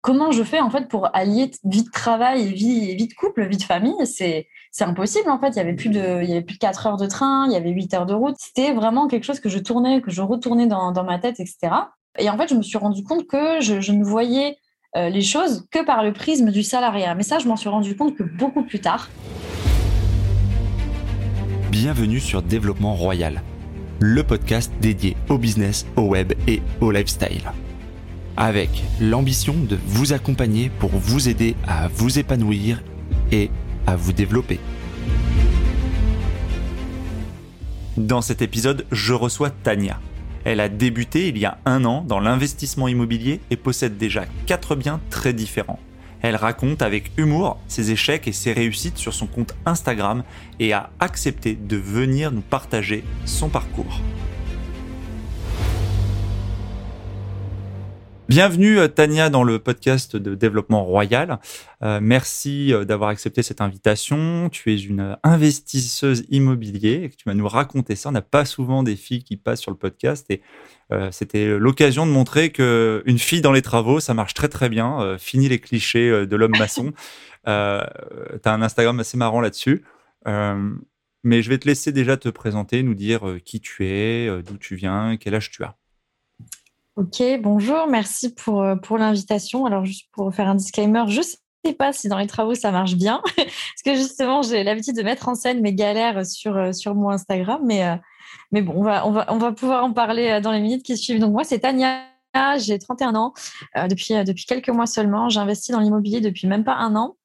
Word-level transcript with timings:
comment 0.00 0.32
je 0.32 0.42
fais 0.42 0.60
en 0.60 0.70
fait 0.70 0.88
pour 0.88 1.08
allier 1.14 1.50
vie 1.64 1.84
de 1.84 1.90
travail, 1.90 2.52
vie, 2.52 2.94
vie 2.94 3.08
de 3.08 3.14
couple, 3.14 3.46
vie 3.46 3.56
de 3.56 3.62
famille 3.62 3.94
C'est 4.04 4.46
impossible 4.80 5.30
en 5.30 5.38
fait. 5.38 5.48
Il 5.48 5.56
y 5.56 5.60
avait 5.60 5.74
plus 5.74 5.90
de, 5.90 6.22
il 6.22 6.28
y 6.28 6.32
avait 6.32 6.42
plus 6.42 6.54
de 6.54 6.60
4 6.60 6.86
heures 6.86 6.96
de 6.96 7.06
train, 7.06 7.46
il 7.46 7.52
y 7.52 7.56
avait 7.56 7.70
8 7.70 7.94
heures 7.94 8.06
de 8.06 8.14
route. 8.14 8.36
C'était 8.38 8.72
vraiment 8.72 9.08
quelque 9.08 9.24
chose 9.24 9.40
que 9.40 9.48
je 9.48 9.58
tournais, 9.58 10.00
que 10.00 10.10
je 10.10 10.22
retournais 10.22 10.66
dans, 10.66 10.92
dans 10.92 11.04
ma 11.04 11.18
tête, 11.18 11.40
etc. 11.40 11.72
Et 12.18 12.28
en 12.30 12.36
fait, 12.36 12.48
je 12.48 12.54
me 12.54 12.62
suis 12.62 12.78
rendu 12.78 13.04
compte 13.04 13.26
que 13.26 13.60
je, 13.60 13.80
je 13.80 13.92
ne 13.92 14.04
voyais 14.04 14.56
euh, 14.96 15.08
les 15.08 15.22
choses 15.22 15.66
que 15.70 15.84
par 15.84 16.02
le 16.02 16.12
prisme 16.12 16.50
du 16.50 16.62
salariat. 16.62 17.14
Mais 17.14 17.22
ça, 17.22 17.38
je 17.38 17.46
m'en 17.46 17.56
suis 17.56 17.68
rendu 17.68 17.96
compte 17.96 18.16
que 18.16 18.22
beaucoup 18.22 18.62
plus 18.62 18.80
tard. 18.80 19.08
Bienvenue 21.70 22.18
sur 22.18 22.42
Développement 22.42 22.94
Royal, 22.94 23.42
le 24.00 24.22
podcast 24.24 24.72
dédié 24.80 25.16
au 25.28 25.38
business, 25.38 25.86
au 25.96 26.02
web 26.02 26.32
et 26.48 26.60
au 26.80 26.90
lifestyle 26.90 27.52
avec 28.36 28.70
l'ambition 29.00 29.54
de 29.54 29.78
vous 29.86 30.12
accompagner 30.12 30.70
pour 30.78 30.90
vous 30.90 31.28
aider 31.28 31.56
à 31.66 31.88
vous 31.88 32.18
épanouir 32.18 32.82
et 33.32 33.50
à 33.86 33.96
vous 33.96 34.12
développer. 34.12 34.60
Dans 37.96 38.22
cet 38.22 38.40
épisode, 38.40 38.86
je 38.92 39.12
reçois 39.12 39.50
Tania. 39.50 40.00
Elle 40.44 40.60
a 40.60 40.68
débuté 40.68 41.28
il 41.28 41.36
y 41.36 41.44
a 41.44 41.58
un 41.66 41.84
an 41.84 42.02
dans 42.02 42.20
l'investissement 42.20 42.88
immobilier 42.88 43.40
et 43.50 43.56
possède 43.56 43.98
déjà 43.98 44.24
quatre 44.46 44.74
biens 44.74 45.00
très 45.10 45.32
différents. 45.32 45.78
Elle 46.22 46.36
raconte 46.36 46.82
avec 46.82 47.12
humour 47.16 47.58
ses 47.66 47.92
échecs 47.92 48.28
et 48.28 48.32
ses 48.32 48.52
réussites 48.52 48.98
sur 48.98 49.14
son 49.14 49.26
compte 49.26 49.54
Instagram 49.66 50.22
et 50.58 50.72
a 50.72 50.90
accepté 51.00 51.54
de 51.54 51.76
venir 51.76 52.30
nous 52.30 52.42
partager 52.42 53.04
son 53.24 53.48
parcours. 53.48 54.00
Bienvenue 58.30 58.78
euh, 58.78 58.86
Tania 58.86 59.28
dans 59.28 59.42
le 59.42 59.58
podcast 59.58 60.14
de 60.14 60.36
développement 60.36 60.84
royal. 60.84 61.40
Euh, 61.82 61.98
merci 62.00 62.72
euh, 62.72 62.84
d'avoir 62.84 63.10
accepté 63.10 63.42
cette 63.42 63.60
invitation. 63.60 64.48
Tu 64.50 64.72
es 64.72 64.78
une 64.78 65.18
investisseuse 65.24 66.26
immobilier 66.28 67.02
et 67.02 67.10
tu 67.10 67.24
vas 67.26 67.34
nous 67.34 67.48
raconter 67.48 67.96
ça. 67.96 68.10
On 68.10 68.12
n'a 68.12 68.22
pas 68.22 68.44
souvent 68.44 68.84
des 68.84 68.94
filles 68.94 69.24
qui 69.24 69.36
passent 69.36 69.62
sur 69.62 69.72
le 69.72 69.76
podcast 69.76 70.30
et 70.30 70.42
c'était 71.10 71.58
l'occasion 71.58 72.06
de 72.06 72.12
montrer 72.12 72.50
que 72.50 73.02
une 73.06 73.18
fille 73.18 73.40
dans 73.40 73.52
les 73.52 73.62
travaux, 73.62 73.98
ça 73.98 74.14
marche 74.14 74.34
très 74.34 74.48
très 74.48 74.68
bien. 74.68 75.16
fini 75.18 75.48
les 75.48 75.60
clichés 75.60 76.26
de 76.26 76.36
l'homme 76.36 76.56
maçon. 76.56 76.92
tu 77.44 77.50
as 77.50 77.90
un 78.44 78.62
Instagram 78.62 78.98
assez 78.98 79.16
marrant 79.16 79.40
là-dessus. 79.40 79.84
mais 80.26 81.42
je 81.42 81.48
vais 81.48 81.58
te 81.58 81.68
laisser 81.68 81.92
déjà 81.92 82.16
te 82.16 82.28
présenter, 82.28 82.82
nous 82.82 82.94
dire 82.94 83.38
qui 83.44 83.60
tu 83.60 83.86
es, 83.86 84.42
d'où 84.42 84.56
tu 84.56 84.74
viens, 84.74 85.16
quel 85.16 85.36
âge 85.36 85.50
tu 85.50 85.62
as. 85.62 85.76
Ok, 86.96 87.22
bonjour, 87.40 87.86
merci 87.86 88.34
pour, 88.34 88.62
euh, 88.62 88.74
pour 88.74 88.98
l'invitation. 88.98 89.64
Alors, 89.64 89.84
juste 89.84 90.08
pour 90.12 90.34
faire 90.34 90.48
un 90.48 90.56
disclaimer, 90.56 91.04
je 91.06 91.18
ne 91.18 91.22
sais 91.22 91.74
pas 91.74 91.92
si 91.92 92.08
dans 92.08 92.18
les 92.18 92.26
travaux 92.26 92.54
ça 92.54 92.72
marche 92.72 92.94
bien, 92.94 93.22
parce 93.36 93.82
que 93.84 93.94
justement, 93.94 94.42
j'ai 94.42 94.64
l'habitude 94.64 94.96
de 94.96 95.02
mettre 95.02 95.28
en 95.28 95.36
scène 95.36 95.60
mes 95.60 95.72
galères 95.72 96.26
sur, 96.26 96.56
euh, 96.56 96.72
sur 96.72 96.96
mon 96.96 97.10
Instagram, 97.10 97.62
mais, 97.64 97.84
euh, 97.84 97.94
mais 98.50 98.60
bon, 98.60 98.74
on 98.76 98.82
va, 98.82 99.06
on, 99.06 99.12
va, 99.12 99.26
on 99.28 99.38
va 99.38 99.52
pouvoir 99.52 99.84
en 99.84 99.92
parler 99.92 100.40
dans 100.42 100.50
les 100.50 100.60
minutes 100.60 100.82
qui 100.82 100.96
suivent. 100.96 101.20
Donc, 101.20 101.32
moi, 101.32 101.44
c'est 101.44 101.60
Tania. 101.60 102.06
J'ai 102.58 102.78
31 102.78 103.16
ans. 103.16 103.34
depuis, 103.88 104.14
depuis 104.24 104.44
quelques 104.44 104.68
mois 104.68 104.86
seulement, 104.86 105.28
j'investis 105.28 105.72
dans 105.72 105.80
l'immobilier 105.80 106.20
depuis 106.20 106.46
même 106.46 106.62
pas 106.62 106.74
un 106.74 106.94
an. 106.94 107.16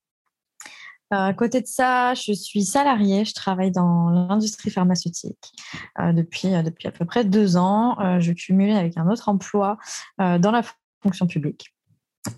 Euh, 1.16 1.27
à 1.27 1.33
côté 1.33 1.61
de 1.61 1.67
ça, 1.67 2.13
je 2.13 2.33
suis 2.33 2.63
salariée, 2.63 3.25
je 3.25 3.33
travaille 3.33 3.71
dans 3.71 4.09
l'industrie 4.09 4.69
pharmaceutique 4.69 5.53
euh, 5.99 6.11
depuis, 6.11 6.53
euh, 6.53 6.61
depuis 6.61 6.88
à 6.88 6.91
peu 6.91 7.05
près 7.05 7.23
deux 7.23 7.58
ans. 7.58 7.95
je 8.19 8.31
cumule 8.33 8.71
avec 8.71 8.97
un 8.97 9.09
autre 9.09 9.30
emploi 9.30 9.77
dans 10.17 10.52
la 10.52 10.61
fonction 11.03 11.27
publique. 11.27 11.71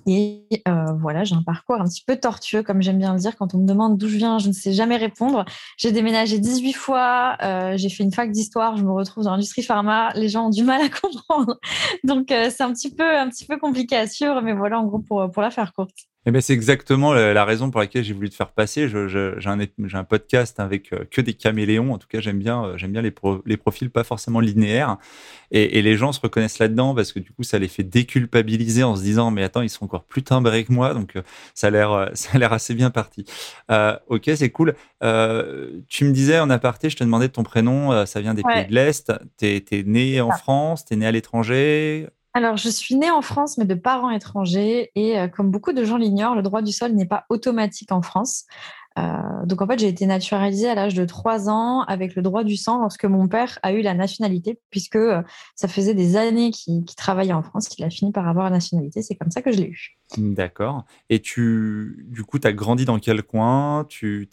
Et 0.05 0.47
voilà, 0.99 1.23
j'ai 1.23 1.35
un 1.35 1.43
parcours 1.43 1.79
un 1.79 1.85
petit 1.85 2.03
peu 2.05 2.17
tortueux, 2.17 2.61
comme 2.61 2.81
j'aime 2.81 2.97
bien 2.97 3.13
le 3.13 3.19
dire. 3.19 3.35
Quand 3.37 3.53
on 3.55 3.59
me 3.59 3.65
demande 3.65 3.97
d'où 3.97 4.07
je 4.09 4.17
viens, 4.17 4.37
je 4.37 4.49
ne 4.49 4.53
sais 4.53 4.73
jamais 4.73 4.97
répondre. 4.97 5.45
J'ai 5.77 5.91
déménagé 5.91 6.39
18 6.39 6.73
fois, 6.73 7.37
j'ai 7.75 7.89
fait 7.89 8.03
une 8.03 8.11
fac 8.11 8.31
d'histoire, 8.31 8.77
je 8.77 8.83
me 8.83 8.91
retrouve 8.91 9.23
dans 9.23 9.31
l'industrie 9.31 9.63
pharma. 9.63 10.11
Les 10.15 10.29
gens 10.29 10.47
ont 10.47 10.49
du 10.49 10.63
mal 10.63 10.81
à 10.81 10.89
comprendre. 11.01 11.59
Donc, 12.03 12.27
c'est 12.29 12.61
un, 12.61 12.73
petit 12.73 12.93
peu, 12.93 13.17
un 13.17 13.29
petit 13.29 13.45
peu 13.45 13.57
compliqué 13.57 13.95
à 13.95 14.07
suivre, 14.07 14.41
mais 14.41 14.53
voilà, 14.53 14.79
en 14.79 14.85
gros, 14.85 14.99
pour, 14.99 15.29
pour 15.31 15.41
la 15.41 15.51
faire 15.51 15.73
courte. 15.73 15.95
Eh 16.29 16.31
ben, 16.31 16.41
c'est 16.41 16.51
exactement 16.51 17.13
la, 17.13 17.45
raison 17.45 17.71
pour 17.71 17.79
laquelle 17.79 18.03
j'ai 18.03 18.13
voulu 18.13 18.29
te 18.29 18.35
faire 18.35 18.51
passer. 18.51 18.89
J'ai 18.89 19.49
un, 19.49 19.59
un, 19.93 20.03
podcast 20.03 20.59
avec 20.59 20.91
euh, 20.91 21.05
que 21.09 21.21
des 21.21 21.33
caméléons. 21.33 21.93
En 21.93 21.97
tout 21.97 22.09
cas, 22.09 22.19
j'aime 22.19 22.37
bien, 22.37 22.65
euh, 22.65 22.77
j'aime 22.77 22.91
bien 22.91 23.01
les, 23.01 23.13
les, 23.45 23.55
profils 23.55 23.89
pas 23.89 24.03
forcément 24.03 24.41
linéaires. 24.41 24.97
Et, 25.51 25.81
les 25.81 25.95
gens 25.95 26.11
se 26.11 26.19
reconnaissent 26.19 26.59
là-dedans 26.59 26.93
parce 26.93 27.13
que 27.13 27.19
du 27.19 27.31
coup, 27.31 27.43
ça 27.43 27.59
les 27.59 27.69
fait 27.69 27.83
déculpabiliser 27.83 28.83
en 28.83 28.97
se 28.97 29.03
disant 29.03 29.31
mais 29.31 29.41
attends, 29.41 29.61
ils 29.61 29.69
sont 29.69 29.85
encore 29.85 30.03
plus 30.03 30.21
timbrés 30.21 30.65
que 30.65 30.73
moi. 30.73 30.93
Donc, 30.93 31.15
euh, 31.15 31.21
ça 31.53 31.67
a 31.67 31.69
l'air, 31.69 32.11
ça 32.13 32.31
a 32.33 32.37
l'air 32.39 32.51
assez 32.51 32.75
bien 32.75 32.89
parti. 32.89 33.23
ok, 33.69 34.29
c'est 34.35 34.49
cool. 34.49 34.75
tu 35.87 36.03
me 36.03 36.11
disais 36.11 36.41
en 36.41 36.49
aparté, 36.49 36.89
je 36.89 36.97
te 36.97 37.05
demandais 37.05 37.29
de 37.29 37.33
ton 37.33 37.43
prénom. 37.43 38.05
ça 38.05 38.19
vient 38.19 38.33
des 38.33 38.43
pays 38.43 38.67
de 38.67 38.73
l'Est. 38.73 39.13
T'es 39.37 39.63
es 39.71 39.83
né 39.83 40.19
en 40.19 40.31
France, 40.31 40.83
t'es 40.83 40.97
né 40.97 41.05
à 41.07 41.11
l'étranger. 41.13 42.09
Alors, 42.37 42.55
je 42.55 42.69
suis 42.69 42.93
née 42.93 43.09
en 43.09 43.23
France, 43.23 43.57
mais 43.57 43.65
de 43.65 43.73
parents 43.73 44.11
étrangers. 44.11 44.91
Et 44.93 45.17
euh, 45.17 45.27
comme 45.27 45.49
beaucoup 45.49 45.73
de 45.73 45.83
gens 45.83 45.97
l'ignorent, 45.97 46.35
le 46.35 46.43
droit 46.43 46.61
du 46.61 46.71
sol 46.71 46.91
n'est 46.91 47.07
pas 47.07 47.25
automatique 47.29 47.91
en 47.91 48.03
France. 48.03 48.45
Euh, 48.99 49.43
donc, 49.45 49.63
en 49.63 49.65
fait, 49.65 49.79
j'ai 49.79 49.87
été 49.87 50.05
naturalisée 50.05 50.69
à 50.69 50.75
l'âge 50.75 50.93
de 50.93 51.03
3 51.03 51.49
ans 51.49 51.81
avec 51.87 52.13
le 52.13 52.21
droit 52.21 52.43
du 52.43 52.55
sang 52.55 52.79
lorsque 52.79 53.05
mon 53.05 53.27
père 53.27 53.57
a 53.63 53.73
eu 53.73 53.81
la 53.81 53.95
nationalité, 53.95 54.59
puisque 54.69 54.97
euh, 54.97 55.23
ça 55.55 55.67
faisait 55.67 55.95
des 55.95 56.15
années 56.15 56.51
qu'il 56.51 56.85
travaillait 56.85 57.33
en 57.33 57.41
France, 57.41 57.69
qu'il 57.69 57.83
a 57.83 57.89
fini 57.89 58.11
par 58.11 58.27
avoir 58.27 58.45
la 58.45 58.51
nationalité. 58.51 59.01
C'est 59.01 59.15
comme 59.15 59.31
ça 59.31 59.41
que 59.41 59.51
je 59.51 59.57
l'ai 59.57 59.69
eu. 59.69 59.97
D'accord. 60.19 60.85
Et 61.09 61.19
tu, 61.19 62.05
du 62.07 62.23
coup, 62.23 62.37
tu 62.37 62.45
as 62.45 62.53
grandi 62.53 62.85
dans 62.85 62.99
quel 62.99 63.23
coin? 63.23 63.83
Tu, 63.89 64.29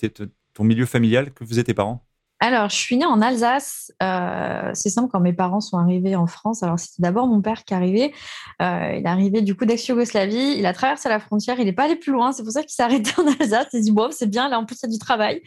Ton 0.52 0.64
milieu 0.64 0.84
familial, 0.84 1.32
que 1.32 1.46
faisaient 1.46 1.64
tes 1.64 1.72
parents? 1.72 2.03
Alors, 2.46 2.68
je 2.68 2.76
suis 2.76 2.98
née 2.98 3.06
en 3.06 3.22
Alsace. 3.22 3.90
Euh, 4.02 4.70
c'est 4.74 4.90
simple, 4.90 5.08
quand 5.10 5.20
mes 5.20 5.32
parents 5.32 5.62
sont 5.62 5.78
arrivés 5.78 6.14
en 6.14 6.26
France, 6.26 6.62
alors 6.62 6.78
c'était 6.78 7.00
d'abord 7.00 7.26
mon 7.26 7.40
père 7.40 7.64
qui 7.64 7.72
arrivé. 7.72 8.12
Euh, 8.60 8.96
il 8.98 9.02
est 9.02 9.08
arrivé 9.08 9.40
du 9.40 9.54
coup 9.54 9.64
d'ex-Yougoslavie. 9.64 10.56
Il 10.58 10.66
a 10.66 10.74
traversé 10.74 11.08
la 11.08 11.20
frontière. 11.20 11.58
Il 11.58 11.64
n'est 11.64 11.72
pas 11.72 11.84
allé 11.84 11.96
plus 11.96 12.12
loin. 12.12 12.32
C'est 12.32 12.42
pour 12.42 12.52
ça 12.52 12.60
qu'il 12.60 12.72
s'est 12.72 12.82
arrêté 12.82 13.12
en 13.18 13.26
Alsace. 13.40 13.68
Il 13.72 13.78
s'est 13.78 13.80
dit, 13.80 13.92
bon, 13.92 14.10
c'est 14.10 14.28
bien, 14.28 14.50
là 14.50 14.58
en 14.58 14.66
plus, 14.66 14.76
il 14.82 14.86
y 14.86 14.90
a 14.90 14.92
du 14.92 14.98
travail. 14.98 15.40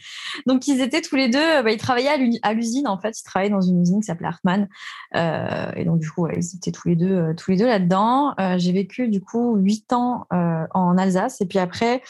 Donc, 0.48 0.68
ils 0.68 0.82
étaient 0.82 1.02
tous 1.02 1.16
les 1.16 1.30
deux, 1.30 1.62
bah, 1.62 1.72
ils 1.72 1.78
travaillaient 1.78 2.40
à 2.42 2.54
l'usine 2.54 2.88
en 2.88 2.98
fait. 2.98 3.20
Ils 3.20 3.24
travaillaient 3.24 3.54
dans 3.54 3.62
une 3.62 3.80
usine 3.80 4.00
qui 4.00 4.08
s'appelait 4.08 4.30
Hartmann. 4.30 4.68
Euh, 5.16 5.72
et 5.76 5.86
donc, 5.86 6.00
du 6.00 6.10
coup, 6.10 6.28
ils 6.28 6.56
étaient 6.56 6.72
tous 6.72 6.88
les 6.88 6.96
deux, 6.96 7.36
tous 7.36 7.52
les 7.52 7.58
deux 7.58 7.68
là-dedans. 7.68 8.34
J'ai 8.58 8.72
vécu 8.72 9.08
du 9.08 9.22
coup 9.22 9.56
huit 9.56 9.94
ans 9.94 10.26
en 10.32 10.98
Alsace. 10.98 11.42
Et 11.42 11.46
puis 11.46 11.60
après, 11.60 12.02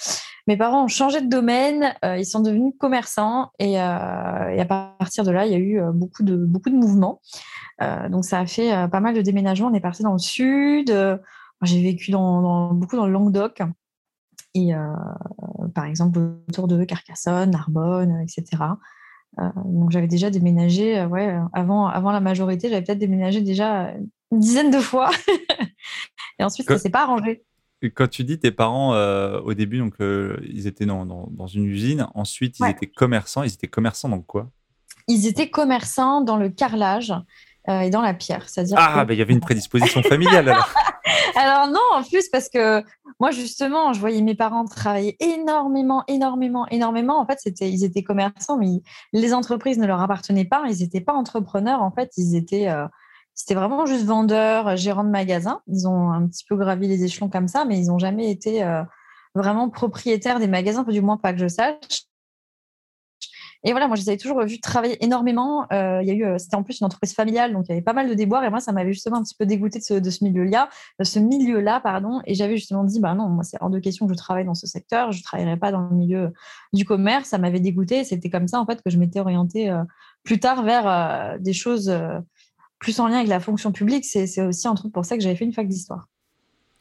mes 0.48 0.56
parents 0.56 0.86
ont 0.86 0.88
changé 0.88 1.22
de 1.22 1.30
domaine, 1.30 1.94
euh, 2.06 2.18
ils 2.18 2.26
sont 2.26 2.40
devenus 2.40 2.74
commerçants 2.80 3.52
et, 3.60 3.80
euh, 3.82 4.50
et, 4.50 4.62
à 4.62 4.66
partir 4.66 5.26
de 5.26 5.32
là, 5.32 5.46
il 5.46 5.52
y 5.52 5.56
a 5.56 5.60
eu 5.60 5.80
euh, 5.80 5.92
beaucoup 5.92 6.24
de, 6.24 6.38
beaucoup 6.38 6.70
de 6.70 6.76
mouvements. 6.76 7.22
donc 8.10 8.26
ça 8.26 8.40
a 8.40 8.46
fait 8.46 8.72
pas 8.90 9.00
mal 9.00 9.14
de 9.14 9.22
déménagements. 9.22 9.68
On 9.68 9.74
est 9.74 9.82
parti 9.82 10.04
dans 10.04 10.14
le 10.14 10.20
sud. 10.20 10.90
J'ai 11.62 11.82
vécu 11.82 12.12
dans, 12.12 12.74
beaucoup 12.74 12.96
dans 12.96 13.06
le 13.06 13.12
Languedoc. 13.12 13.62
Et 14.56 14.72
par 15.76 15.86
exemple, 15.86 16.20
autour 16.50 16.68
de 16.68 16.84
Carcassonne, 16.86 17.52
Narbonne, 17.52 18.22
etc. 18.22 18.64
donc 19.66 19.92
j'avais 19.92 20.08
déjà 20.08 20.32
déménagé, 20.32 21.06
ouais, 21.06 21.38
avant, 21.54 21.86
avant 21.86 22.12
la 22.12 22.20
majorité, 22.20 22.70
j'avais 22.70 22.84
peut-être 22.84 22.98
déménagé 22.98 23.42
déjà 23.42 23.94
une 24.32 24.40
dizaine 24.40 24.72
de 24.72 24.80
fois. 24.80 25.12
et 26.40 26.44
ensuite, 26.44 26.68
ça 26.68 26.74
ne 26.74 26.80
s'est 26.80 26.90
pas 26.90 27.04
arrangé. 27.04 27.44
Quand 27.94 28.08
tu 28.08 28.24
dis 28.24 28.40
tes 28.40 28.52
parents, 28.52 28.94
euh, 28.96 29.40
au 29.42 29.54
début, 29.54 29.78
donc, 29.78 29.94
euh, 30.02 30.40
ils 30.44 30.66
étaient 30.66 30.86
dans, 30.88 31.06
dans, 31.06 31.48
une 31.48 31.66
usine. 31.66 32.08
Ensuite, 32.16 32.60
ils 32.60 32.68
étaient 32.68 32.88
commerçants. 32.88 33.44
Ils 33.44 33.54
étaient 33.54 33.68
commerçants 33.68 34.10
dans 34.10 34.22
quoi? 34.22 34.50
Ils 35.08 35.28
étaient 35.28 35.50
commerçants 35.50 36.22
dans 36.22 36.38
le 36.38 36.50
carrelage 36.50 37.14
euh, 37.70 37.82
et 37.82 37.92
dans 37.92 38.02
la 38.02 38.16
pierre. 38.16 38.50
C'est-à-dire 38.50 38.78
ah, 38.80 39.06
bah, 39.06 39.14
il 39.14 39.20
y 39.20 39.22
avait 39.22 39.34
une 39.34 39.42
prédisposition 39.42 40.02
familiale 40.02 40.50
alors. 40.50 40.74
alors 41.36 41.68
non, 41.68 41.80
en 41.94 42.04
plus, 42.04 42.28
parce 42.30 42.50
que 42.50 42.84
moi, 43.20 43.30
justement, 43.30 43.94
je 43.94 44.00
voyais 44.00 44.22
mes 44.22 44.36
parents 44.36 44.66
travailler 44.66 45.16
énormément, 45.20 46.04
énormément, 46.08 46.68
énormément. 46.70 47.20
En 47.20 47.28
fait, 47.28 47.38
c'était, 47.40 47.70
ils 47.70 47.84
étaient 47.84 48.04
commerçants, 48.04 48.58
mais 48.58 48.82
les 49.14 49.36
entreprises 49.36 49.78
ne 49.78 49.86
leur 49.86 50.02
appartenaient 50.02 50.46
pas. 50.46 50.64
Ils 50.68 50.80
n'étaient 50.80 51.02
pas 51.02 51.14
entrepreneurs. 51.14 51.84
En 51.84 51.92
fait, 51.92 52.12
ils 52.18 52.36
étaient 52.36 52.68
c'était 53.38 53.54
vraiment 53.54 53.86
juste 53.86 54.04
vendeur, 54.04 54.68
euh, 54.68 54.76
gérant 54.76 55.04
de 55.04 55.10
magasin. 55.10 55.62
Ils 55.68 55.88
ont 55.88 56.12
un 56.12 56.28
petit 56.28 56.44
peu 56.44 56.58
gravi 56.58 56.88
les 56.88 57.04
échelons 57.04 57.30
comme 57.30 57.48
ça, 57.48 57.66
mais 57.66 57.78
ils 57.78 57.88
n'ont 57.88 58.00
jamais 58.00 58.32
été 58.32 58.64
euh, 58.64 58.82
vraiment 59.36 59.70
propriétaires 59.70 60.40
des 60.40 60.48
magasins, 60.48 60.84
du 60.84 61.02
moins 61.02 61.18
pas 61.18 61.34
que 61.34 61.40
je 61.40 61.48
sache. 61.48 62.08
Et 63.64 63.72
voilà, 63.72 63.88
moi, 63.88 63.96
je 63.96 64.02
les 64.02 64.10
avais 64.10 64.18
toujours 64.18 64.44
vu 64.44 64.60
travailler 64.60 65.04
énormément. 65.04 65.68
Euh, 65.72 66.02
eu, 66.02 66.26
c'était 66.40 66.56
en 66.56 66.64
plus 66.64 66.80
une 66.80 66.86
entreprise 66.86 67.14
familiale, 67.14 67.54
donc 67.54 67.66
il 67.68 67.70
y 67.70 67.72
avait 67.74 67.84
pas 67.84 67.94
mal 67.94 68.10
de 68.10 68.14
déboires. 68.16 68.44
Et 68.44 68.50
moi, 68.50 68.60
ça 68.60 68.72
m'avait 68.72 68.94
justement 68.94 69.18
un 69.18 69.24
petit 69.24 69.36
peu 69.36 69.46
dégoûté 69.46 69.80
de 69.80 70.10
ce, 70.10 70.24
milieu-là, 70.24 70.70
ce 71.04 71.20
milieu-là, 71.20 71.80
pardon. 71.80 72.22
Et 72.26 72.34
j'avais 72.34 72.58
justement 72.58 72.86
dit, 72.86 73.00
bah 73.00 73.14
non, 73.14 73.30
moi, 73.30 73.44
c'est 73.44 73.58
hors 73.62 73.70
de 73.70 73.80
question 73.80 74.08
que 74.08 74.14
je 74.14 74.18
travaille 74.18 74.46
dans 74.46 74.56
ce 74.56 74.66
secteur. 74.66 75.12
Je 75.12 75.20
ne 75.20 75.24
travaillerai 75.24 75.58
pas 75.58 75.72
dans 75.72 75.82
le 75.82 75.96
milieu 75.96 76.34
du 76.74 76.86
commerce. 76.86 77.30
Ça 77.30 77.38
m'avait 77.38 77.60
dégoûté. 77.60 78.04
C'était 78.04 78.30
comme 78.30 78.48
ça, 78.48 78.60
en 78.60 78.66
fait, 78.66 78.82
que 78.82 78.90
je 78.90 78.98
m'étais 78.98 79.20
orientée 79.20 79.76
plus 80.24 80.40
tard 80.40 80.64
vers 80.64 81.40
des 81.40 81.54
choses 81.54 81.92
plus 82.80 83.00
en 83.00 83.08
lien 83.08 83.18
avec 83.18 83.28
la 83.28 83.40
fonction 83.40 83.72
publique, 83.72 84.06
c'est 84.06 84.42
aussi 84.42 84.68
entre 84.68 84.86
autres 84.86 84.94
pour 84.94 85.06
ça 85.06 85.18
que 85.18 85.24
j'avais 85.24 85.36
fait 85.36 85.46
une 85.46 85.54
fac 85.54 85.68
d'histoire. 85.68 86.10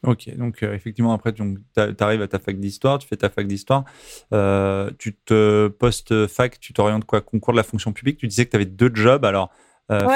Ok, 0.03 0.29
donc 0.37 0.61
effectivement, 0.61 1.11
après, 1.11 1.33
tu 1.33 1.43
arrives 1.99 2.21
à 2.21 2.27
ta 2.27 2.37
fac 2.37 2.59
d'histoire, 2.59 2.99
tu 2.99 3.07
fais 3.07 3.17
ta 3.17 3.29
fac 3.29 3.47
d'histoire, 3.47 3.83
tu 4.99 5.15
te 5.25 5.67
postes 5.67 6.27
fac, 6.27 6.59
tu 6.59 6.73
t'orientes 6.73 7.05
quoi 7.05 7.21
Concours 7.21 7.53
de 7.53 7.57
la 7.57 7.63
fonction 7.63 7.93
publique, 7.93 8.19
tu 8.19 8.27
disais 8.27 8.45
que 8.45 8.51
tu 8.51 8.55
avais 8.55 8.65
deux 8.65 8.91
jobs, 8.93 9.25
alors 9.25 9.51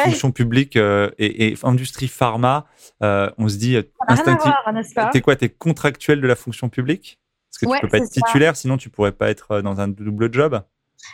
fonction 0.03 0.31
publique 0.31 0.75
et, 0.75 1.55
industrie 1.63 2.07
pharma, 2.07 2.67
on 3.01 3.49
se 3.49 3.57
dit 3.57 3.77
instinctivement. 4.07 4.55
T'es 5.11 5.21
quoi 5.21 5.35
T'es 5.35 5.49
contractuel 5.49 6.21
de 6.21 6.27
la 6.27 6.35
fonction 6.35 6.69
publique? 6.69 7.19
Parce 7.49 7.57
que 7.57 7.75
tu 7.75 7.81
peux 7.81 7.89
pas 7.89 7.97
être 7.97 8.11
titulaire, 8.11 8.55
sinon 8.55 8.77
tu 8.77 8.89
pourrais 8.89 9.11
pas 9.11 9.29
être 9.29 9.61
dans 9.61 9.81
un 9.81 9.87
double 9.87 10.31
job? 10.31 10.61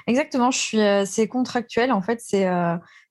Exactement, 0.07 0.51
je 0.51 0.57
suis, 0.57 0.79
c'est 1.05 1.27
contractuel. 1.27 1.91
En 1.91 2.01
fait, 2.01 2.19
c'est 2.21 2.47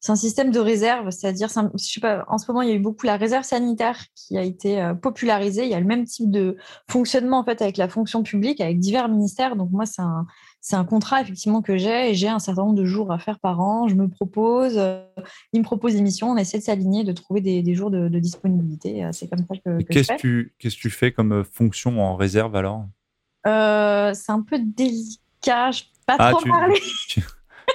c'est 0.06 0.12
un 0.12 0.16
système 0.16 0.52
de 0.52 0.60
réserve, 0.60 1.10
c'est-à-dire, 1.10 1.48
je 1.48 1.82
sais 1.82 2.00
pas, 2.00 2.24
en 2.28 2.38
ce 2.38 2.48
moment, 2.48 2.62
il 2.62 2.68
y 2.68 2.72
a 2.72 2.76
eu 2.76 2.80
beaucoup 2.80 3.06
la 3.06 3.16
réserve 3.16 3.44
sanitaire 3.44 3.98
qui 4.14 4.38
a 4.38 4.42
été 4.42 4.92
popularisée. 5.02 5.64
Il 5.64 5.70
y 5.70 5.74
a 5.74 5.80
le 5.80 5.86
même 5.86 6.04
type 6.04 6.30
de 6.30 6.56
fonctionnement 6.88 7.40
en 7.40 7.44
fait 7.44 7.60
avec 7.60 7.76
la 7.76 7.88
fonction 7.88 8.22
publique, 8.22 8.60
avec 8.60 8.78
divers 8.78 9.08
ministères. 9.08 9.56
Donc 9.56 9.70
moi, 9.72 9.84
c'est 9.84 10.02
un, 10.02 10.26
c'est 10.60 10.76
un 10.76 10.84
contrat 10.84 11.22
effectivement 11.22 11.62
que 11.62 11.76
j'ai 11.76 12.10
et 12.10 12.14
j'ai 12.14 12.28
un 12.28 12.38
certain 12.38 12.62
nombre 12.62 12.76
de 12.76 12.84
jours 12.84 13.10
à 13.10 13.18
faire 13.18 13.40
par 13.40 13.60
an. 13.60 13.88
Je 13.88 13.94
me 13.94 14.08
propose, 14.08 14.80
il 15.52 15.60
me 15.60 15.64
propose 15.64 15.94
des 15.94 16.02
missions, 16.02 16.30
on 16.30 16.36
essaie 16.36 16.58
de 16.58 16.62
s'aligner, 16.62 17.02
de 17.02 17.12
trouver 17.12 17.40
des, 17.40 17.74
jours 17.74 17.90
de, 17.90 18.08
disponibilité. 18.20 19.08
C'est 19.12 19.28
comme 19.28 19.44
ça 19.48 19.56
que. 19.56 19.82
qu'est-ce 19.82 20.12
que 20.12 20.20
tu, 20.20 20.54
qu'est-ce 20.58 20.76
que 20.76 20.82
tu 20.82 20.90
fais 20.90 21.10
comme 21.10 21.42
fonction 21.42 22.00
en 22.00 22.16
réserve 22.16 22.54
alors? 22.54 22.86
C'est 23.44 24.32
un 24.32 24.42
peu 24.42 24.58
délicat. 24.60 25.72
Je 25.72 25.82
pas 26.06 26.16
ah, 26.18 26.30
trop 26.30 26.42
tu, 26.42 26.48
parler. 26.50 26.80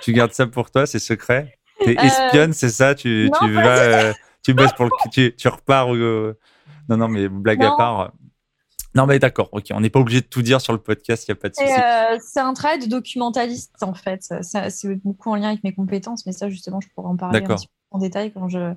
Tu, 0.02 0.14
gardes 0.14 0.32
ça 0.32 0.48
pour 0.48 0.72
toi, 0.72 0.86
c'est 0.86 1.00
secret? 1.00 1.58
T'es 1.80 1.98
euh, 1.98 2.02
espionne, 2.02 2.54
c'est 2.54 2.70
ça? 2.70 2.96
Tu, 2.96 3.30
tu 3.40 3.52
vas, 3.52 3.78
euh, 3.78 4.14
tu 4.42 4.54
bosses 4.54 4.74
pour 4.74 4.86
le, 4.86 4.92
tu, 5.12 5.36
tu 5.36 5.48
repars 5.48 5.94
Non, 5.94 6.98
non, 6.98 7.08
mais 7.08 7.28
blague 7.28 7.64
à 7.64 7.76
part. 7.76 8.14
Non, 8.96 9.06
mais 9.06 9.20
d'accord, 9.20 9.50
ok, 9.52 9.66
on 9.72 9.80
n'est 9.80 9.90
pas 9.90 10.00
obligé 10.00 10.22
de 10.22 10.26
tout 10.26 10.42
dire 10.42 10.60
sur 10.60 10.74
le 10.74 10.80
podcast, 10.80 11.26
il 11.28 11.32
n'y 11.32 11.38
a 11.38 11.42
pas 11.42 11.50
de 11.50 11.56
souci. 11.56 11.72
Euh, 11.72 12.18
c'est 12.22 12.40
un 12.40 12.54
travail 12.54 12.80
de 12.80 12.88
documentaliste, 12.88 13.84
en 13.84 13.94
fait. 13.94 14.34
C'est 14.42 14.96
beaucoup 15.04 15.30
en 15.30 15.36
lien 15.36 15.50
avec 15.50 15.64
mes 15.64 15.74
compétences, 15.74 16.26
mais 16.26 16.32
ça, 16.32 16.50
justement, 16.50 16.82
je 16.82 16.88
pourrais 16.96 17.10
en 17.10 17.18
parler 17.18 17.44
en 17.92 18.00
détail 18.00 18.32
quand 18.32 18.48
je 18.48 18.74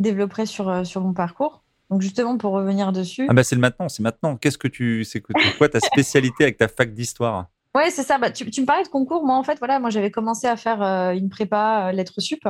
développerai 0.00 0.46
sur, 0.46 0.84
sur 0.84 1.00
mon 1.00 1.12
parcours. 1.12 1.62
Donc, 1.90 2.02
justement, 2.02 2.36
pour 2.36 2.52
revenir 2.52 2.92
dessus. 2.92 3.26
Ah, 3.28 3.32
bah, 3.32 3.42
c'est 3.42 3.54
le 3.54 3.60
maintenant, 3.60 3.88
c'est 3.88 4.02
maintenant. 4.02 4.36
Qu'est-ce 4.36 4.58
que 4.58 4.68
tu. 4.68 5.04
C'est 5.04 5.22
quoi 5.56 5.68
ta 5.68 5.80
spécialité 5.80 6.44
avec 6.44 6.58
ta 6.58 6.68
fac 6.68 6.92
d'histoire? 6.92 7.46
Oui, 7.74 7.82
c'est 7.90 8.02
ça. 8.02 8.18
Bah, 8.18 8.30
tu, 8.30 8.44
me 8.44 8.64
parlais 8.64 8.84
de 8.84 8.88
concours. 8.88 9.24
Moi, 9.24 9.36
en 9.36 9.42
fait, 9.42 9.58
voilà, 9.58 9.78
moi, 9.78 9.90
j'avais 9.90 10.10
commencé 10.10 10.46
à 10.46 10.56
faire 10.56 10.82
euh, 10.82 11.12
une 11.12 11.28
prépa 11.28 11.88
euh, 11.88 11.92
lettres 11.92 12.20
sup. 12.20 12.48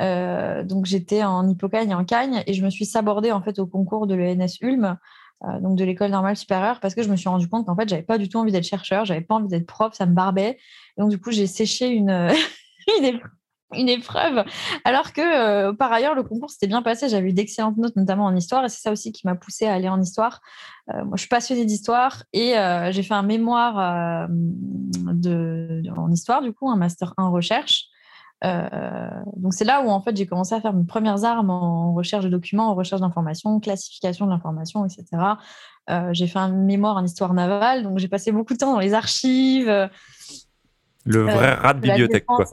Euh, 0.00 0.64
donc, 0.64 0.86
j'étais 0.86 1.22
en 1.24 1.48
Hippocagne 1.48 1.90
et 1.90 1.94
en 1.94 2.04
Cagne 2.04 2.42
et 2.46 2.52
je 2.52 2.64
me 2.64 2.70
suis 2.70 2.84
sabordée 2.84 3.32
en 3.32 3.42
fait 3.42 3.58
au 3.58 3.66
concours 3.66 4.06
de 4.06 4.14
l'ENS 4.14 4.58
Ulm, 4.60 4.98
donc 5.60 5.76
de 5.76 5.84
l'école 5.84 6.10
normale 6.10 6.36
supérieure, 6.36 6.80
parce 6.80 6.94
que 6.94 7.02
je 7.02 7.08
me 7.08 7.16
suis 7.16 7.28
rendu 7.28 7.48
compte 7.48 7.66
qu'en 7.66 7.76
fait, 7.76 7.88
j'avais 7.88 8.02
pas 8.02 8.18
du 8.18 8.28
tout 8.28 8.38
envie 8.38 8.52
d'être 8.52 8.66
chercheur, 8.66 9.04
j'avais 9.04 9.22
pas 9.22 9.36
envie 9.36 9.48
d'être 9.48 9.66
prof, 9.66 9.94
ça 9.94 10.04
me 10.04 10.14
barbait. 10.14 10.58
donc, 10.98 11.10
du 11.10 11.18
coup, 11.18 11.30
j'ai 11.30 11.46
séché 11.46 11.88
une, 11.88 12.10
une, 13.02 13.20
une 13.74 13.88
épreuve. 13.88 14.44
Alors 14.84 15.12
que 15.12 15.20
euh, 15.20 15.72
par 15.72 15.92
ailleurs, 15.92 16.14
le 16.14 16.22
concours 16.22 16.50
s'était 16.50 16.66
bien 16.66 16.82
passé. 16.82 17.08
J'avais 17.08 17.30
eu 17.30 17.32
d'excellentes 17.32 17.76
notes, 17.76 17.96
notamment 17.96 18.24
en 18.24 18.36
histoire. 18.36 18.64
Et 18.64 18.68
c'est 18.68 18.80
ça 18.80 18.92
aussi 18.92 19.12
qui 19.12 19.26
m'a 19.26 19.34
poussé 19.34 19.66
à 19.66 19.74
aller 19.74 19.88
en 19.88 20.00
histoire. 20.00 20.40
Euh, 20.90 21.04
moi, 21.04 21.16
je 21.16 21.20
suis 21.20 21.28
passionnée 21.28 21.64
d'histoire 21.64 22.22
et 22.32 22.56
euh, 22.58 22.92
j'ai 22.92 23.02
fait 23.02 23.14
un 23.14 23.22
mémoire 23.22 24.28
de, 24.28 25.82
en 25.96 26.10
histoire, 26.10 26.42
du 26.42 26.52
coup, 26.52 26.70
un 26.70 26.76
master 26.76 27.12
1 27.16 27.28
recherche. 27.28 27.86
donc 28.42 29.54
c'est 29.54 29.64
là 29.64 29.82
où 29.82 29.88
en 29.88 30.00
fait 30.00 30.14
j'ai 30.16 30.26
commencé 30.26 30.54
à 30.54 30.60
faire 30.60 30.74
mes 30.74 30.84
premières 30.84 31.24
armes 31.24 31.50
en 31.50 31.94
recherche 31.94 32.24
de 32.24 32.28
documents, 32.28 32.70
en 32.70 32.74
recherche 32.74 33.00
d'informations, 33.00 33.58
classification 33.60 34.26
de 34.26 34.30
l'information, 34.30 34.84
etc. 34.84 35.04
j'ai 36.12 36.26
fait 36.26 36.38
un 36.38 36.50
mémoire 36.50 36.96
en 36.96 37.04
histoire 37.04 37.32
navale, 37.34 37.82
donc 37.82 37.98
j'ai 37.98 38.08
passé 38.08 38.32
beaucoup 38.32 38.52
de 38.52 38.58
temps 38.58 38.72
dans 38.72 38.78
les 38.78 38.94
archives, 38.94 39.88
le 41.06 41.20
euh, 41.20 41.32
vrai 41.32 41.54
rat 41.54 41.72
de 41.74 41.80
bibliothèque, 41.80 42.26
quoi. 42.26 42.44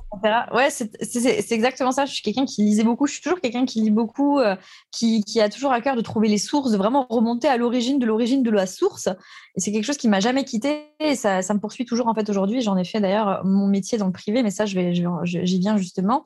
Ouais, 0.53 0.69
c'est 0.69 1.51
exactement 1.51 1.91
ça. 1.91 2.05
Je 2.05 2.13
suis 2.13 2.21
quelqu'un 2.21 2.45
qui 2.45 2.61
lisait 2.61 2.83
beaucoup. 2.83 3.07
Je 3.07 3.13
suis 3.13 3.21
toujours 3.21 3.41
quelqu'un 3.41 3.65
qui 3.65 3.81
lit 3.81 3.89
beaucoup, 3.91 4.39
euh, 4.39 4.55
qui, 4.91 5.23
qui, 5.23 5.41
a 5.41 5.49
toujours 5.49 5.73
à 5.73 5.81
cœur 5.81 5.95
de 5.95 6.01
trouver 6.01 6.27
les 6.27 6.37
sources, 6.37 6.71
de 6.71 6.77
vraiment 6.77 7.07
remonter 7.09 7.47
à 7.47 7.57
l'origine 7.57 7.97
de 7.97 8.05
l'origine 8.05 8.43
de 8.43 8.51
la 8.51 8.67
source. 8.67 9.07
Et 9.55 9.59
c'est 9.59 9.71
quelque 9.71 9.85
chose 9.85 9.97
qui 9.97 10.07
m'a 10.07 10.19
jamais 10.19 10.45
quitté. 10.45 10.83
Et 10.99 11.15
ça, 11.15 11.41
ça, 11.41 11.53
me 11.55 11.59
poursuit 11.59 11.85
toujours 11.85 12.07
en 12.07 12.13
fait 12.13 12.29
aujourd'hui. 12.29 12.61
J'en 12.61 12.77
ai 12.77 12.85
fait 12.85 13.01
d'ailleurs 13.01 13.43
mon 13.43 13.67
métier 13.67 13.97
dans 13.97 14.07
le 14.07 14.13
privé, 14.13 14.43
mais 14.43 14.51
ça, 14.51 14.67
je 14.67 14.75
vais, 14.75 14.93
j'y 14.93 15.59
viens 15.59 15.75
justement. 15.77 16.23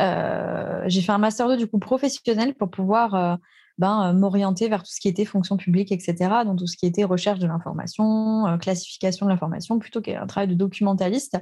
Euh, 0.00 0.82
j'ai 0.86 1.02
fait 1.02 1.12
un 1.12 1.18
master 1.18 1.48
2 1.48 1.56
du 1.56 1.68
coup 1.68 1.78
professionnel 1.78 2.54
pour 2.54 2.70
pouvoir 2.70 3.38
ben, 3.80 4.10
euh, 4.10 4.12
m'orienter 4.12 4.68
vers 4.68 4.82
tout 4.82 4.92
ce 4.92 5.00
qui 5.00 5.08
était 5.08 5.24
fonction 5.24 5.56
publique, 5.56 5.90
etc., 5.90 6.14
donc 6.44 6.58
tout 6.58 6.66
ce 6.66 6.76
qui 6.76 6.84
était 6.84 7.02
recherche 7.02 7.38
de 7.38 7.46
l'information, 7.46 8.46
euh, 8.46 8.58
classification 8.58 9.24
de 9.24 9.30
l'information, 9.30 9.78
plutôt 9.78 10.02
qu'un 10.02 10.26
travail 10.26 10.48
de 10.48 10.54
documentaliste. 10.54 11.38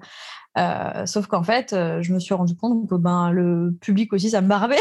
Euh, 0.57 1.05
sauf 1.05 1.27
qu'en 1.27 1.43
fait, 1.43 1.71
je 1.75 2.13
me 2.13 2.21
suis 2.21 2.35
rendu 2.35 2.57
compte 2.57 2.89
que 2.89 2.95
ben, 2.95 3.31
le 3.31 3.77
public 3.81 4.13
aussi, 4.13 4.31
ça 4.31 4.41
me 4.41 4.49
barbait. 4.49 4.77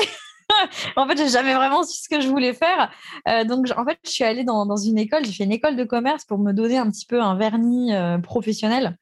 en 0.95 1.07
fait, 1.07 1.17
j'ai 1.17 1.29
jamais 1.29 1.55
vraiment 1.55 1.81
su 1.81 2.03
ce 2.03 2.07
que 2.07 2.21
je 2.21 2.27
voulais 2.27 2.53
faire. 2.53 2.91
donc, 3.47 3.67
en 3.75 3.83
fait, 3.85 3.97
je 4.05 4.11
suis 4.11 4.23
allée 4.23 4.43
dans, 4.43 4.67
dans 4.67 4.77
une 4.77 4.99
école, 4.99 5.25
j'ai 5.25 5.31
fait 5.31 5.43
une 5.43 5.51
école 5.51 5.75
de 5.75 5.83
commerce 5.83 6.25
pour 6.25 6.37
me 6.37 6.53
donner 6.53 6.77
un 6.77 6.89
petit 6.91 7.07
peu 7.07 7.21
un 7.21 7.35
vernis 7.35 7.91
professionnel. 8.21 8.97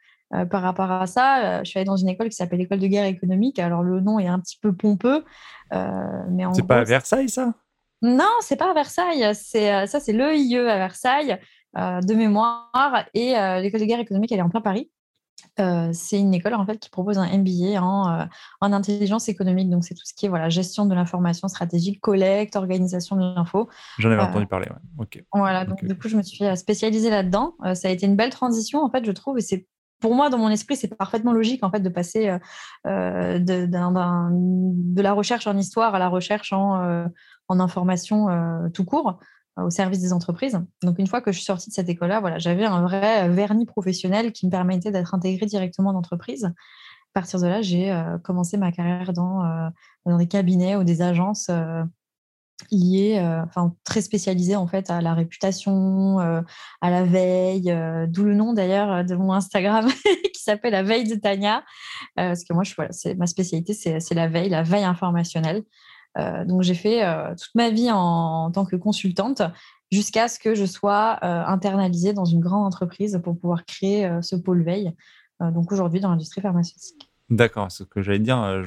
par 0.50 0.62
rapport 0.62 0.92
à 0.92 1.08
ça, 1.08 1.62
je 1.64 1.70
suis 1.70 1.78
allée 1.78 1.86
dans 1.86 1.98
une 1.98 2.10
école 2.10 2.30
qui 2.30 2.36
s'appelle 2.36 2.60
l'école 2.60 2.80
de 2.80 2.88
guerre 2.88 3.06
économique. 3.06 3.60
Alors 3.60 3.84
le 3.84 4.00
nom 4.00 4.18
est 4.18 4.28
un 4.28 4.40
petit 4.40 4.58
peu 4.62 4.74
pompeux, 4.74 5.26
mais 5.72 6.44
c'est 6.54 6.68
pas 6.68 6.80
à 6.80 6.84
Versailles 6.84 7.30
ça? 7.30 7.54
Non, 8.06 8.30
c'est 8.42 8.56
pas 8.56 8.70
à 8.70 8.74
Versailles. 8.74 9.34
C'est 9.34 9.74
euh, 9.74 9.86
ça, 9.88 10.00
c'est 10.00 10.14
l'EIE 10.14 10.58
à 10.58 10.78
Versailles 10.78 11.40
euh, 11.78 12.00
de 12.02 12.14
mémoire 12.14 13.06
et 13.14 13.38
euh, 13.38 13.60
l'école 13.60 13.82
de 13.82 13.86
guerre 13.86 14.00
économique, 14.00 14.32
elle 14.32 14.40
est 14.40 14.44
en 14.44 14.50
plein 14.50 14.62
Paris. 14.62 14.92
c'est 15.58 16.20
une 16.20 16.34
école 16.34 16.54
en 16.54 16.66
fait 16.66 16.78
qui 16.78 16.90
propose 16.90 17.18
un 17.18 17.26
MBA 17.26 17.82
en, 17.82 18.28
en 18.62 18.74
intelligence 18.74 19.28
économique. 19.28 19.70
Donc 19.70 19.84
c'est 19.84 19.96
tout 19.96 20.06
ce 20.06 20.14
qui 20.14 20.28
est 20.28 20.30
voilà 20.30 20.50
gestion 20.50 20.86
de 20.86 20.94
l'information 20.94 21.48
stratégique, 21.48 22.00
collecte, 22.00 22.56
organisation 22.56 23.16
de 23.16 23.22
l'info. 23.22 23.70
J'en 23.98 24.12
avais 24.12 24.22
entendu 24.22 24.46
parler. 24.46 24.68
Ok. 25.00 25.24
Voilà. 25.34 25.66
Donc 25.66 25.84
du 25.84 25.98
coup 25.98 26.08
je 26.08 26.16
me 26.16 26.22
suis 26.22 26.46
spécialisée 26.56 27.10
là-dedans. 27.10 27.56
ça 27.74 27.88
a 27.88 27.92
été 27.92 28.06
une 28.06 28.16
belle 28.16 28.32
transition 28.32 28.84
en 28.84 28.90
fait 28.92 29.04
je 29.04 29.12
trouve 29.12 29.38
et 29.40 29.42
c'est 29.42 29.68
pour 30.02 30.14
moi, 30.14 30.30
dans 30.30 30.38
mon 30.38 30.50
esprit, 30.50 30.76
c'est 30.76 30.94
parfaitement 30.94 31.32
logique 31.32 31.64
en 31.64 31.72
fait 31.72 31.80
de 31.80 31.90
passer 31.90 32.38
de, 32.86 33.38
de, 33.40 35.02
la 35.02 35.14
recherche 35.14 35.48
en 35.48 35.58
histoire 35.58 35.96
à 35.96 36.00
la 36.00 36.10
recherche 36.10 36.52
en, 36.54 37.08
en 37.48 37.60
information 37.60 38.30
euh, 38.30 38.70
tout 38.70 38.86
court 38.86 39.20
euh, 39.60 39.64
au 39.64 39.70
service 39.70 40.00
des 40.00 40.14
entreprises. 40.14 40.60
Donc, 40.84 41.00
une 41.00 41.08
fois 41.08 41.22
que 41.22 41.32
je 41.32 41.38
suis 41.38 41.46
sortie 41.46 41.70
de 41.70 41.76
cette 41.76 41.90
école-là, 41.90 42.20
voilà, 42.20 42.40
j'avais 42.40 42.66
un 42.66 42.82
vrai 42.82 43.30
vernis 43.30 43.66
professionnel 43.66 44.32
qui 44.32 44.46
me 44.46 44.52
permettait 44.52 44.92
d'être 44.92 45.14
intégrée 45.14 45.46
directement 45.46 45.90
en 45.92 45.96
entreprise. 45.96 46.46
À 46.46 47.22
partir 47.22 47.40
de 47.40 47.48
là, 47.48 47.62
j'ai 47.62 47.92
euh, 47.92 48.18
commencé 48.18 48.58
ma 48.58 48.72
carrière 48.72 49.14
dans, 49.14 49.44
dans, 50.06 50.18
des 50.18 50.28
cabinets 50.28 50.76
ou 50.76 50.84
des 50.84 51.02
agences 51.02 51.50
liées, 52.72 53.20
enfin 53.46 53.74
très 53.84 54.02
spécialisées 54.02 54.56
en 54.56 54.66
fait 54.66 54.90
à 54.90 55.02
la 55.02 55.14
réputation, 55.14 56.20
à 56.20 56.90
la 56.90 57.04
veille, 57.04 57.74
d'où 58.08 58.24
le 58.24 58.34
nom 58.34 58.54
d'ailleurs 58.54 59.04
de 59.04 59.16
mon 59.16 59.34
Instagram 59.34 59.88
qui 60.34 60.42
s'appelle 60.42 60.72
la 60.72 60.84
veille 60.84 61.08
de 61.08 61.16
Tania, 61.16 61.64
parce 62.16 62.44
que 62.44 62.54
moi, 62.54 62.64
je, 62.64 63.14
ma 63.16 63.28
spécialité, 63.28 63.74
c'est 63.74 64.14
la 64.14 64.28
veille, 64.28 64.50
la 64.50 64.64
veille 64.64 64.86
informationnelle. 64.86 65.64
Euh, 66.18 66.46
donc 66.46 66.62
j'ai 66.62 66.76
fait 66.76 67.06
euh, 67.06 67.36
toute 67.36 67.54
ma 67.56 67.70
vie 67.70 67.92
en, 67.92 68.52
tant 68.52 68.66
que 68.66 68.76
consultante 68.76 69.42
jusqu'à 69.92 70.28
ce 70.28 70.40
que 70.40 70.56
je 70.56 70.66
sois 70.66 71.20
euh, 71.24 71.44
internalisée 71.46 72.14
dans 72.14 72.26
une 72.26 72.40
grande 72.40 72.66
entreprise 72.66 73.20
pour 73.24 73.38
pouvoir 73.38 73.66
créer 73.66 74.10
ce 74.22 74.36
pôle 74.36 74.64
veille. 74.64 74.94
donc 75.40 75.72
aujourd'hui 75.72 76.00
dans 76.00 76.10
l'industrie 76.10 76.42
pharmaceutique. 76.42 77.10
D'accord, 77.32 77.72
c'est 77.72 77.84
ce 77.84 77.90
que 77.90 78.04
j'allais 78.04 78.20
dire. 78.20 78.62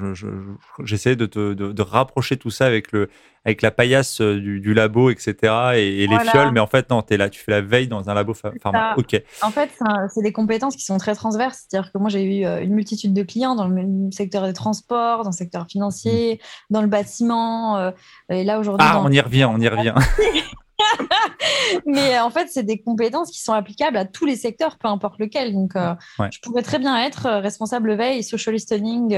J'essaie 0.82 1.14
de, 1.14 1.26
de, 1.26 1.82
rapprocher 1.82 2.36
tout 2.36 2.50
ça 2.50 2.66
avec, 2.66 2.90
le, 2.90 3.08
avec 3.44 3.62
la 3.62 3.70
paillasse 3.70 4.20
du, 4.20 4.74
labo, 4.74 5.10
etc. 5.10 5.34
et, 5.76 6.06
les 6.08 6.18
fioles, 6.18 6.50
mais 6.50 6.58
en 6.58 6.66
fait, 6.66 6.90
non, 6.90 7.02
tu 7.02 7.14
es 7.14 7.16
là, 7.16 7.30
tu 7.30 7.40
fais 7.40 7.52
la 7.52 7.60
veille 7.60 7.86
dans 7.86 8.10
un 8.10 8.14
labo 8.14 8.34
pharma. 8.34 8.94
Ok. 8.96 9.22
En 9.42 9.50
fait, 9.50 9.70
c'est 10.08 10.22
des 10.22 10.32
compétences 10.32 10.74
qui 10.74 10.84
sont 10.84 10.98
très 10.98 11.14
transverses. 11.14 11.66
C'est-à-dire 11.68 11.92
que 11.92 11.98
moi, 11.98 12.10
j'ai 12.10 12.24
eu 12.24 12.44
une 12.44 12.74
multitude 12.74 13.14
de 13.14 13.22
clients 13.22 13.54
dans 13.54 13.68
le 13.68 14.10
secteur 14.10 14.44
des 14.44 14.54
transports, 14.54 15.22
dans 15.22 15.30
le 15.30 15.36
secteur 15.36 15.66
financier, 15.68 16.40
mmh. 16.40 16.72
dans 16.74 16.82
le 16.82 16.88
bâtiment. 16.88 17.92
Et 18.28 18.42
là, 18.42 18.58
aujourd'hui. 18.58 18.86
Ah, 18.90 19.00
on 19.04 19.12
y 19.12 19.20
revient, 19.20 19.44
on 19.44 19.60
y 19.60 19.68
revient. 19.68 19.94
Mais 21.86 22.18
en 22.18 22.30
fait, 22.30 22.48
c'est 22.50 22.62
des 22.62 22.80
compétences 22.80 23.30
qui 23.30 23.42
sont 23.42 23.52
applicables 23.52 23.96
à 23.96 24.04
tous 24.04 24.26
les 24.26 24.36
secteurs, 24.36 24.78
peu 24.78 24.88
importe 24.88 25.18
lequel. 25.18 25.52
Donc, 25.52 25.76
euh, 25.76 25.94
je 26.30 26.38
pourrais 26.40 26.62
très 26.62 26.78
bien 26.78 26.96
être 27.04 27.26
euh, 27.26 27.40
responsable 27.40 27.94
veille, 27.94 28.22
social 28.22 28.54
listening, 28.54 29.14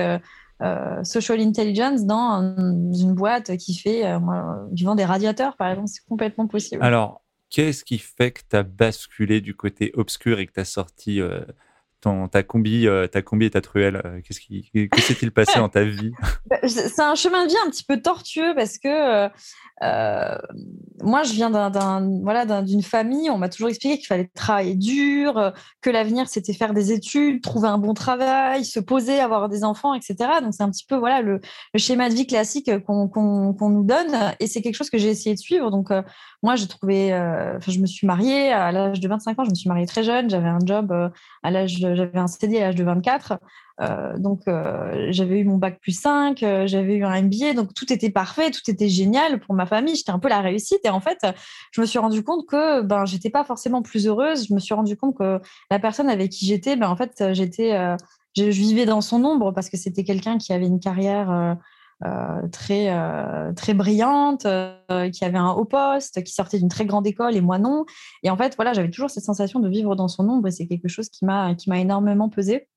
euh, 0.63 1.05
social 1.05 1.41
intelligence 1.41 2.05
dans 2.05 2.55
une 2.59 3.15
boîte 3.15 3.57
qui 3.57 3.77
fait, 3.77 4.05
qui 4.77 4.85
vend 4.85 4.95
des 4.95 5.05
radiateurs, 5.05 5.57
par 5.57 5.71
exemple. 5.71 5.89
C'est 5.89 6.05
complètement 6.07 6.47
possible. 6.47 6.83
Alors, 6.83 7.23
qu'est-ce 7.49 7.85
qui 7.85 7.99
fait 7.99 8.33
que 8.33 8.41
tu 8.49 8.57
as 8.57 8.63
basculé 8.63 9.41
du 9.41 9.55
côté 9.55 9.91
obscur 9.95 10.39
et 10.39 10.47
que 10.47 10.53
tu 10.53 10.61
as 10.61 10.67
sorti 10.67 11.21
ton, 12.01 12.29
ta 12.29 12.43
combi, 12.43 12.87
ta 13.13 13.23
combi 13.23 13.47
et 13.47 13.51
ta 13.51 13.61
truelle 13.61 14.23
Qu'est-ce 14.25 14.41
qui, 14.41 14.71
que 14.89 15.01
s'est-il 15.01 15.31
passé 15.31 15.53
dans 15.59 15.69
ta 15.69 15.85
vie? 15.85 16.13
Bah, 16.47 16.57
C'est 16.67 17.01
un 17.01 17.15
chemin 17.15 17.45
de 17.45 17.51
vie 17.51 17.59
un 17.67 17.71
petit 17.71 17.85
peu 17.85 18.01
tortueux 18.01 18.55
parce 18.55 18.79
que 18.79 19.29
euh, 19.83 20.37
moi, 21.03 21.23
je 21.23 21.33
viens 21.33 21.51
d'un, 21.51 22.21
voilà, 22.23 22.45
d'une 22.63 22.83
famille, 22.83 23.31
on 23.31 23.39
m'a 23.39 23.49
toujours 23.49 23.71
expliqué 23.71 23.97
qu'il 23.97 24.07
fallait 24.07 24.31
travailler 24.35 24.75
dur, 24.75 25.39
euh, 25.39 25.51
que 25.81 25.89
l'avenir, 25.89 26.29
c'était 26.29 26.53
faire 26.53 26.75
des 26.75 26.93
études, 26.93 27.43
trouver 27.43 27.69
un 27.69 27.79
bon 27.79 27.95
travail, 27.95 28.65
se 28.65 28.79
poser, 28.79 29.21
avoir 29.21 29.49
des 29.49 29.65
enfants, 29.65 29.95
etc. 29.95 30.17
Donc, 30.43 30.53
c'est 30.53 30.63
un 30.63 30.71
petit 30.71 30.85
peu 30.85 30.97
voilà, 30.97 31.23
le, 31.23 31.41
schéma 31.77 32.11
de 32.11 32.15
vie 32.15 32.27
classique 32.27 32.71
qu'on, 32.85 33.11
nous 33.71 33.85
donne. 33.85 34.35
Et 34.39 34.47
c'est 34.47 34.61
quelque 34.61 34.75
chose 34.75 34.91
que 34.91 34.99
j'ai 34.99 35.09
essayé 35.09 35.35
de 35.35 35.41
suivre. 35.41 35.71
Donc, 35.71 35.91
euh, 35.91 36.03
moi, 36.43 36.57
j'ai 36.57 36.69
trouvé, 36.69 37.09
je 37.67 37.81
me 37.81 37.87
suis 37.87 38.07
mariée 38.07 38.51
à 38.51 38.73
l'âge 38.73 39.01
de 39.01 39.09
25 39.09 39.39
ans, 39.39 39.45
je 39.45 39.51
me 39.51 39.55
suis 39.55 39.69
mariée 39.69 39.87
très 39.87 40.03
jeune, 40.03 40.31
j'avais 40.31 40.49
un 40.49 40.59
job 40.65 40.91
à 41.43 41.51
l'âge, 41.51 41.81
j'avais 41.95 42.19
un 42.19 42.27
CD 42.27 42.59
à 42.59 42.67
l'âge 42.67 42.75
de 42.75 42.85
24. 42.85 43.39
Euh, 43.81 44.19
donc, 44.19 44.43
euh, 44.47 45.09
j'avais 45.11 45.39
eu 45.39 45.45
mon 45.45 45.57
bac 45.57 45.81
plus 45.81 45.99
5, 45.99 46.43
euh, 46.43 46.67
j'avais 46.67 46.97
eu 46.97 47.05
un 47.05 47.23
MBA, 47.23 47.55
donc 47.55 47.73
tout 47.73 47.91
était 47.93 48.11
parfait, 48.11 48.51
tout 48.51 48.69
était 48.69 48.89
génial 48.89 49.41
pour 49.41 49.55
ma 49.55 49.67
famille. 49.67 49.95
J'étais 49.95 50.11
un 50.11 50.19
peu 50.19 50.29
la 50.29 50.41
réussite. 50.41 50.81
Et 50.85 50.91
en 50.91 51.01
fait, 51.01 51.19
je 51.73 51.81
me 51.81 51.87
suis 51.87 51.99
rendu 51.99 52.23
compte 52.23 52.47
que 52.47 52.83
ben, 52.83 53.05
j'étais 53.07 53.31
pas 53.31 53.45
forcément 53.45 53.83
plus 53.83 54.07
heureuse. 54.07 54.49
Je 54.49 54.55
me 54.55 54.59
suis 54.59 54.75
rendu 54.75 54.97
compte 54.97 55.17
que 55.17 55.41
la 55.71 55.79
personne 55.79 56.11
avec 56.11 56.31
qui 56.31 56.47
j'étais, 56.47 56.77
ben, 56.77 56.89
en 56.89 56.97
fait, 56.97 57.33
j'étais, 57.33 57.97
je, 58.37 58.45
vivais 58.45 58.85
dans 58.85 59.01
son 59.01 59.25
ombre 59.25 59.53
parce 59.53 59.71
que 59.71 59.77
c'était 59.77 60.05
quelqu'un 60.05 60.39
qui 60.39 60.53
avait 60.53 60.67
une 60.67 60.81
carrière. 60.81 61.57
Très 62.53 63.53
très 63.55 63.75
brillante, 63.75 64.47
qui 65.13 65.25
avait 65.25 65.39
un 65.39 65.51
haut 65.51 65.65
poste, 65.65 66.23
qui 66.25 66.33
sortait 66.33 66.59
d'une 66.59 66.69
très 66.69 66.87
grande 66.87 67.07
école 67.07 67.37
et 67.37 67.41
moi 67.41 67.59
non. 67.59 67.85
Et 68.23 68.31
en 68.31 68.37
fait, 68.37 68.55
voilà, 68.57 68.73
j'avais 68.73 68.91
toujours 68.91 69.11
cette 69.11 69.25
sensation 69.25 69.61
de 69.61 69.69
vivre 69.69 69.97
dans 69.97 70.09
son 70.09 70.29
ombre 70.29 70.49
et 70.49 70.51
c'est 70.51 70.67
quelque 70.67 70.89
chose 70.89 71.09
qui 71.09 71.25
m'a 71.25 71.55
énormément 71.79 72.29
pesé. 72.29 72.69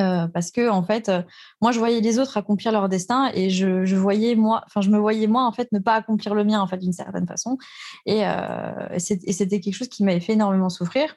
Euh, 0.00 0.26
parce 0.28 0.50
que 0.50 0.68
en 0.68 0.82
fait, 0.82 1.08
euh, 1.08 1.22
moi, 1.60 1.72
je 1.72 1.78
voyais 1.78 2.00
les 2.00 2.18
autres 2.18 2.36
accomplir 2.36 2.72
leur 2.72 2.88
destin 2.88 3.30
et 3.34 3.50
je, 3.50 3.94
voyais 3.94 4.34
moi, 4.34 4.62
enfin, 4.66 4.80
je 4.80 4.90
me 4.90 4.98
voyais 4.98 5.26
moi 5.26 5.44
en 5.46 5.52
fait 5.52 5.70
ne 5.72 5.78
pas 5.78 5.94
accomplir 5.94 6.34
le 6.34 6.44
mien 6.44 6.60
en 6.60 6.66
fait 6.66 6.78
d'une 6.78 6.92
certaine 6.92 7.26
façon. 7.26 7.58
Et, 8.06 8.26
euh, 8.26 8.98
c'était 8.98 9.60
quelque 9.60 9.74
chose 9.74 9.88
qui 9.88 10.04
m'avait 10.04 10.20
fait 10.20 10.34
énormément 10.34 10.68
souffrir, 10.68 11.16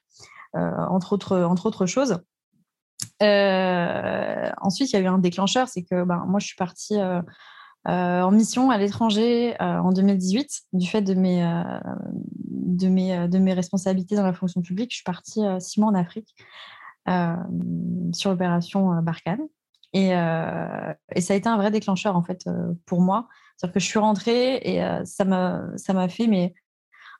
entre 0.53 1.13
autres, 1.13 1.37
entre 1.37 1.67
autres 1.67 1.85
choses. 1.85 2.19
Ensuite, 3.21 4.91
il 4.91 4.95
y 4.95 4.99
a 4.99 5.01
eu 5.01 5.07
un 5.07 5.17
déclencheur, 5.17 5.67
c'est 5.67 5.83
que 5.83 6.03
ben, 6.03 6.25
moi, 6.27 6.39
je 6.39 6.47
suis 6.47 6.55
partie 6.55 6.97
en 7.85 8.31
mission 8.31 8.69
à 8.69 8.77
l'étranger 8.77 9.55
en 9.59 9.91
2018 9.91 10.49
du 10.73 10.87
fait 10.87 11.01
de 11.01 11.13
mes, 11.13 11.41
de 12.49 12.87
mes, 12.87 13.27
de 13.27 13.37
mes 13.37 13.53
responsabilités 13.53 14.15
dans 14.15 14.25
la 14.25 14.33
fonction 14.33 14.61
publique. 14.61 14.91
Je 14.91 14.97
suis 14.97 15.03
partie 15.03 15.41
six 15.59 15.79
mois 15.79 15.89
en 15.89 15.95
Afrique. 15.95 16.35
Euh, 17.09 17.35
sur 18.13 18.31
l'opération 18.31 18.91
euh, 18.91 19.01
Barkhane. 19.01 19.47
Et, 19.93 20.13
euh, 20.13 20.93
et, 21.15 21.21
ça 21.21 21.33
a 21.33 21.37
été 21.37 21.47
un 21.47 21.55
vrai 21.55 21.71
déclencheur 21.71 22.17
en 22.17 22.21
fait 22.21 22.49
pour 22.85 22.99
moi. 22.99 23.29
C'est-à-dire 23.55 23.75
que 23.75 23.79
je 23.79 23.85
suis 23.85 23.99
rentrée 23.99 24.55
et 24.57 24.83
ça 25.05 25.23
m'a 25.23 26.09
fait 26.09 26.27
mais 26.27 26.53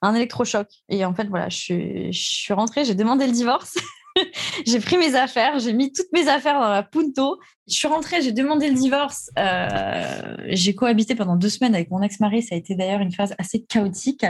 un 0.02 0.14
électrochoc. 0.14 0.68
Et 0.90 1.06
en 1.06 1.14
fait 1.14 1.24
voilà, 1.30 1.48
je 1.48 2.10
je 2.12 2.20
suis 2.20 2.54
rentrée, 2.54 2.84
j'ai 2.84 2.96
demandé 2.96 3.26
le 3.26 3.32
divorce. 3.32 3.78
j'ai 4.66 4.80
pris 4.80 4.98
mes 4.98 5.16
affaires, 5.16 5.60
j'ai 5.60 5.74
mis 5.74 5.92
toutes 5.92 6.12
mes 6.14 6.28
affaires 6.28 6.60
dans 6.60 6.70
la 6.70 6.84
punto. 6.84 7.40
Je 7.68 7.76
suis 7.76 7.88
rentrée, 7.88 8.22
j'ai 8.22 8.32
demandé 8.32 8.70
le 8.70 8.76
divorce. 8.76 9.30
Euh, 9.38 10.38
j'ai 10.48 10.74
cohabité 10.74 11.16
pendant 11.16 11.36
deux 11.36 11.50
semaines 11.50 11.76
avec 11.76 11.92
mon 11.92 12.02
ex-mari. 12.02 12.42
Ça 12.42 12.56
a 12.56 12.58
été 12.58 12.76
d'ailleurs 12.76 13.02
une 13.02 13.12
phase 13.12 13.36
assez 13.38 13.64
chaotique. 13.64 14.26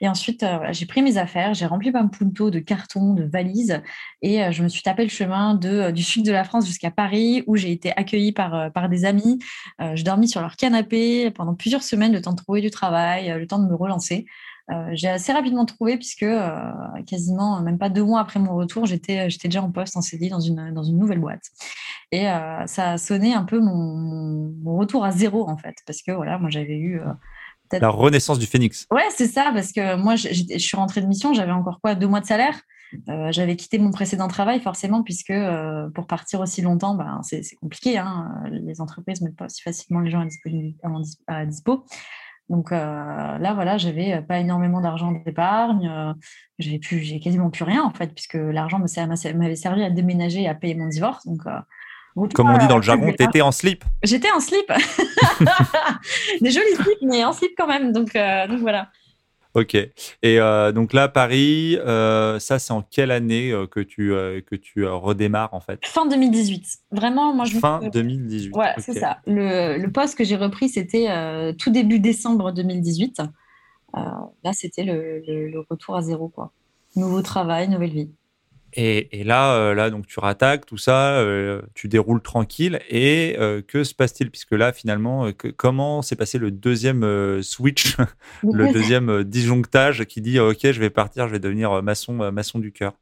Et 0.00 0.08
ensuite, 0.08 0.44
euh, 0.44 0.58
j'ai 0.70 0.86
pris 0.86 1.02
mes 1.02 1.18
affaires, 1.18 1.52
j'ai 1.52 1.66
rempli 1.66 1.90
ma 1.90 2.04
punto 2.04 2.50
de 2.50 2.60
cartons, 2.60 3.12
de 3.14 3.24
valises, 3.24 3.82
et 4.22 4.42
euh, 4.42 4.52
je 4.52 4.62
me 4.62 4.68
suis 4.68 4.82
tapé 4.82 5.02
le 5.02 5.08
chemin 5.08 5.54
du 5.56 6.02
sud 6.02 6.24
de 6.24 6.32
la 6.32 6.44
France 6.44 6.66
jusqu'à 6.66 6.92
Paris, 6.92 7.42
où 7.48 7.56
j'ai 7.56 7.72
été 7.72 7.92
accueillie 7.96 8.32
par 8.32 8.88
des 8.88 9.04
amis. 9.04 9.38
je 9.80 10.02
dormis 10.04 10.28
sur 10.28 10.40
leur 10.40 10.56
canapé 10.56 11.30
pendant 11.32 11.54
plusieurs 11.54 11.82
semaines, 11.82 12.12
le 12.12 12.20
temps 12.20 12.32
de 12.32 12.36
trouver 12.36 12.60
du 12.60 12.70
travail, 12.70 13.34
le 13.36 13.46
temps 13.46 13.58
de 13.58 13.66
me 13.66 13.74
relancer. 13.74 14.26
Euh, 14.70 14.90
j'ai 14.94 15.08
assez 15.08 15.32
rapidement 15.32 15.64
trouvé 15.64 15.96
puisque 15.96 16.24
euh, 16.24 16.72
quasiment 17.06 17.60
même 17.60 17.78
pas 17.78 17.88
deux 17.88 18.02
mois 18.02 18.20
après 18.20 18.40
mon 18.40 18.56
retour, 18.56 18.84
j'étais 18.84 19.30
j'étais 19.30 19.46
déjà 19.46 19.62
en 19.62 19.70
poste 19.70 19.96
en 19.96 20.00
CDI 20.00 20.28
dans 20.28 20.40
une 20.40 20.72
dans 20.74 20.82
une 20.82 20.98
nouvelle 20.98 21.20
boîte 21.20 21.44
et 22.10 22.28
euh, 22.28 22.66
ça 22.66 22.92
a 22.92 22.98
sonné 22.98 23.32
un 23.32 23.44
peu 23.44 23.60
mon, 23.60 24.52
mon, 24.60 24.76
retour 24.76 25.04
à 25.04 25.12
zéro 25.12 25.48
en 25.48 25.56
fait 25.56 25.76
parce 25.86 26.02
que 26.02 26.10
voilà 26.10 26.38
moi 26.38 26.50
j'avais 26.50 26.78
eu 26.78 27.00
la 27.72 27.88
renaissance 27.88 28.40
du 28.40 28.46
phénix. 28.46 28.86
Ouais 28.90 29.06
c'est 29.10 29.28
ça 29.28 29.52
parce 29.54 29.70
que 29.70 29.94
moi 29.94 30.16
je 30.16 30.58
suis 30.58 30.76
rentrée 30.76 31.00
de 31.00 31.06
mission 31.06 31.32
j'avais 31.32 31.52
encore 31.52 31.80
quoi 31.80 31.94
deux 31.94 32.08
mois 32.08 32.20
de 32.20 32.26
salaire? 32.26 32.60
J'avais 33.30 33.56
quitté 33.56 33.78
mon 33.78 33.90
précédent 33.90 34.28
travail 34.28 34.60
forcément 34.60 35.02
puisque 35.02 35.34
pour 35.94 36.06
partir 36.06 36.40
aussi 36.40 36.62
longtemps, 36.62 36.94
ben, 36.94 37.20
c'est 37.22 37.42
compliqué. 37.60 37.98
Hein. 37.98 38.42
Les 38.50 38.80
entreprises 38.80 39.20
ne 39.20 39.26
mettent 39.26 39.36
pas 39.36 39.48
si 39.48 39.60
facilement 39.60 40.00
les 40.00 40.10
gens 40.10 40.24
à, 41.28 41.34
à 41.34 41.44
dispo. 41.44 41.84
Donc 42.48 42.70
euh, 42.70 42.76
là, 42.76 43.54
voilà, 43.54 43.76
j'avais 43.76 44.14
euh, 44.14 44.20
pas 44.20 44.38
énormément 44.38 44.80
d'argent 44.80 45.10
d'épargne. 45.10 45.88
Euh, 45.88 46.12
j'avais 46.58 46.78
plus, 46.78 47.00
j'ai 47.00 47.18
quasiment 47.18 47.50
plus 47.50 47.64
rien 47.64 47.82
en 47.82 47.90
fait, 47.90 48.14
puisque 48.14 48.34
l'argent 48.34 48.78
m'avait 48.78 49.56
servi 49.56 49.82
à 49.82 49.90
déménager 49.90 50.42
et 50.42 50.48
à 50.48 50.54
payer 50.54 50.74
mon 50.74 50.86
divorce. 50.86 51.26
Donc 51.26 51.42
comme 52.34 52.50
on 52.50 52.58
dit 52.58 52.68
dans 52.68 52.76
le 52.76 52.82
jargon, 52.82 53.12
t'étais 53.12 53.42
en 53.42 53.52
slip. 53.52 53.84
J'étais 54.02 54.30
en 54.30 54.40
slip. 54.40 54.72
Des 56.40 56.50
jolis 56.50 56.76
slips, 56.76 57.02
mais 57.02 57.24
en 57.24 57.32
slip 57.32 57.52
quand 57.58 57.66
même. 57.66 57.92
Donc, 57.92 58.14
donc 58.14 58.60
voilà. 58.60 58.90
Ok. 59.56 59.74
Et 59.74 59.90
euh, 60.22 60.70
donc 60.70 60.92
là, 60.92 61.08
Paris, 61.08 61.78
euh, 61.78 62.38
ça, 62.38 62.58
c'est 62.58 62.74
en 62.74 62.82
quelle 62.82 63.10
année 63.10 63.52
euh, 63.52 63.66
que 63.66 63.80
tu, 63.80 64.10
que 64.10 64.54
tu 64.54 64.84
redémarres 64.86 65.54
en 65.54 65.60
fait? 65.60 65.80
Fin 65.86 66.04
2018. 66.04 66.62
Vraiment, 66.92 67.32
moi 67.32 67.46
je. 67.46 67.58
Fin 67.58 67.80
2018. 67.90 68.54
Ouais, 68.54 68.74
c'est 68.76 68.92
ça. 68.92 69.20
Le, 69.26 69.78
le, 69.78 69.90
poste 69.90 70.18
que 70.18 70.24
j'ai 70.24 70.36
repris, 70.36 70.68
c'était 70.68 71.08
tout 71.54 71.70
début 71.70 71.98
décembre 72.00 72.52
2018. 72.52 73.22
là, 73.94 74.52
c'était 74.52 74.84
le, 74.84 75.22
le, 75.26 75.64
retour 75.70 75.96
à 75.96 76.02
zéro, 76.02 76.28
quoi. 76.28 76.52
Nouveau 76.94 77.22
travail, 77.22 77.68
nouvelle 77.68 77.92
vie. 77.92 78.10
Et, 78.78 79.24
là, 79.24 79.54
euh, 79.54 79.74
là, 79.74 79.88
donc 79.88 80.06
tu 80.06 80.20
rattaques 80.20 80.66
tout 80.66 80.76
ça, 80.76 81.18
euh, 81.18 81.62
tu 81.74 81.88
déroules 81.88 82.20
tranquille. 82.20 82.78
Et 82.90 83.34
euh, 83.38 83.62
que 83.66 83.84
se 83.84 83.94
passe-t-il? 83.94 84.30
Puisque 84.30 84.52
là, 84.52 84.72
finalement, 84.72 85.30
comment 85.56 86.02
s'est 86.02 86.16
passé 86.16 86.36
le 86.36 86.50
deuxième 86.50 87.42
switch, 87.42 87.96
le 88.42 88.72
deuxième 88.72 89.24
disjonctage 89.24 90.04
qui 90.04 90.20
dit 90.20 90.38
Ok, 90.38 90.58
je 90.62 90.78
vais 90.78 90.90
partir, 90.90 91.26
je 91.26 91.32
vais 91.32 91.38
devenir 91.38 91.82
maçon, 91.82 92.30
maçon 92.30 92.58
du 92.58 92.70
cœur? 92.70 92.92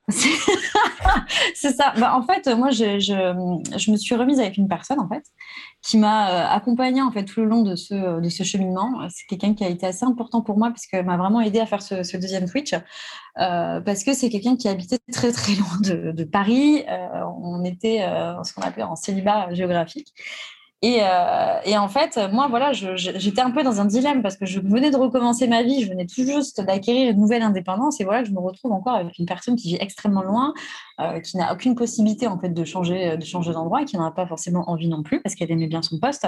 C'est 1.55 1.73
ça. 1.73 1.93
Bah, 1.99 2.15
en 2.17 2.23
fait, 2.23 2.47
moi, 2.57 2.71
je, 2.71 3.91
me 3.91 3.97
suis 3.97 4.15
remise 4.15 4.41
avec 4.41 4.57
une 4.57 4.69
personne, 4.69 5.01
en 5.01 5.09
fait, 5.09 5.25
qui 5.83 5.99
m'a 5.99 6.31
euh, 6.31 6.57
accompagnée 6.57 7.03
en 7.03 7.11
fait 7.11 7.25
tout 7.25 7.41
le 7.41 7.47
long 7.47 7.63
de 7.63 7.77
ce, 7.77 8.21
de 8.21 8.29
ce 8.29 8.43
cheminement. 8.43 9.07
C'est 9.11 9.27
quelqu'un 9.27 9.55
qui 9.55 9.65
a 9.65 9.69
été 9.69 9.87
assez 9.87 10.05
important 10.05 10.41
pour 10.41 10.59
moi 10.59 10.71
puisque 10.71 10.95
m'a 10.95 11.17
vraiment 11.17 11.41
aidé 11.41 11.61
à 11.61 11.67
faire 11.67 11.83
ce, 11.83 12.17
deuxième 12.17 12.47
switch 12.47 12.73
euh, 12.73 13.81
parce 13.81 14.05
que 14.05 14.15
c'est 14.15 14.31
quelqu'un 14.31 14.57
qui 14.57 14.69
habitait 14.69 14.99
très 15.13 15.33
très 15.33 15.55
loin 15.55 15.81
de, 15.83 16.25
Paris. 16.25 16.85
Euh, 16.89 17.25
on 17.43 17.65
était 17.65 17.99
ce 18.45 18.55
qu'on 18.55 18.63
appelait 18.63 18.85
en 18.85 18.97
célibat 18.97 19.53
géographique 19.53 20.15
euh, 21.01 21.61
et, 21.65 21.79
en 21.79 21.89
fait, 21.89 22.19
moi, 22.33 22.49
voilà, 22.49 22.73
j'étais 22.73 23.41
un 23.41 23.51
peu 23.51 23.63
dans 23.63 23.81
un 23.81 23.85
dilemme 23.85 24.23
parce 24.23 24.37
que 24.37 24.45
je 24.45 24.61
venais 24.61 24.91
de 24.91 24.97
recommencer 24.97 25.47
ma 25.47 25.63
vie, 25.63 25.83
je 25.83 25.89
venais 25.89 26.07
tout 26.07 26.25
juste 26.25 26.61
d'acquérir 26.61 27.11
une 27.11 27.21
nouvelle 27.21 27.43
indépendance, 27.43 28.01
et 28.01 28.05
voilà 28.05 28.23
que 28.23 28.29
je 28.29 28.35
me 28.35 28.41
retrouve 28.41 28.73
encore 28.73 28.95
avec 28.95 29.19
une 29.19 29.27
personne 29.27 29.57
qui 29.57 29.69
vit 29.69 29.79
extrêmement 29.81 30.23
loin, 30.23 30.53
euh, 31.01 31.21
qui 31.21 31.37
n'a 31.37 31.53
aucune 31.53 31.75
possibilité 31.75 32.27
en 32.27 32.39
fait 32.39 32.51
de 32.51 32.65
changer, 32.65 33.17
de 33.17 33.25
changer 33.25 33.53
d'endroit, 33.53 33.83
et 33.83 33.85
qui 33.85 33.97
n'en 33.97 34.05
a 34.05 34.11
pas 34.11 34.27
forcément 34.27 34.69
envie 34.69 34.89
non 34.89 35.03
plus 35.03 35.23
parce 35.23 35.35
qu'elle 35.35 35.51
aimait 35.51 35.69
bien 35.69 35.83
son 35.83 35.99
poste. 35.99 36.27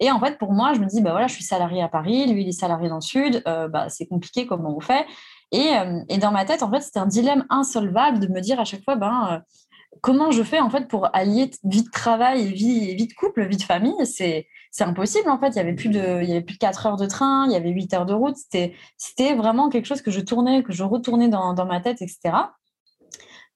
Et 0.00 0.10
en 0.10 0.20
fait, 0.20 0.38
pour 0.38 0.52
moi, 0.52 0.74
je 0.74 0.80
me 0.80 0.86
dis, 0.86 1.00
bah 1.02 1.10
voilà, 1.10 1.26
je 1.26 1.34
suis 1.34 1.44
salariée 1.44 1.82
à 1.82 1.88
Paris, 1.88 2.32
lui, 2.32 2.42
il 2.42 2.48
est 2.48 2.52
salarié 2.52 2.88
dans 2.88 2.96
le 2.96 3.00
sud, 3.00 3.42
euh, 3.46 3.68
bah, 3.68 3.88
c'est 3.88 4.06
compliqué, 4.06 4.46
comment 4.46 4.76
on 4.76 4.80
fait? 4.80 5.06
Et, 5.50 5.70
et, 6.10 6.18
dans 6.18 6.30
ma 6.30 6.44
tête, 6.44 6.62
en 6.62 6.70
fait, 6.70 6.80
c'était 6.80 6.98
un 6.98 7.06
dilemme 7.06 7.46
insolvable 7.48 8.18
de 8.18 8.26
me 8.26 8.40
dire 8.40 8.60
à 8.60 8.64
chaque 8.64 8.84
fois, 8.84 8.96
ben 8.96 9.42
comment 10.00 10.30
je 10.30 10.42
fais 10.42 10.60
en 10.60 10.70
fait 10.70 10.88
pour 10.88 11.14
allier 11.14 11.50
vie 11.64 11.82
de 11.82 11.90
travail, 11.90 12.52
vie, 12.52 12.94
vie 12.94 13.06
de 13.06 13.12
couple, 13.14 13.46
vie 13.46 13.56
de 13.56 13.62
famille 13.62 13.94
C'est 14.06 14.46
impossible 14.80 15.28
en 15.28 15.38
fait. 15.38 15.48
Il 15.48 15.56
y 15.56 15.60
avait 15.60 15.74
plus 15.74 15.88
de 15.88 16.22
il 16.22 16.28
y 16.28 16.32
avait 16.32 16.42
plus 16.42 16.54
de 16.54 16.58
4 16.58 16.86
heures 16.86 16.96
de 16.96 17.06
train, 17.06 17.46
il 17.46 17.52
y 17.52 17.56
avait 17.56 17.70
8 17.70 17.94
heures 17.94 18.06
de 18.06 18.14
route. 18.14 18.36
C'était 18.36 19.34
vraiment 19.34 19.68
quelque 19.68 19.86
chose 19.86 20.02
que 20.02 20.10
je 20.10 20.20
tournais, 20.20 20.62
que 20.62 20.72
je 20.72 20.84
retournais 20.84 21.28
dans, 21.28 21.66
ma 21.66 21.80
tête, 21.80 22.02
etc. 22.02 22.34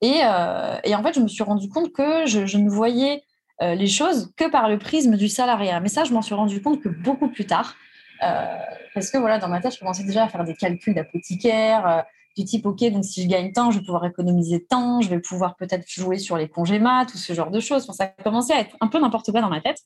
Et, 0.01 0.21
euh, 0.25 0.77
et, 0.83 0.97
en 0.97 1.03
fait, 1.03 1.15
je 1.15 1.21
me 1.21 1.29
suis 1.29 1.45
rendu 1.45 1.69
compte 1.69 1.93
que 1.93 2.27
je, 2.27 2.45
je 2.45 2.59
ne 2.59 2.69
voyais 2.69 3.23
euh, 3.63 3.77
les 3.77 3.87
choses 3.87 4.33
que 4.37 4.51
par 4.51 4.69
le 4.69 4.79
prisme 4.79 5.17
du 5.17 5.29
salariat. 5.29 5.79
Mais 5.79 5.89
ça, 5.89 6.03
je 6.03 6.13
m'en 6.13 6.23
suis 6.23 6.35
rendu 6.35 6.61
compte 6.61 6.83
que 6.83 6.89
beaucoup 6.89 7.29
plus 7.29 7.47
tard. 7.47 7.77
Euh, 8.25 8.57
parce 8.95 9.11
que 9.11 9.19
voilà, 9.19 9.39
dans 9.39 9.49
ma 9.49 9.61
tête, 9.61 9.75
je 9.75 9.79
commençais 9.79 10.03
déjà 10.03 10.25
à 10.25 10.29
faire 10.29 10.45
des 10.45 10.55
calculs 10.55 10.95
d'apothicaire 10.95 12.05
du 12.37 12.45
type, 12.45 12.67
OK, 12.67 12.83
donc 12.91 13.05
si 13.05 13.23
je 13.23 13.29
gagne 13.29 13.53
tant, 13.53 13.71
je 13.71 13.79
vais 13.79 13.85
pouvoir 13.85 14.05
économiser 14.07 14.65
tant, 14.65 15.01
je 15.01 15.09
vais 15.09 15.21
pouvoir 15.21 15.57
peut-être 15.57 15.89
jouer 15.89 16.19
sur 16.19 16.37
les 16.37 16.49
congés 16.49 16.79
mat, 16.79 17.07
tout 17.07 17.19
ce 17.19 17.33
genre 17.33 17.51
de 17.51 17.61
choses. 17.61 17.87
ça 17.87 18.05
a 18.05 18.23
commencé 18.23 18.53
à 18.53 18.61
être 18.61 18.77
un 18.81 18.89
peu 18.89 18.99
n'importe 18.99 19.31
quoi 19.31 19.41
dans 19.41 19.51
ma 19.51 19.61
tête. 19.61 19.79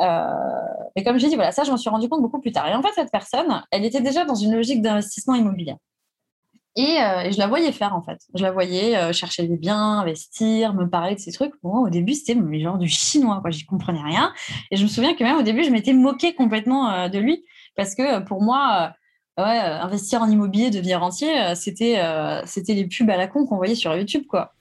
Euh, 0.00 0.26
mais 0.94 1.02
comme 1.02 1.18
j'ai 1.18 1.28
dit, 1.28 1.34
voilà, 1.34 1.52
ça, 1.52 1.64
je 1.64 1.70
m'en 1.70 1.76
suis 1.76 1.90
rendu 1.90 2.08
compte 2.08 2.22
beaucoup 2.22 2.40
plus 2.40 2.52
tard. 2.52 2.68
Et 2.68 2.74
en 2.74 2.82
fait, 2.82 2.92
cette 2.94 3.10
personne, 3.10 3.62
elle 3.70 3.84
était 3.84 4.00
déjà 4.00 4.24
dans 4.24 4.34
une 4.34 4.54
logique 4.54 4.82
d'investissement 4.82 5.34
immobilier. 5.34 5.74
Et, 6.78 6.98
je 7.32 7.38
la 7.38 7.46
voyais 7.46 7.72
faire 7.72 7.94
en 7.94 8.02
fait. 8.02 8.18
Je 8.34 8.42
la 8.42 8.52
voyais 8.52 9.10
chercher 9.14 9.48
des 9.48 9.56
biens, 9.56 10.00
investir, 10.00 10.74
me 10.74 10.88
parler 10.88 11.14
de 11.14 11.20
ces 11.20 11.32
trucs. 11.32 11.54
moi, 11.62 11.80
au 11.80 11.88
début, 11.88 12.12
c'était 12.12 12.38
genre 12.60 12.76
du 12.76 12.88
chinois, 12.88 13.40
quoi. 13.40 13.50
J'y 13.50 13.64
comprenais 13.64 14.02
rien. 14.02 14.34
Et 14.70 14.76
je 14.76 14.82
me 14.82 14.88
souviens 14.88 15.14
que 15.14 15.24
même 15.24 15.38
au 15.38 15.42
début, 15.42 15.64
je 15.64 15.70
m'étais 15.70 15.94
moquée 15.94 16.34
complètement 16.34 17.08
de 17.08 17.18
lui 17.18 17.46
parce 17.76 17.94
que 17.94 18.20
pour 18.20 18.42
moi, 18.42 18.92
ouais, 19.38 19.58
investir 19.58 20.22
en 20.22 20.30
immobilier, 20.30 20.70
devenir 20.70 21.00
rentier, 21.00 21.54
c'était 21.54 22.02
c'était 22.46 22.74
les 22.74 22.86
pubs 22.86 23.10
à 23.10 23.16
la 23.16 23.26
con 23.26 23.46
qu'on 23.46 23.56
voyait 23.56 23.74
sur 23.74 23.94
YouTube, 23.94 24.24
quoi. 24.26 24.52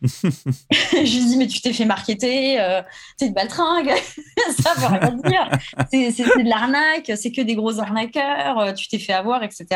je 0.02 1.00
lui 1.00 1.24
dis, 1.26 1.36
mais 1.36 1.48
tu 1.48 1.60
t'es 1.60 1.72
fait 1.72 1.84
marketer, 1.84 2.60
euh, 2.60 2.82
c'est 3.16 3.26
une 3.26 3.34
baltringue, 3.34 3.92
ça 4.62 4.74
veut 4.74 4.86
rien 4.86 5.12
dire. 5.24 5.50
C'est 5.90 6.22
de 6.22 6.48
l'arnaque, 6.48 7.10
c'est 7.16 7.32
que 7.32 7.40
des 7.40 7.56
gros 7.56 7.80
arnaqueurs, 7.80 8.58
euh, 8.58 8.72
tu 8.72 8.86
t'es 8.86 8.98
fait 8.98 9.12
avoir, 9.12 9.42
etc. 9.42 9.66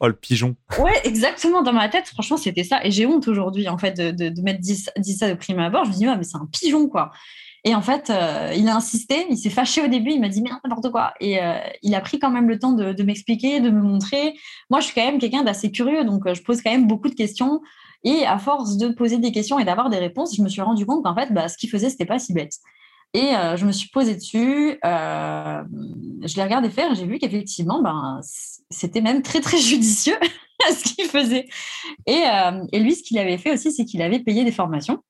Oh, 0.00 0.08
le 0.08 0.14
pigeon. 0.14 0.56
Ouais, 0.78 1.00
exactement. 1.04 1.62
Dans 1.62 1.72
ma 1.72 1.88
tête, 1.88 2.08
franchement, 2.08 2.36
c'était 2.36 2.64
ça. 2.64 2.84
Et 2.84 2.90
j'ai 2.90 3.06
honte 3.06 3.28
aujourd'hui, 3.28 3.68
en 3.68 3.78
fait, 3.78 3.92
de, 3.92 4.10
de, 4.10 4.28
de 4.30 4.42
mettre 4.42 4.60
dit, 4.60 4.74
ça 4.74 5.28
de 5.28 5.34
prime 5.34 5.60
abord. 5.60 5.84
Je 5.84 5.90
me 5.90 5.94
dis, 5.94 6.06
mais 6.06 6.24
c'est 6.24 6.36
un 6.36 6.48
pigeon, 6.50 6.88
quoi. 6.88 7.12
Et 7.64 7.74
en 7.74 7.82
fait, 7.82 8.10
euh, 8.10 8.52
il 8.56 8.68
a 8.68 8.74
insisté, 8.74 9.26
il 9.30 9.36
s'est 9.36 9.50
fâché 9.50 9.82
au 9.82 9.86
début, 9.86 10.10
il 10.10 10.20
m'a 10.20 10.28
dit, 10.28 10.42
mais 10.42 10.50
n'importe 10.50 10.90
quoi. 10.90 11.14
Et 11.20 11.38
il 11.82 11.94
a 11.94 12.00
pris 12.00 12.18
quand 12.18 12.30
même 12.30 12.48
le 12.48 12.58
temps 12.58 12.72
de, 12.72 13.02
m'expliquer, 13.02 13.60
de 13.60 13.70
me 13.70 13.80
montrer. 13.80 14.34
Moi, 14.70 14.80
je 14.80 14.86
suis 14.86 14.94
quand 14.94 15.04
même 15.04 15.18
quelqu'un 15.18 15.42
d'assez 15.42 15.70
curieux, 15.70 16.04
donc 16.04 16.22
je 16.32 16.42
pose 16.42 16.60
quand 16.60 16.72
même 16.72 16.86
beaucoup 16.86 17.08
de 17.08 17.14
questions. 17.14 17.60
Et 18.04 18.26
à 18.26 18.38
force 18.38 18.78
de 18.78 18.88
poser 18.88 19.18
des 19.18 19.30
questions 19.30 19.60
et 19.60 19.64
d'avoir 19.64 19.88
des 19.88 19.98
réponses, 19.98 20.34
je 20.36 20.42
me 20.42 20.48
suis 20.48 20.60
rendu 20.60 20.84
compte 20.86 21.04
qu'en 21.04 21.14
fait, 21.14 21.32
bah, 21.32 21.48
ce 21.48 21.56
qu'il 21.56 21.70
faisait, 21.70 21.88
c'était 21.88 22.04
pas 22.04 22.18
si 22.18 22.32
bête. 22.32 22.54
Et 23.14 23.36
euh, 23.36 23.56
je 23.56 23.66
me 23.66 23.72
suis 23.72 23.90
posée 23.90 24.14
dessus, 24.14 24.78
euh, 24.84 25.62
je 26.22 26.36
l'ai 26.36 26.42
regardé 26.42 26.70
faire 26.70 26.94
j'ai 26.94 27.04
vu 27.04 27.18
qu'effectivement, 27.18 27.82
ben, 27.82 28.20
c'était 28.70 29.02
même 29.02 29.20
très, 29.22 29.40
très 29.40 29.58
judicieux 29.58 30.16
ce 30.70 30.94
qu'il 30.94 31.04
faisait. 31.06 31.46
Euh, 32.08 32.64
et, 32.72 32.78
lui, 32.80 32.94
ce 32.94 33.02
qu'il 33.02 33.18
avait 33.18 33.36
fait 33.36 33.52
aussi, 33.52 33.70
c'est 33.70 33.84
qu'il 33.84 34.00
avait 34.00 34.20
payé 34.20 34.44
des 34.44 34.52
formations. 34.52 35.02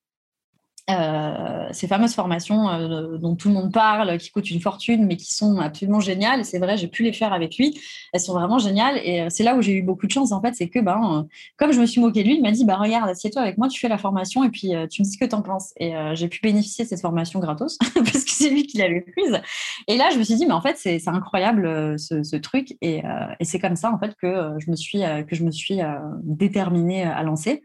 Euh, 0.91 1.69
ces 1.71 1.87
fameuses 1.87 2.15
formations 2.15 2.69
euh, 2.69 3.17
dont 3.17 3.37
tout 3.37 3.47
le 3.49 3.55
monde 3.55 3.73
parle, 3.73 4.19
qui 4.19 4.31
coûtent 4.31 4.51
une 4.51 4.61
fortune, 4.61 5.07
mais 5.07 5.17
qui 5.17 5.33
sont 5.33 5.59
absolument 5.59 6.01
géniales. 6.01 6.45
C'est 6.45 6.59
vrai, 6.59 6.77
j'ai 6.77 6.89
pu 6.89 7.05
les 7.05 7.13
faire 7.13 7.33
avec 7.33 7.57
lui. 7.57 7.81
Elles 8.13 8.21
sont 8.21 8.33
vraiment 8.33 8.59
géniales. 8.59 8.99
Et 9.05 9.23
euh, 9.23 9.27
c'est 9.31 9.45
là 9.45 9.55
où 9.55 9.63
j'ai 9.63 9.75
eu 9.75 9.83
beaucoup 9.83 10.07
de 10.07 10.11
chance, 10.11 10.33
en 10.33 10.43
fait. 10.43 10.55
C'est 10.55 10.69
que, 10.69 10.81
ben, 10.81 11.27
comme 11.57 11.73
je 11.73 11.81
me 11.81 11.87
suis 11.87 12.01
moquée 12.01 12.25
de 12.25 12.29
lui, 12.29 12.37
il 12.37 12.43
m'a 12.43 12.51
dit 12.51 12.65
bah, 12.65 12.77
Regarde, 12.77 13.09
assieds-toi 13.09 13.43
avec 13.43 13.59
moi, 13.59 13.69
tu 13.69 13.79
fais 13.79 13.89
la 13.89 13.99
formation 13.99 14.43
et 14.43 14.51
puis 14.51 14.73
tu 14.91 15.03
me 15.03 15.05
dis 15.05 15.13
ce 15.13 15.19
que 15.19 15.25
tu 15.25 15.35
en 15.35 15.43
penses. 15.43 15.73
Et 15.79 15.93
j'ai 16.15 16.29
pu 16.29 16.41
bénéficier 16.43 16.85
de 16.85 16.89
cette 16.89 17.01
formation 17.01 17.39
gratos 17.39 17.79
parce 17.95 18.25
que 18.25 18.31
c'est 18.31 18.51
lui 18.51 18.67
qui 18.67 18.79
l'avait 18.79 19.03
prise. 19.03 19.41
Et 19.87 19.97
là, 19.97 20.11
je 20.13 20.19
me 20.19 20.25
suis 20.25 20.35
dit 20.35 20.47
Mais 20.47 20.53
en 20.53 20.61
fait, 20.61 20.77
c'est 20.79 21.01
incroyable 21.09 21.99
ce, 21.99 22.37
truc. 22.37 22.77
Et, 22.81 23.03
et 23.39 23.45
c'est 23.45 23.61
comme 23.61 23.77
ça, 23.77 23.93
en 23.93 23.99
fait, 23.99 24.15
que 24.21 24.55
je 24.59 24.71
me 24.71 24.77
suis, 24.77 25.03
que 25.29 25.37
je 25.37 25.45
me 25.45 25.53
suis 25.53 25.79
déterminée 26.25 27.05
à 27.05 27.23
lancer. 27.23 27.63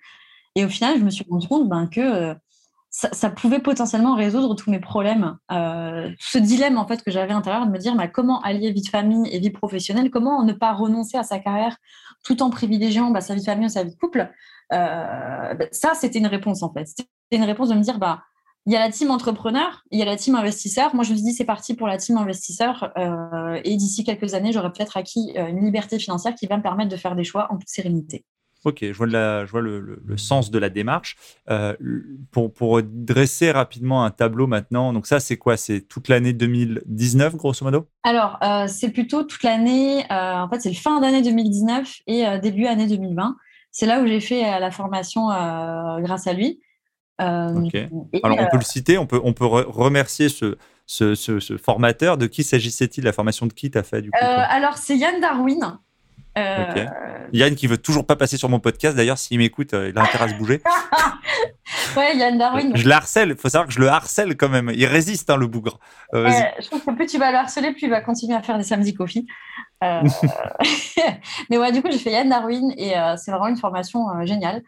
Et 0.55 0.65
au 0.65 0.69
final, 0.69 0.99
je 0.99 1.03
me 1.03 1.09
suis 1.09 1.25
rendu 1.29 1.47
compte 1.47 1.69
ben, 1.69 1.87
que 1.87 2.35
ça, 2.97 3.29
pouvait 3.29 3.59
potentiellement 3.59 4.15
résoudre 4.15 4.55
tous 4.55 4.71
mes 4.71 4.79
problèmes. 4.79 5.37
Euh, 5.51 6.09
ce 6.19 6.39
dilemme 6.39 6.79
en 6.79 6.87
fait 6.87 7.03
que 7.03 7.11
j'avais 7.11 7.31
à 7.31 7.35
l'intérieur 7.35 7.67
de 7.67 7.71
me 7.71 7.77
dire 7.77 7.95
bah, 7.95 8.07
comment 8.07 8.41
allier 8.41 8.71
vie 8.71 8.81
de 8.81 8.87
famille 8.87 9.29
et 9.31 9.39
vie 9.39 9.51
professionnelle, 9.51 10.09
comment 10.09 10.43
ne 10.43 10.53
pas 10.53 10.73
renoncer 10.73 11.15
à 11.15 11.23
sa 11.23 11.37
carrière 11.37 11.77
tout 12.23 12.41
en 12.41 12.49
privilégiant 12.49 13.11
bah, 13.11 13.21
sa 13.21 13.35
vie 13.35 13.41
de 13.41 13.45
famille 13.45 13.67
ou 13.67 13.69
sa 13.69 13.83
vie 13.83 13.91
de 13.91 13.97
couple? 13.97 14.31
Euh, 14.73 15.53
bah, 15.53 15.65
ça, 15.71 15.93
c'était 15.93 16.17
une 16.17 16.25
réponse 16.25 16.63
en 16.63 16.73
fait. 16.73 16.87
C'était 16.87 17.07
une 17.31 17.43
réponse 17.43 17.69
de 17.69 17.75
me 17.75 17.81
dire 17.81 17.99
bah 17.99 18.23
il 18.65 18.73
y 18.73 18.75
a 18.75 18.79
la 18.79 18.89
team 18.89 19.11
entrepreneur, 19.11 19.83
il 19.91 19.99
y 19.99 20.01
a 20.01 20.05
la 20.05 20.17
team 20.17 20.33
investisseur. 20.35 20.93
Moi, 20.95 21.05
je 21.05 21.11
me 21.11 21.15
suis 21.15 21.23
dit, 21.23 21.31
c'est 21.31 21.45
parti 21.45 21.73
pour 21.73 21.87
la 21.87 21.95
team 21.95 22.17
investisseur. 22.17 22.91
Euh, 22.97 23.61
et 23.63 23.77
d'ici 23.77 24.03
quelques 24.03 24.33
années, 24.33 24.51
j'aurai 24.51 24.73
peut-être 24.73 24.97
acquis 24.97 25.31
une 25.37 25.63
liberté 25.63 25.97
financière 25.99 26.35
qui 26.35 26.47
va 26.47 26.57
me 26.57 26.61
permettre 26.61 26.89
de 26.89 26.97
faire 26.97 27.15
des 27.15 27.23
choix 27.23 27.47
en 27.49 27.57
toute 27.57 27.69
sérénité. 27.69 28.25
Ok, 28.67 28.79
je 28.81 28.91
vois, 28.91 29.07
je 29.07 29.49
vois 29.49 29.61
le, 29.61 30.17
sens 30.17 30.51
de 30.51 30.59
la 30.59 30.67
démarche. 30.69 31.15
Euh, 31.49 31.73
pour, 32.31 32.51
pour, 32.51 32.81
dresser 32.83 33.49
rapidement 33.51 34.03
un 34.03 34.11
tableau 34.11 34.45
maintenant, 34.45 34.91
donc 34.91 35.07
ça, 35.07 35.21
c'est 35.21 35.37
quoi? 35.37 35.55
C'est 35.55 35.87
toute 35.87 36.09
l'année 36.09 36.33
2019, 36.33 37.37
grosso 37.37 37.63
modo? 37.63 37.87
Alors, 38.03 38.37
euh, 38.43 38.67
c'est 38.67 38.89
plutôt 38.89 39.23
toute 39.23 39.43
l'année, 39.43 40.03
euh, 40.11 40.33
en 40.35 40.49
fait, 40.49 40.59
c'est 40.59 40.69
le 40.69 40.75
fin 40.75 40.99
d'année 40.99 41.21
2019 41.21 41.99
et 42.07 42.25
début 42.41 42.65
année 42.65 42.87
2020. 42.87 43.37
C'est 43.71 43.85
là 43.85 44.01
où 44.01 44.07
j'ai 44.07 44.19
fait 44.19 44.59
la 44.59 44.69
formation 44.69 45.27
grâce 45.27 46.27
à 46.27 46.33
lui. 46.33 46.59
Ok. 47.19 47.73
Alors, 48.21 48.37
on 48.37 48.47
peut 48.51 48.57
le 48.57 48.65
citer, 48.65 48.97
on 48.97 49.07
peut, 49.07 49.21
on 49.23 49.31
peut 49.31 49.45
remercier 49.45 50.27
ce, 50.27 50.57
ce, 50.85 51.15
ce, 51.15 51.57
formateur. 51.57 52.17
De 52.17 52.27
qui 52.27 52.43
s'agissait-il 52.43 53.05
La 53.05 53.13
formation 53.13 53.45
de 53.45 53.53
qui 53.53 53.71
tu 53.71 53.77
as 53.77 53.83
fait 53.83 54.01
du 54.01 54.11
coup 54.11 54.17
Alors, 54.21 54.77
c'est 54.77 54.97
Yann 54.97 55.21
Darwin. 55.21 55.79
Euh, 56.37 56.85
Yann 57.33 57.55
qui 57.55 57.67
veut 57.67 57.77
toujours 57.77 58.05
pas 58.05 58.15
passer 58.15 58.37
sur 58.37 58.49
mon 58.49 58.59
podcast. 58.59 58.95
D'ailleurs, 58.95 59.17
s'il 59.17 59.39
m'écoute, 59.39 59.73
euh, 59.73 59.89
il 59.89 59.97
a 59.97 60.03
intérêt 60.03 60.25
à 60.25 60.27
se 60.29 60.35
bouger. 60.35 60.61
ouais, 61.97 62.15
Yann 62.15 62.37
Darwin. 62.37 62.75
Je 62.75 62.87
le 62.87 62.91
harcèle. 62.91 63.29
Il 63.29 63.37
faut 63.37 63.49
savoir 63.49 63.67
que 63.67 63.73
je 63.73 63.79
le 63.79 63.89
harcèle 63.89 64.37
quand 64.37 64.49
même. 64.49 64.71
Il 64.73 64.85
résiste, 64.85 65.29
hein, 65.29 65.37
le 65.37 65.47
bougre. 65.47 65.79
Euh, 66.13 66.29
je 66.61 66.69
pense 66.69 66.81
que 66.83 66.91
plus 66.91 67.07
tu 67.07 67.17
vas 67.17 67.31
le 67.31 67.37
harceler, 67.37 67.71
plus 67.71 67.83
il 67.83 67.89
va 67.89 68.01
continuer 68.01 68.35
à 68.35 68.41
faire 68.41 68.57
des 68.57 68.63
samedi 68.63 68.93
coffee. 68.93 69.25
Mais 69.81 71.57
ouais, 71.57 71.71
du 71.71 71.81
coup, 71.81 71.89
j'ai 71.91 71.99
fait 71.99 72.11
Yann 72.11 72.29
Darwin 72.29 72.71
et 72.77 72.93
c'est 73.17 73.31
vraiment 73.31 73.47
une 73.47 73.57
formation 73.57 74.05
géniale. 74.25 74.63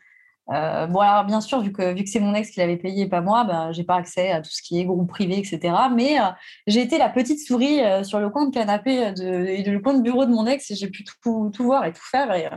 Euh, 0.52 0.88
bon, 0.88 1.00
alors 1.00 1.26
bien 1.26 1.42
sûr, 1.42 1.62
vu 1.62 1.72
que, 1.72 1.94
vu 1.94 2.04
que 2.04 2.10
c'est 2.10 2.20
mon 2.20 2.34
ex 2.34 2.50
qui 2.50 2.60
l'avait 2.60 2.78
payé 2.78 3.04
et 3.04 3.10
pas 3.10 3.22
moi, 3.22 3.44
bah, 3.44 3.72
j'ai 3.72 3.84
pas 3.84 3.96
accès 3.96 4.32
à 4.32 4.42
tout 4.42 4.50
ce 4.50 4.62
qui 4.62 4.80
est 4.80 4.86
groupe 4.86 5.08
privé, 5.08 5.38
etc. 5.38 5.74
Mais 5.94 6.20
euh, 6.20 6.24
j'ai 6.66 6.82
été 6.82 6.98
la 6.98 7.10
petite 7.10 7.40
souris 7.40 7.84
euh, 7.84 8.04
sur 8.04 8.20
le 8.20 8.30
coin 8.30 8.48
de 8.48 8.54
canapé 8.54 9.12
de, 9.12 9.46
et 9.46 9.64
le 9.64 9.80
coin 9.80 9.94
de 9.94 10.02
bureau 10.02 10.26
de 10.26 10.32
mon 10.32 10.48
ex 10.48 10.72
et 10.72 10.76
j'ai 10.76 10.88
pu 10.88 11.04
tout, 11.04 11.52
tout, 11.54 11.64
voir 11.64 11.86
et 11.86 11.94
tout 11.94 12.02
faire. 12.04 12.34
Et 12.34 12.50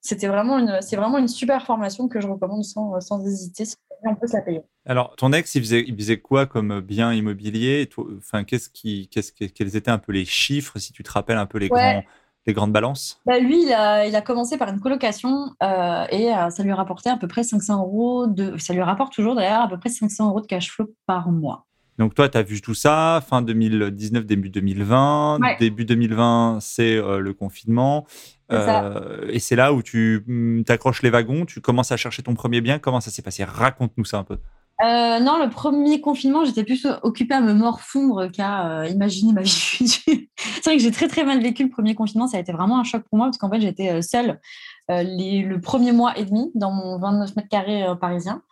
c'était 0.00 0.26
vraiment 0.26 0.58
une, 0.58 0.78
c'est 0.80 0.96
vraiment 0.96 1.18
une 1.18 1.28
super 1.28 1.64
formation 1.64 2.08
que 2.08 2.20
je 2.20 2.26
recommande 2.26 2.64
sans, 2.64 3.00
sans 3.00 3.24
hésiter. 3.24 3.64
Si 3.64 3.76
on 4.02 4.14
peut 4.14 4.26
se 4.26 4.36
la 4.36 4.42
payer. 4.42 4.60
Alors, 4.84 5.16
ton 5.16 5.32
ex, 5.32 5.54
il 5.54 5.62
faisait, 5.62 5.84
il 5.86 5.96
faisait 5.96 6.18
quoi 6.18 6.46
comme 6.46 6.80
bien 6.80 7.12
immobilier? 7.12 7.88
Enfin, 8.18 8.44
qu'est-ce 8.44 8.68
qui, 8.68 9.08
qu'est-ce, 9.08 9.32
quels 9.32 9.76
étaient 9.76 9.90
un 9.90 9.98
peu 9.98 10.12
les 10.12 10.24
chiffres, 10.24 10.78
si 10.78 10.92
tu 10.92 11.02
te 11.02 11.10
rappelles 11.10 11.38
un 11.38 11.46
peu 11.46 11.58
les 11.58 11.68
grands 11.68 12.02
les 12.46 12.52
grandes 12.52 12.72
balances? 12.72 13.20
Bah 13.26 13.38
Lui, 13.38 13.64
il 13.64 13.72
a, 13.72 14.06
il 14.06 14.14
a, 14.14 14.20
commencé 14.20 14.56
par 14.56 14.68
une 14.68 14.80
colocation 14.80 15.54
euh, 15.62 16.04
et 16.10 16.32
euh, 16.32 16.50
ça 16.50 16.62
lui 16.62 16.72
rapportait 16.72 17.10
à 17.10 17.16
peu 17.16 17.28
près 17.28 17.42
500 17.42 17.80
euros. 17.80 18.26
De, 18.26 18.56
ça 18.58 18.72
lui 18.72 18.82
rapporte 18.82 19.12
toujours 19.12 19.34
d'ailleurs 19.34 19.62
à 19.62 19.68
peu 19.68 19.78
près 19.78 19.88
500 19.88 20.28
euros 20.28 20.40
de 20.40 20.46
cash 20.46 20.70
flow 20.70 20.86
par 21.06 21.30
mois. 21.30 21.66
Donc 21.98 22.14
toi, 22.14 22.28
tu 22.28 22.36
as 22.36 22.42
vu 22.42 22.60
tout 22.60 22.74
ça, 22.74 23.24
fin 23.26 23.40
2019, 23.40 24.26
début 24.26 24.50
2020. 24.50 25.38
Début 25.58 25.84
2020, 25.84 26.58
c'est 26.60 26.96
euh, 26.96 27.18
le 27.18 27.32
confinement. 27.32 28.06
et 28.50 29.38
c'est 29.38 29.56
là 29.56 29.72
où 29.72 29.82
tu 29.82 30.22
mm, 30.26 30.64
t'accroches 30.64 31.02
les 31.02 31.10
wagons, 31.10 31.46
tu 31.46 31.60
commences 31.60 31.92
à 31.92 31.96
chercher 31.96 32.22
ton 32.22 32.34
premier 32.34 32.60
bien. 32.60 32.78
Comment 32.78 33.00
ça 33.00 33.10
s'est 33.10 33.22
passé? 33.22 33.44
Raconte-nous 33.44 34.04
ça 34.04 34.18
un 34.18 34.24
peu. 34.24 34.38
Euh, 34.82 35.20
non, 35.20 35.42
le 35.42 35.48
premier 35.48 36.00
confinement, 36.00 36.44
j'étais 36.44 36.62
plus 36.62 36.86
occupée 37.02 37.34
à 37.34 37.40
me 37.40 37.54
morfondre 37.54 38.30
qu'à 38.30 38.82
euh, 38.82 38.88
imaginer 38.88 39.32
ma 39.32 39.40
vie 39.42 39.50
future. 39.50 40.02
c'est 40.36 40.64
vrai 40.64 40.76
que 40.76 40.82
j'ai 40.82 40.90
très 40.90 41.08
très 41.08 41.24
mal 41.24 41.40
vécu 41.40 41.64
le 41.64 41.70
premier 41.70 41.94
confinement. 41.94 42.26
Ça 42.26 42.36
a 42.36 42.40
été 42.40 42.52
vraiment 42.52 42.78
un 42.78 42.84
choc 42.84 43.02
pour 43.08 43.16
moi 43.16 43.26
parce 43.26 43.38
qu'en 43.38 43.50
fait, 43.50 43.60
j'étais 43.60 43.90
euh, 43.90 44.02
seule 44.02 44.40
le 44.88 45.56
premier 45.56 45.90
mois 45.90 46.16
et 46.16 46.24
demi 46.24 46.52
dans 46.54 46.70
mon 46.70 46.98
29 46.98 47.34
mètres 47.34 47.48
carrés 47.48 47.84
parisien. 48.00 48.42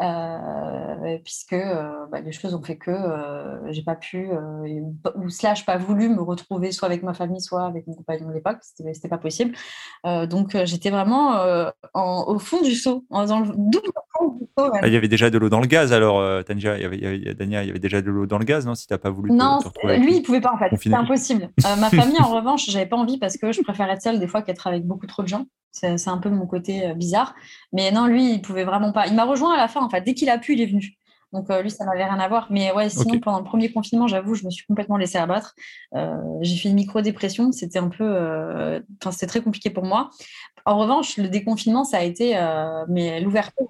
Euh, 0.00 1.18
puisque 1.22 1.52
euh, 1.52 2.06
bah, 2.10 2.20
les 2.22 2.32
choses 2.32 2.54
ont 2.54 2.62
fait 2.62 2.78
que 2.78 2.90
euh, 2.90 3.70
j'ai 3.72 3.82
pas 3.82 3.94
pu 3.94 4.30
ou 5.16 5.28
slash 5.28 5.66
pas 5.66 5.76
voulu 5.76 6.08
me 6.08 6.22
retrouver 6.22 6.72
soit 6.72 6.86
avec 6.86 7.02
ma 7.02 7.12
famille 7.12 7.42
soit 7.42 7.66
avec 7.66 7.86
mon 7.86 7.94
compagnon 7.94 8.28
de 8.28 8.32
l'époque. 8.32 8.56
C'était, 8.62 8.94
c'était 8.94 9.08
pas 9.08 9.18
possible. 9.18 9.54
Donc 10.04 10.56
j'étais 10.64 10.90
vraiment 10.90 11.42
au 11.94 12.38
fond 12.38 12.62
du 12.62 12.74
seau 12.74 13.04
dans 13.10 13.40
le 13.40 13.52
double 13.54 13.92
fond 14.16 14.28
du 14.28 14.46
seau 14.58 14.70
ah, 14.74 14.86
il 14.86 14.92
y 14.92 14.96
avait 14.96 15.08
déjà 15.08 15.30
de 15.30 15.38
l'eau 15.38 15.48
dans 15.48 15.60
le 15.60 15.66
gaz 15.66 15.92
alors 15.92 16.44
Tanja 16.44 16.76
il 16.76 16.82
y 16.82 16.84
avait, 16.84 16.96
il 16.96 17.02
y 17.02 17.06
avait, 17.06 17.34
Dania 17.34 17.62
il 17.62 17.66
y 17.66 17.70
avait 17.70 17.78
déjà 17.78 18.02
de 18.02 18.10
l'eau 18.10 18.26
dans 18.26 18.38
le 18.38 18.44
gaz 18.44 18.66
non 18.66 18.74
si 18.74 18.86
t'as 18.86 18.98
pas 18.98 19.10
voulu 19.10 19.30
non 19.30 19.58
lui 19.84 20.16
il 20.16 20.22
pouvait 20.22 20.40
pas 20.40 20.52
en 20.52 20.58
fait. 20.58 20.74
C'était 20.76 20.94
impossible. 20.94 21.50
Ma 21.62 21.90
famille 21.90 22.20
en 22.20 22.34
revanche 22.34 22.68
j'avais 22.70 22.86
pas 22.86 22.96
envie 22.96 23.18
parce 23.18 23.36
que 23.36 23.52
je 23.52 23.60
préfère 23.60 23.90
être 23.90 24.02
seule 24.02 24.18
des 24.18 24.28
fois 24.28 24.42
qu'être 24.42 24.66
avec 24.66 24.86
beaucoup 24.86 25.06
trop 25.06 25.22
de 25.22 25.28
gens 25.28 25.46
c'est 25.72 26.08
un 26.08 26.18
peu 26.18 26.28
mon 26.28 26.46
côté 26.46 26.86
euh, 26.86 26.94
bizarre. 26.94 27.34
Mais 27.72 27.90
non, 27.90 28.06
lui, 28.06 28.34
il 28.34 28.42
pouvait 28.42 28.64
vraiment 28.64 28.92
pas. 28.92 29.06
Il 29.06 29.14
m'a 29.14 29.24
rejoint 29.24 29.54
à 29.54 29.56
la 29.56 29.68
fin, 29.68 29.82
en 29.82 29.88
fait. 29.88 30.02
Dès 30.02 30.14
qu'il 30.14 30.30
a 30.30 30.38
pu, 30.38 30.52
il 30.52 30.60
est 30.60 30.66
venu. 30.66 30.96
Donc 31.32 31.48
euh, 31.48 31.62
lui, 31.62 31.70
ça 31.70 31.86
n'avait 31.86 32.04
rien 32.04 32.18
à 32.18 32.28
voir. 32.28 32.48
Mais 32.50 32.72
ouais, 32.72 32.90
sinon, 32.90 33.18
pendant 33.18 33.38
le 33.38 33.44
premier 33.44 33.72
confinement, 33.72 34.06
j'avoue, 34.06 34.34
je 34.34 34.44
me 34.44 34.50
suis 34.50 34.66
complètement 34.66 34.98
laissée 34.98 35.16
abattre. 35.16 35.54
Euh, 35.94 36.16
j'ai 36.42 36.56
fait 36.56 36.68
une 36.68 36.74
micro-dépression. 36.74 37.52
C'était 37.52 37.78
un 37.78 37.88
peu... 37.88 38.82
Enfin, 39.00 39.12
c'était 39.12 39.26
très 39.26 39.40
compliqué 39.40 39.70
pour 39.70 39.84
moi. 39.84 40.10
En 40.66 40.78
revanche, 40.78 41.16
le 41.16 41.28
déconfinement, 41.28 41.84
ça 41.84 41.98
a 41.98 42.02
été... 42.02 42.34
mais 42.88 43.20
l'ouverture 43.20 43.66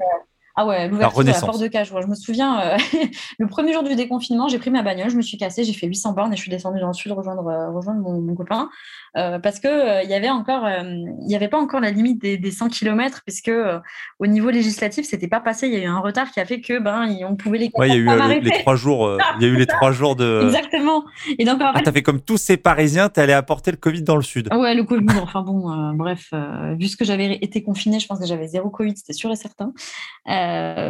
Ah 0.54 0.66
ouais, 0.66 0.86
l'ouverture 0.88 1.24
de 1.24 1.30
la 1.30 1.40
porte 1.40 1.60
de 1.60 1.66
cage. 1.66 1.92
Je 1.98 2.06
me 2.06 2.14
souviens, 2.14 2.60
euh, 2.60 2.76
le 3.38 3.46
premier 3.46 3.72
jour 3.72 3.82
du 3.82 3.94
déconfinement, 3.94 4.48
j'ai 4.48 4.58
pris 4.58 4.70
ma 4.70 4.82
bagnole, 4.82 5.08
je 5.08 5.16
me 5.16 5.22
suis 5.22 5.38
cassée, 5.38 5.64
j'ai 5.64 5.72
fait 5.72 5.86
800 5.86 6.12
bornes 6.12 6.32
et 6.32 6.36
je 6.36 6.42
suis 6.42 6.50
descendue 6.50 6.78
dans 6.78 6.88
le 6.88 6.92
sud 6.92 7.10
rejoindre, 7.12 7.46
euh, 7.46 7.70
rejoindre 7.70 8.00
mon, 8.00 8.34
copain. 8.34 8.68
Euh, 9.16 9.38
parce 9.38 9.60
que 9.60 10.04
il 10.04 10.10
y 10.10 10.14
avait 10.14 10.30
encore, 10.30 10.68
il 10.68 11.26
n'y 11.26 11.36
avait 11.36 11.48
pas 11.48 11.58
encore 11.58 11.80
la 11.80 11.90
limite 11.90 12.20
des, 12.20 12.50
100 12.50 12.68
km, 12.68 13.22
puisque 13.24 13.52
au 14.18 14.26
niveau 14.26 14.50
législatif, 14.50 15.06
c'était 15.06 15.28
pas 15.28 15.40
passé. 15.40 15.68
Il 15.68 15.72
y 15.72 15.76
a 15.76 15.80
eu 15.80 15.86
un 15.86 16.00
retard 16.00 16.30
qui 16.30 16.40
a 16.40 16.44
fait 16.44 16.60
que 16.60 16.78
ben 16.78 17.08
on 17.28 17.36
pouvait 17.36 17.58
les. 17.58 17.70
Ouais, 17.74 17.88
il 17.88 17.94
y 17.94 18.08
a 18.08 18.36
eu 18.36 18.40
les, 18.40 18.50
trois 18.60 18.76
jours. 18.76 19.18
il 19.38 19.42
y 19.42 19.46
a 19.46 19.52
eu 19.52 19.56
les 19.56 19.66
trois 19.66 19.92
jours 19.92 20.16
de. 20.16 20.42
Exactement. 20.44 21.04
Et 21.38 21.44
donc 21.44 21.60
en 21.60 21.66
ah, 21.66 21.78
fait, 21.78 21.84
t'as 21.84 21.92
fait 21.92 22.02
comme 22.02 22.20
tous 22.20 22.38
ces 22.38 22.56
Parisiens, 22.56 23.08
t'es 23.08 23.22
allé 23.22 23.32
apporter 23.32 23.70
le 23.70 23.78
Covid 23.78 24.02
dans 24.02 24.16
le 24.16 24.22
sud. 24.22 24.52
Ouais, 24.52 24.74
le 24.74 24.84
Covid. 24.84 25.06
enfin 25.22 25.42
bon, 25.42 25.94
bref, 25.94 26.32
vu 26.78 26.88
ce 26.88 26.96
que 26.96 27.04
j'avais 27.04 27.38
été 27.40 27.62
confinée, 27.62 28.00
je 28.00 28.06
pense 28.06 28.18
que 28.18 28.26
j'avais 28.26 28.48
zéro 28.48 28.70
Covid, 28.70 28.96
c'était 28.96 29.14
sûr 29.14 29.30
et 29.30 29.36
certain. 29.36 29.72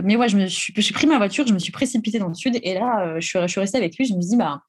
Mais 0.05 0.17
ouais, 0.17 0.29
je 0.29 0.37
me 0.37 0.47
suis, 0.47 0.73
j'ai 0.77 0.95
pris 0.95 1.07
ma 1.07 1.19
voiture, 1.19 1.47
je 1.47 1.55
me 1.55 1.59
suis 1.59 1.73
précipitée 1.73 2.19
dans 2.19 2.29
le 2.29 2.35
sud 2.35 2.59
et 2.62 2.75
là, 2.75 3.07
euh, 3.07 3.21
je, 3.21 3.47
suis, 3.47 3.61
restée 3.61 3.79
avec 3.79 3.97
lui. 3.97 4.05
Je 4.05 4.15
me 4.15 4.21
dit, 4.21 4.37
bah, 4.37 4.62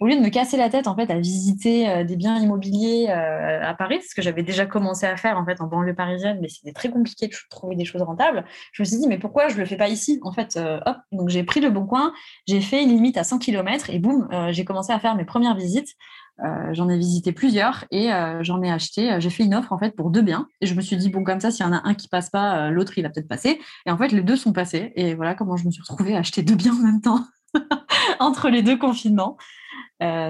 au 0.00 0.06
lieu 0.06 0.16
de 0.16 0.20
me 0.20 0.30
casser 0.30 0.56
la 0.56 0.70
tête 0.70 0.86
en 0.86 0.96
fait 0.96 1.10
à 1.10 1.18
visiter 1.18 1.88
euh, 1.88 2.04
des 2.04 2.16
biens 2.16 2.38
immobiliers 2.38 3.08
euh, 3.10 3.62
à 3.62 3.74
Paris, 3.74 4.00
ce 4.08 4.14
que 4.14 4.22
j'avais 4.22 4.42
déjà 4.42 4.66
commencé 4.66 5.06
à 5.06 5.16
faire 5.16 5.36
en 5.38 5.44
fait 5.44 5.60
en 5.60 5.66
banlieue 5.66 5.94
parisienne, 5.94 6.38
mais 6.40 6.48
c'était 6.48 6.72
très 6.72 6.90
compliqué 6.90 7.28
de 7.28 7.34
trouver 7.50 7.76
des 7.76 7.84
choses 7.84 8.02
rentables. 8.02 8.44
Je 8.72 8.82
me 8.82 8.86
suis 8.86 8.98
dit 8.98 9.08
mais 9.08 9.18
pourquoi 9.18 9.48
je 9.48 9.56
le 9.56 9.64
fais 9.64 9.76
pas 9.76 9.88
ici? 9.88 10.18
En 10.22 10.32
fait, 10.32 10.58
hop, 10.86 10.96
donc 11.12 11.28
j'ai 11.28 11.42
pris 11.42 11.60
le 11.60 11.70
bon 11.70 11.86
coin, 11.86 12.12
j'ai 12.46 12.60
fait 12.60 12.82
une 12.82 12.90
limite 12.90 13.18
à 13.18 13.24
100 13.24 13.38
km 13.38 13.90
et 13.90 13.98
boum, 13.98 14.28
j'ai 14.50 14.64
commencé 14.64 14.92
à 14.92 14.98
faire 14.98 15.14
mes 15.16 15.24
premières 15.24 15.56
visites. 15.56 15.96
Euh, 16.42 16.72
j'en 16.72 16.88
ai 16.88 16.96
visité 16.96 17.32
plusieurs 17.32 17.84
et 17.90 18.12
euh, 18.12 18.42
j'en 18.42 18.62
ai 18.62 18.70
acheté. 18.70 19.12
Euh, 19.12 19.20
j'ai 19.20 19.28
fait 19.30 19.44
une 19.44 19.54
offre 19.54 19.72
en 19.72 19.78
fait 19.78 19.94
pour 19.94 20.10
deux 20.10 20.22
biens 20.22 20.48
et 20.60 20.66
je 20.66 20.74
me 20.74 20.80
suis 20.80 20.96
dit 20.96 21.10
bon 21.10 21.22
comme 21.22 21.40
ça 21.40 21.50
s'il 21.50 21.66
y 21.66 21.68
en 21.68 21.72
a 21.72 21.82
un 21.84 21.94
qui 21.94 22.08
passe 22.08 22.30
pas, 22.30 22.70
l'autre 22.70 22.96
il 22.96 23.02
va 23.02 23.10
peut-être 23.10 23.28
passer. 23.28 23.60
Et 23.84 23.90
en 23.90 23.98
fait 23.98 24.08
les 24.08 24.22
deux 24.22 24.36
sont 24.36 24.52
passés 24.52 24.92
et 24.96 25.14
voilà 25.14 25.34
comment 25.34 25.56
je 25.56 25.66
me 25.66 25.70
suis 25.70 25.82
retrouvée 25.82 26.14
à 26.16 26.20
acheter 26.20 26.42
deux 26.42 26.54
biens 26.54 26.72
en 26.72 26.82
même 26.82 27.00
temps 27.00 27.26
entre 28.20 28.48
les 28.48 28.62
deux 28.62 28.78
confinements. 28.78 29.36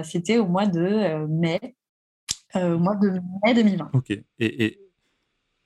C'était 0.03 0.37
au 0.37 0.47
mois 0.47 0.65
de 0.65 1.25
mai, 1.29 1.75
au 2.55 2.77
mois 2.77 2.95
de 2.95 3.21
mai 3.45 3.53
2020. 3.53 3.91
Ok. 3.93 4.11
Et, 4.39 4.77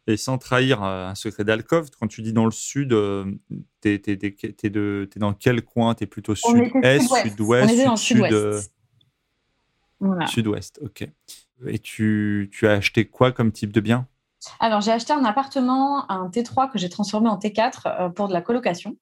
et, 0.08 0.18
sans 0.18 0.38
trahir 0.38 0.84
un 0.84 1.16
secret 1.16 1.44
d'alcove, 1.44 1.90
quand 2.00 2.06
tu 2.06 2.22
dis 2.22 2.34
dans 2.34 2.46
le 2.46 2.52
sud, 2.52 2.90
tu 3.82 3.90
es, 3.90 5.16
dans 5.16 5.34
quel 5.34 5.64
coin? 5.64 5.96
Tu 5.96 6.04
es 6.04 6.08
plutôt 6.08 6.36
sud-est, 6.36 7.28
sud-ouest, 7.98 8.75
sud-ouest 10.02 10.32
Sud-ouest, 10.32 10.80
ok. 10.82 11.10
Et 11.68 11.80
tu, 11.80 12.50
tu, 12.52 12.68
as 12.68 12.72
acheté 12.72 13.06
quoi 13.06 13.32
comme 13.32 13.52
type 13.52 13.72
de 13.72 13.80
bien? 13.80 14.08
Alors, 14.60 14.82
j'ai 14.82 14.92
acheté 14.92 15.14
un 15.14 15.26
appartement, 15.26 16.10
un 16.12 16.30
T3 16.30 16.72
que 16.72 16.78
j'ai 16.78 16.90
transformé 16.90 17.30
en 17.30 17.38
T4 17.38 17.82
euh, 17.86 18.10
pour 18.10 18.28
de 18.28 18.34
la 18.34 18.42
colocation. 18.42 18.98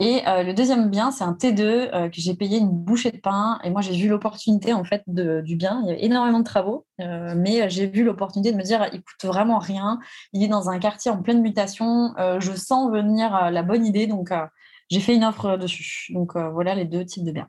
Et 0.00 0.26
euh, 0.26 0.42
le 0.42 0.54
deuxième 0.54 0.90
bien, 0.90 1.12
c'est 1.12 1.22
un 1.22 1.34
T2 1.34 1.60
euh, 1.60 2.08
que 2.08 2.20
j'ai 2.20 2.34
payé 2.34 2.58
une 2.58 2.70
bouchée 2.70 3.12
de 3.12 3.18
pain. 3.18 3.60
Et 3.62 3.70
moi, 3.70 3.80
j'ai 3.80 3.94
vu 3.94 4.08
l'opportunité 4.08 4.72
en 4.72 4.82
fait 4.82 5.02
du 5.06 5.56
bien. 5.56 5.80
Il 5.82 5.88
y 5.88 5.92
avait 5.92 6.04
énormément 6.04 6.40
de 6.40 6.44
travaux, 6.44 6.86
mais 6.98 7.70
j'ai 7.70 7.86
vu 7.86 8.02
l'opportunité 8.02 8.50
de 8.50 8.56
me 8.56 8.62
dire, 8.62 8.88
il 8.92 9.02
coûte 9.02 9.24
vraiment 9.24 9.58
rien. 9.58 10.00
Il 10.32 10.42
est 10.42 10.48
dans 10.48 10.68
un 10.68 10.78
quartier 10.80 11.12
en 11.12 11.22
pleine 11.22 11.42
mutation. 11.42 12.12
je 12.18 12.52
sens 12.56 12.90
venir 12.90 13.52
la 13.52 13.62
bonne 13.62 13.86
idée, 13.86 14.08
donc 14.08 14.32
j'ai 14.90 15.00
fait 15.00 15.14
une 15.14 15.24
offre 15.24 15.56
dessus. 15.56 16.12
Donc 16.12 16.36
voilà 16.36 16.74
les 16.74 16.86
deux 16.86 17.04
types 17.04 17.24
de 17.24 17.30
biens. 17.30 17.48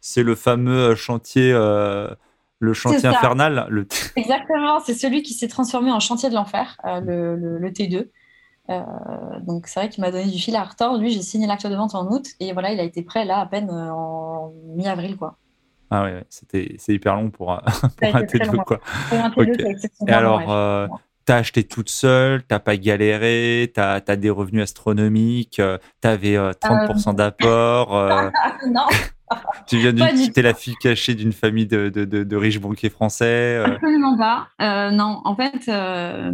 C'est 0.00 0.22
le 0.22 0.34
fameux 0.34 0.90
euh, 0.90 0.96
chantier, 0.96 1.52
euh, 1.52 2.08
le 2.58 2.72
chantier 2.72 3.08
infernal. 3.08 3.66
Le 3.68 3.86
Exactement, 4.16 4.80
c'est 4.80 4.94
celui 4.94 5.22
qui 5.22 5.34
s'est 5.34 5.48
transformé 5.48 5.90
en 5.92 6.00
chantier 6.00 6.28
de 6.28 6.34
l'enfer, 6.34 6.76
euh, 6.84 7.00
le, 7.00 7.70
T2. 7.70 8.08
donc 9.44 9.66
c'est 9.66 9.80
vrai 9.80 9.88
qu'il 9.88 10.02
m'a 10.02 10.10
donné 10.10 10.30
du 10.30 10.38
fil 10.38 10.56
à 10.56 10.64
retordre. 10.64 11.00
Lui, 11.00 11.10
j'ai 11.10 11.22
signé 11.22 11.46
l'acte 11.46 11.66
de 11.66 11.74
vente 11.74 11.94
en 11.94 12.10
août 12.10 12.26
et 12.40 12.52
voilà, 12.52 12.72
il 12.72 12.80
a 12.80 12.84
été 12.84 13.02
prêt 13.02 13.24
là 13.24 13.40
à 13.40 13.46
peine 13.46 13.70
en 13.70 14.52
mi-avril 14.74 15.16
quoi. 15.16 15.36
Ah 15.90 16.02
ouais, 16.02 16.24
c'était 16.28 16.74
c'est 16.78 16.94
hyper 16.94 17.14
long 17.14 17.30
pour, 17.30 17.52
un 17.52 17.60
T2 18.00 18.64
quoi. 18.64 18.80
Et 20.08 20.12
alors, 20.12 20.88
tu 21.26 21.32
as 21.32 21.36
acheté 21.36 21.64
toute 21.64 21.90
seule, 21.90 22.42
t'as 22.44 22.58
pas 22.58 22.76
galéré, 22.76 23.70
tu 23.74 23.80
as, 23.80 24.00
des 24.00 24.30
revenus 24.30 24.62
astronomiques, 24.62 25.60
tu 26.02 26.08
avais 26.08 26.36
30% 26.36 27.14
d'apport. 27.14 27.90
non. 28.68 28.86
Tu 29.66 29.78
viens 29.78 29.92
de 29.92 30.40
la 30.40 30.54
fille 30.54 30.76
cachée 30.76 31.14
d'une 31.14 31.32
famille 31.32 31.66
de, 31.66 31.88
de, 31.88 32.04
de, 32.04 32.36
riches 32.36 32.60
banquiers 32.60 32.90
français 32.90 33.56
euh. 33.56 33.74
Absolument 33.74 34.16
pas. 34.16 34.48
Euh, 34.60 34.90
non, 34.90 35.20
en 35.24 35.34
fait, 35.34 35.68
euh, 35.68 36.30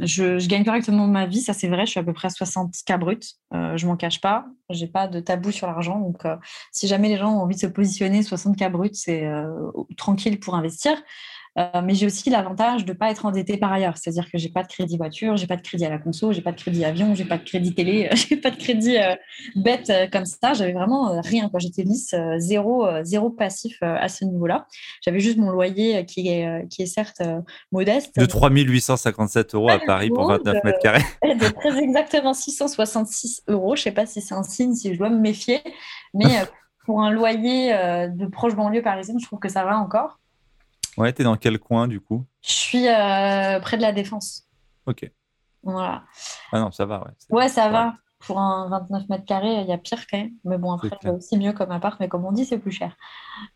je, 0.00 0.38
je, 0.38 0.48
gagne 0.48 0.64
correctement 0.64 1.06
ma 1.06 1.26
vie, 1.26 1.40
ça 1.40 1.52
c'est 1.52 1.68
vrai. 1.68 1.86
Je 1.86 1.90
suis 1.90 2.00
à 2.00 2.02
peu 2.02 2.12
près 2.12 2.26
à 2.26 2.30
60 2.30 2.72
k 2.86 2.98
brut. 2.98 3.34
je 3.52 3.86
m'en 3.86 3.96
cache 3.96 4.20
pas. 4.20 4.46
J'ai 4.70 4.86
pas 4.86 5.08
de 5.08 5.20
tabou 5.20 5.50
sur 5.50 5.66
l'argent. 5.66 5.98
Donc, 6.00 6.22
si 6.70 6.86
jamais 6.86 7.08
les 7.08 7.16
gens 7.16 7.32
ont 7.32 7.42
envie 7.42 7.56
de 7.56 7.60
se 7.60 7.66
positionner, 7.66 8.22
60 8.22 8.56
k 8.56 8.70
brut, 8.70 8.94
c'est 8.94 9.28
tranquille 9.96 10.40
pour 10.40 10.54
investir. 10.54 10.92
Euh, 11.58 11.82
mais 11.82 11.94
j'ai 11.94 12.06
aussi 12.06 12.30
l'avantage 12.30 12.84
de 12.84 12.92
ne 12.92 12.96
pas 12.96 13.10
être 13.10 13.26
endettée 13.26 13.58
par 13.58 13.72
ailleurs. 13.72 13.96
C'est-à-dire 13.98 14.30
que 14.30 14.38
je 14.38 14.46
n'ai 14.46 14.52
pas 14.52 14.62
de 14.62 14.68
crédit 14.68 14.96
voiture, 14.96 15.36
je 15.36 15.42
n'ai 15.42 15.46
pas 15.46 15.56
de 15.56 15.62
crédit 15.62 15.84
à 15.84 15.90
la 15.90 15.98
conso, 15.98 16.32
je 16.32 16.38
n'ai 16.38 16.42
pas 16.42 16.52
de 16.52 16.56
crédit 16.60 16.84
avion, 16.84 17.14
je 17.14 17.22
n'ai 17.22 17.28
pas 17.28 17.36
de 17.36 17.44
crédit 17.44 17.74
télé, 17.74 18.08
je 18.14 18.34
n'ai 18.34 18.40
pas 18.40 18.50
de 18.50 18.56
crédit 18.56 18.96
euh, 18.96 19.14
bête 19.56 19.90
euh, 19.90 20.06
comme 20.10 20.24
ça. 20.24 20.54
J'avais 20.54 20.72
vraiment 20.72 21.20
rien. 21.20 21.50
Quand 21.52 21.58
j'étais 21.58 21.82
lisse, 21.82 22.14
zéro, 22.38 22.86
zéro 23.02 23.30
passif 23.30 23.78
à 23.82 24.08
ce 24.08 24.24
niveau-là. 24.24 24.66
J'avais 25.02 25.20
juste 25.20 25.36
mon 25.36 25.50
loyer 25.50 26.06
qui 26.06 26.28
est, 26.28 26.68
qui 26.68 26.82
est 26.82 26.86
certes 26.86 27.22
modeste. 27.70 28.18
De 28.18 28.24
3857 28.24 29.54
euros 29.54 29.68
à 29.68 29.78
Paris 29.78 30.08
pour 30.08 30.26
29 30.26 30.64
mètres 30.64 30.78
carrés. 30.78 31.02
De 31.22 31.52
très 31.60 31.78
exactement 31.78 32.34
666 32.34 33.42
euros. 33.48 33.76
Je 33.76 33.80
ne 33.80 33.84
sais 33.84 33.92
pas 33.92 34.06
si 34.06 34.20
c'est 34.20 34.34
un 34.34 34.42
signe, 34.42 34.74
si 34.74 34.94
je 34.94 34.98
dois 34.98 35.10
me 35.10 35.18
méfier. 35.18 35.60
Mais 36.14 36.44
pour 36.86 37.02
un 37.02 37.10
loyer 37.10 37.72
de 38.08 38.26
proche 38.26 38.54
banlieue 38.54 38.82
parisienne, 38.82 39.18
je 39.20 39.26
trouve 39.26 39.38
que 39.40 39.48
ça 39.48 39.64
va 39.64 39.78
encore. 39.78 40.18
Ouais, 40.96 41.12
t'es 41.12 41.24
dans 41.24 41.36
quel 41.36 41.58
coin 41.58 41.88
du 41.88 42.00
coup? 42.00 42.26
Je 42.42 42.52
suis 42.52 42.88
euh, 42.88 43.60
près 43.60 43.76
de 43.76 43.82
la 43.82 43.92
Défense. 43.92 44.44
Ok. 44.86 45.10
Voilà. 45.62 46.02
Ah 46.52 46.60
non, 46.60 46.70
ça 46.70 46.86
va, 46.86 47.00
ouais. 47.00 47.12
Ouais, 47.30 47.48
ça 47.48 47.68
va. 47.68 47.94
Pour 48.26 48.38
un 48.38 48.68
29 48.68 49.08
mètres 49.08 49.24
carrés, 49.24 49.62
il 49.62 49.66
y 49.66 49.72
a 49.72 49.78
pire 49.78 50.06
quand 50.08 50.18
même. 50.18 50.30
Mais 50.44 50.58
bon, 50.58 50.72
après, 50.72 50.90
c'est 51.00 51.10
aussi 51.10 51.36
mieux 51.36 51.52
comme 51.52 51.72
appart, 51.72 51.98
mais 51.98 52.08
comme 52.08 52.24
on 52.24 52.30
dit, 52.30 52.44
c'est 52.44 52.58
plus 52.58 52.70
cher. 52.70 52.96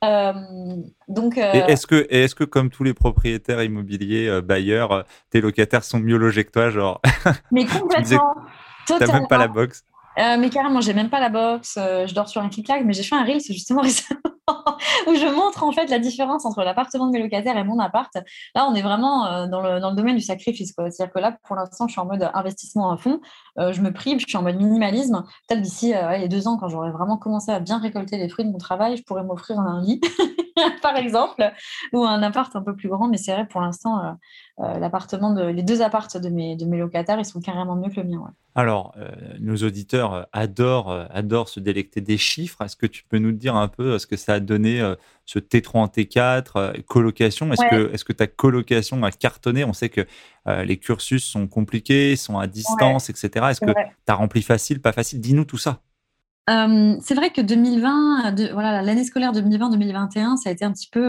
Euh, 0.03 0.33
donc. 1.09 1.39
Euh, 1.39 1.53
est-ce 1.53 1.87
que, 1.87 2.07
est 2.11 2.35
que, 2.35 2.43
comme 2.43 2.71
tous 2.71 2.83
les 2.83 2.95
propriétaires 2.95 3.63
immobiliers, 3.63 4.41
bailleurs, 4.43 5.05
tes 5.31 5.41
locataires 5.41 5.85
sont 5.85 6.01
mieux 6.01 6.17
logés 6.17 6.45
que 6.45 6.51
toi, 6.51 6.71
genre 6.71 7.01
Mais 7.53 7.65
complètement. 7.65 8.35
T'as 8.87 9.13
même 9.13 9.29
pas 9.29 9.39
la 9.39 9.49
box. 9.49 9.85
mais 10.17 10.51
carrément, 10.51 10.81
j'ai 10.81 10.95
même 10.95 11.11
pas 11.11 11.21
la 11.21 11.29
box. 11.29 11.75
je 11.77 12.15
dors 12.15 12.29
sur 12.29 12.41
un 12.41 12.49
clic-clac, 12.49 12.85
mais 12.85 12.93
j'ai 12.93 13.05
fait 13.05 13.17
un 13.17 13.25
reel 13.25 13.41
justement 13.41 13.83
récemment 13.83 14.36
où 15.07 15.15
je 15.15 15.35
montre 15.35 15.63
en 15.65 15.73
fait 15.73 15.87
la 15.87 15.99
différence 15.99 16.45
entre 16.45 16.63
l'appartement 16.63 17.07
de 17.07 17.13
mes 17.13 17.23
locataires 17.23 17.57
et 17.57 17.65
mon 17.65 17.79
appart. 17.79 18.13
Là, 18.55 18.69
on 18.71 18.75
est 18.75 18.83
vraiment 18.83 19.27
euh, 19.27 19.47
dans, 19.47 19.61
le, 19.61 19.81
dans 19.81 19.91
le 19.91 19.97
domaine 19.97 20.17
du 20.17 20.23
sacrifice. 20.23 20.73
C'est-à-dire 20.77 21.13
que 21.13 21.19
là, 21.19 21.37
pour 21.45 21.57
l'instant, 21.57 21.89
je 21.89 21.93
suis 21.93 22.01
en 22.01 22.07
mode 22.07 22.31
investissement 22.35 22.91
à 22.91 22.97
fond. 22.97 23.21
Euh, 23.59 23.73
je 23.73 23.81
me 23.81 23.93
prive, 23.93 24.21
je 24.21 24.27
suis 24.27 24.37
en 24.37 24.43
mode 24.43 24.57
minimalisme. 24.57 25.25
Peut-être 25.49 25.63
d'ici 25.63 25.95
euh, 25.95 26.17
les 26.17 26.29
deux 26.29 26.47
ans, 26.47 26.57
quand 26.59 26.69
j'aurai 26.69 26.91
vraiment 26.91 27.17
commencé 27.17 27.51
à 27.51 27.61
bien 27.61 27.79
récolter 27.79 28.19
les 28.19 28.29
fruits 28.29 28.45
de 28.45 28.51
mon 28.51 28.59
travail, 28.59 28.97
je 28.97 29.03
pourrais 29.03 29.25
m'offrir 29.25 29.59
un 29.59 29.83
lit, 29.83 30.01
par 30.83 30.97
exemple, 30.97 31.53
ou 31.93 32.05
un 32.05 32.23
appart 32.23 32.55
un 32.55 32.63
peu 32.63 32.77
plus 32.77 32.89
grand. 32.89 33.09
Mais 33.09 33.17
c'est 33.17 33.33
vrai, 33.33 33.47
pour 33.47 33.61
l'instant, 33.61 34.17
l'appartement 34.59 35.35
les 35.35 35.63
deux 35.63 35.83
appartes 35.83 36.17
de 36.17 36.29
mes, 36.29 36.57
de 36.57 36.65
mes 36.65 36.79
locataires, 36.79 37.19
ils 37.19 37.25
sont 37.25 37.41
carrément 37.41 37.77
mieux 37.77 37.91
que 37.91 38.01
le 38.01 38.09
mien. 38.09 38.33
Alors, 38.55 38.95
nos 39.39 39.57
auditeurs 39.57 40.27
adorent, 40.33 41.07
adorent 41.11 41.49
se 41.49 41.61
délecter 41.61 42.01
des 42.01 42.17
chiffres. 42.17 42.63
Est-ce 42.63 42.77
que 42.77 42.87
tu 42.87 43.05
peux 43.05 43.19
nous 43.19 43.33
dire 43.33 43.55
un 43.57 43.69
peu 43.69 43.99
ce 43.99 44.07
que 44.07 44.17
ça 44.17 44.36
a 44.37 44.41
donné 44.41 44.81
euh, 44.81 44.95
ce 45.25 45.39
T3 45.39 45.79
en 45.79 45.87
T4, 45.87 46.45
euh, 46.57 46.73
colocation. 46.87 47.53
Est-ce 47.53 47.69
que, 47.69 47.93
est 47.93 48.05
que 48.05 48.13
ta 48.13 48.27
colocation 48.27 49.03
a 49.03 49.11
cartonné? 49.11 49.65
On 49.65 49.73
sait 49.73 49.89
que 49.89 50.07
euh, 50.47 50.65
les 50.65 50.77
cursus 50.77 51.25
sont 51.25 51.47
compliqués, 51.47 52.17
sont 52.17 52.39
à 52.39 52.47
distance, 52.47 53.11
etc. 53.11 53.47
Est-ce 53.51 53.61
que 53.61 53.73
tu 53.73 54.13
as 54.13 54.15
rempli 54.15 54.43
facile, 54.43 54.81
pas 54.81 54.93
facile? 54.93 55.21
Dis-nous 55.21 55.45
tout 55.45 55.59
ça. 55.59 55.81
c'est 56.49 57.15
vrai 57.15 57.31
que 57.31 57.41
2020, 57.41 58.53
voilà, 58.53 58.83
l'année 58.83 59.05
scolaire 59.05 59.33
2020-2021, 59.33 60.37
ça 60.37 60.51
a 60.51 60.53
été 60.53 60.65
un 60.65 60.73
petit 60.73 60.89
peu 60.91 61.05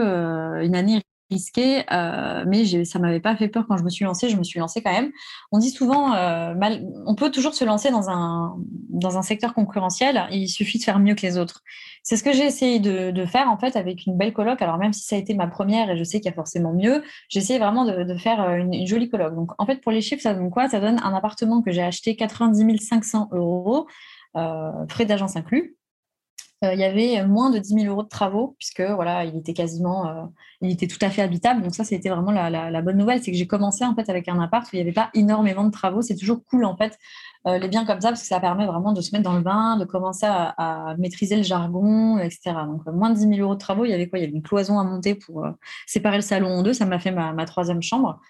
une 0.62 0.74
année 0.74 1.00
risqué, 1.30 1.84
euh, 1.92 2.44
mais 2.46 2.84
ça 2.84 2.98
m'avait 2.98 3.20
pas 3.20 3.36
fait 3.36 3.48
peur 3.48 3.66
quand 3.68 3.76
je 3.76 3.84
me 3.84 3.90
suis 3.90 4.04
lancée. 4.04 4.28
Je 4.28 4.36
me 4.36 4.44
suis 4.44 4.60
lancée 4.60 4.82
quand 4.82 4.92
même. 4.92 5.10
On 5.52 5.58
dit 5.58 5.70
souvent, 5.70 6.14
euh, 6.14 6.54
mal, 6.54 6.82
on 7.06 7.14
peut 7.14 7.30
toujours 7.30 7.54
se 7.54 7.64
lancer 7.64 7.90
dans 7.90 8.10
un, 8.10 8.56
dans 8.88 9.18
un 9.18 9.22
secteur 9.22 9.54
concurrentiel. 9.54 10.26
Il 10.30 10.48
suffit 10.48 10.78
de 10.78 10.84
faire 10.84 10.98
mieux 10.98 11.14
que 11.14 11.22
les 11.22 11.38
autres. 11.38 11.62
C'est 12.02 12.16
ce 12.16 12.24
que 12.24 12.32
j'ai 12.32 12.44
essayé 12.44 12.80
de, 12.80 13.26
faire 13.26 13.50
en 13.50 13.58
fait 13.58 13.76
avec 13.76 14.06
une 14.06 14.16
belle 14.16 14.32
coloc. 14.32 14.62
Alors 14.62 14.78
même 14.78 14.92
si 14.92 15.02
ça 15.02 15.16
a 15.16 15.18
été 15.18 15.34
ma 15.34 15.46
première 15.46 15.90
et 15.90 15.98
je 15.98 16.04
sais 16.04 16.20
qu'il 16.20 16.30
y 16.30 16.32
a 16.32 16.34
forcément 16.34 16.72
mieux, 16.72 17.02
j'ai 17.28 17.40
essayé 17.40 17.58
vraiment 17.58 17.84
de, 17.84 18.16
faire 18.16 18.40
euh, 18.40 18.56
une, 18.56 18.86
jolie 18.86 19.10
coloc. 19.10 19.34
Donc 19.34 19.50
en 19.58 19.66
fait 19.66 19.82
pour 19.82 19.92
les 19.92 20.00
chiffres, 20.00 20.22
ça 20.22 20.34
donne 20.34 20.50
quoi? 20.50 20.68
Ça 20.68 20.80
donne 20.80 20.98
un 21.02 21.14
appartement 21.14 21.60
que 21.60 21.70
j'ai 21.70 21.82
acheté 21.82 22.16
90 22.16 22.78
500 22.78 23.28
euros, 23.32 23.86
euh, 24.36 24.86
frais 24.88 25.04
d'agence 25.04 25.36
inclus 25.36 25.77
il 26.62 26.78
y 26.78 26.84
avait 26.84 27.24
moins 27.26 27.50
de 27.50 27.58
10 27.58 27.74
000 27.82 27.86
euros 27.86 28.02
de 28.02 28.08
travaux, 28.08 28.56
puisque 28.58 28.80
voilà, 28.80 29.24
il 29.24 29.36
était 29.36 29.52
quasiment, 29.52 30.30
il 30.60 30.70
était 30.70 30.86
tout 30.88 30.98
à 31.02 31.10
fait 31.10 31.22
habitable. 31.22 31.62
Donc 31.62 31.74
ça, 31.74 31.84
c'était 31.84 32.08
vraiment 32.08 32.32
la, 32.32 32.82
bonne 32.82 32.96
nouvelle, 32.96 33.22
c'est 33.22 33.30
que 33.30 33.36
j'ai 33.36 33.46
commencé 33.46 33.84
en 33.84 33.94
fait 33.94 34.08
avec 34.10 34.28
un 34.28 34.40
appart 34.40 34.66
où 34.66 34.70
il 34.72 34.78
n'y 34.78 34.82
avait 34.82 34.92
pas 34.92 35.10
énormément 35.14 35.64
de 35.64 35.70
travaux. 35.70 36.02
C'est 36.02 36.16
toujours 36.16 36.44
cool 36.44 36.64
en 36.64 36.76
fait 36.76 36.98
les 37.46 37.68
biens 37.68 37.86
comme 37.86 38.00
ça, 38.00 38.08
parce 38.08 38.20
que 38.20 38.26
ça 38.26 38.40
permet 38.40 38.66
vraiment 38.66 38.92
de 38.92 39.00
se 39.00 39.10
mettre 39.12 39.24
dans 39.24 39.36
le 39.36 39.42
bain, 39.42 39.78
de 39.78 39.86
commencer 39.86 40.26
à, 40.26 40.94
maîtriser 40.98 41.36
le 41.36 41.42
jargon, 41.42 42.18
etc. 42.18 42.54
Donc 42.66 42.84
moins 42.86 43.10
de 43.10 43.14
10 43.14 43.20
000 43.28 43.34
euros 43.40 43.54
de 43.54 43.58
travaux, 43.58 43.84
il 43.84 43.90
y 43.90 43.94
avait 43.94 44.08
quoi? 44.08 44.18
Il 44.18 44.22
y 44.22 44.24
avait 44.26 44.34
une 44.34 44.42
cloison 44.42 44.78
à 44.78 44.84
monter 44.84 45.14
pour 45.14 45.46
séparer 45.86 46.16
le 46.16 46.22
salon 46.22 46.48
en 46.48 46.62
deux. 46.62 46.74
Ça 46.74 46.84
m'a 46.84 46.98
fait 46.98 47.12
ma 47.12 47.44
troisième 47.46 47.82
chambre. 47.82 48.20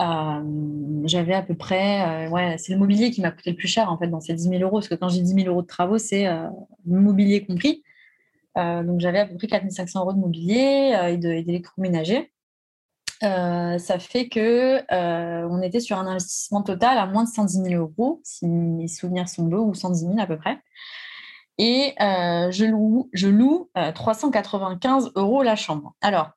Euh, 0.00 1.02
j'avais 1.04 1.34
à 1.34 1.42
peu 1.42 1.54
près, 1.56 2.26
euh, 2.26 2.30
ouais, 2.30 2.56
c'est 2.58 2.72
le 2.72 2.78
mobilier 2.78 3.10
qui 3.10 3.20
m'a 3.20 3.32
coûté 3.32 3.50
le 3.50 3.56
plus 3.56 3.66
cher 3.66 3.90
en 3.90 3.98
fait 3.98 4.06
dans 4.06 4.20
ces 4.20 4.32
10 4.32 4.48
000 4.48 4.62
euros, 4.62 4.78
parce 4.78 4.88
que 4.88 4.94
quand 4.94 5.08
j'ai 5.08 5.20
10 5.22 5.34
000 5.34 5.48
euros 5.48 5.62
de 5.62 5.66
travaux, 5.66 5.98
c'est 5.98 6.28
euh, 6.28 6.48
mobilier 6.86 7.44
compris. 7.44 7.82
donc 8.56 9.00
j'avais 9.00 9.20
à 9.20 9.26
peu 9.26 9.36
près 9.36 9.46
4 9.48 9.70
500 9.70 10.00
euros 10.00 10.12
de 10.12 10.18
mobilier 10.18 10.96
et 11.10 11.16
d'électroménager. 11.16 12.32
ça 13.20 13.98
fait 13.98 14.28
que 14.28 14.82
on 15.48 15.62
était 15.62 15.80
sur 15.80 15.98
un 15.98 16.06
investissement 16.06 16.62
total 16.62 16.98
à 16.98 17.06
moins 17.06 17.24
de 17.24 17.28
110 17.28 17.64
000 17.64 17.74
euros, 17.80 18.20
si 18.24 18.46
mes 18.46 18.88
souvenirs 18.88 19.28
sont 19.28 19.44
beaux, 19.44 19.64
ou 19.64 19.74
110 19.74 20.00
000 20.06 20.14
à 20.18 20.26
peu 20.26 20.36
près. 20.36 20.58
Et 21.58 21.94
je 21.98 22.64
loue, 22.64 23.10
je 23.12 23.28
loue 23.28 23.70
395 23.94 25.12
euros 25.16 25.42
la 25.42 25.56
chambre. 25.56 25.94
Alors, 26.00 26.30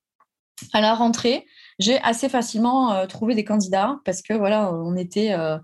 à 0.74 0.82
la 0.82 0.94
rentrée, 0.94 1.46
j'ai 1.80 2.00
assez 2.02 2.30
facilement 2.30 2.94
euh, 2.94 3.06
trouvé 3.06 3.36
des 3.36 3.44
candidats 3.44 4.00
parce 4.06 4.22
que 4.22 4.34
voilà, 4.34 4.74
on 4.74 4.96
était 4.96 5.34
euh, 5.34 5.58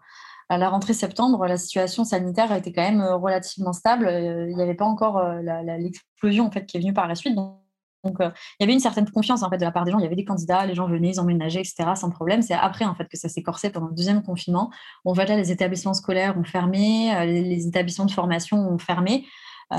à 0.49 0.57
la 0.57 0.69
rentrée 0.69 0.93
septembre, 0.93 1.45
la 1.45 1.57
situation 1.57 2.03
sanitaire 2.03 2.51
était 2.53 2.71
quand 2.71 2.83
même 2.83 3.01
euh, 3.01 3.15
relativement 3.15 3.73
stable. 3.73 4.09
Il 4.49 4.55
n'y 4.55 4.61
avait 4.61 4.75
pas 4.75 4.85
encore 4.85 5.21
l'explosion 5.43 6.47
en 6.47 6.51
fait 6.51 6.65
qui 6.65 6.77
est 6.77 6.79
venue 6.79 6.93
par 6.93 7.07
la 7.07 7.15
suite. 7.15 7.35
Donc, 7.35 8.17
il 8.21 8.31
y 8.61 8.63
avait 8.63 8.73
une 8.73 8.79
certaine 8.79 9.09
confiance 9.09 9.43
en 9.43 9.49
fait 9.49 9.57
de 9.57 9.65
la 9.65 9.71
part 9.71 9.83
des 9.83 9.91
gens. 9.91 9.99
Il 9.99 10.03
y 10.03 10.05
avait 10.05 10.15
des 10.15 10.23
candidats, 10.23 10.65
les 10.65 10.75
gens 10.75 10.87
venaient, 10.87 11.09
ils 11.09 11.19
emménageaient, 11.19 11.59
etc. 11.59 11.91
sans 11.95 12.09
problème. 12.09 12.41
C'est 12.41 12.53
après 12.53 12.85
en 12.85 12.95
fait 12.95 13.05
que 13.05 13.17
ça 13.17 13.27
s'est 13.27 13.43
corsé 13.43 13.69
pendant 13.69 13.87
le 13.87 13.95
deuxième 13.95 14.23
confinement. 14.23 14.71
On 15.03 15.13
voit 15.13 15.25
là 15.25 15.35
les 15.35 15.51
établissements 15.51 15.93
scolaires 15.93 16.37
ont 16.37 16.45
fermé, 16.45 17.11
les 17.25 17.67
établissements 17.67 18.05
de 18.05 18.11
formation 18.11 18.57
ont 18.57 18.77
fermé. 18.77 19.25
Euh, 19.73 19.77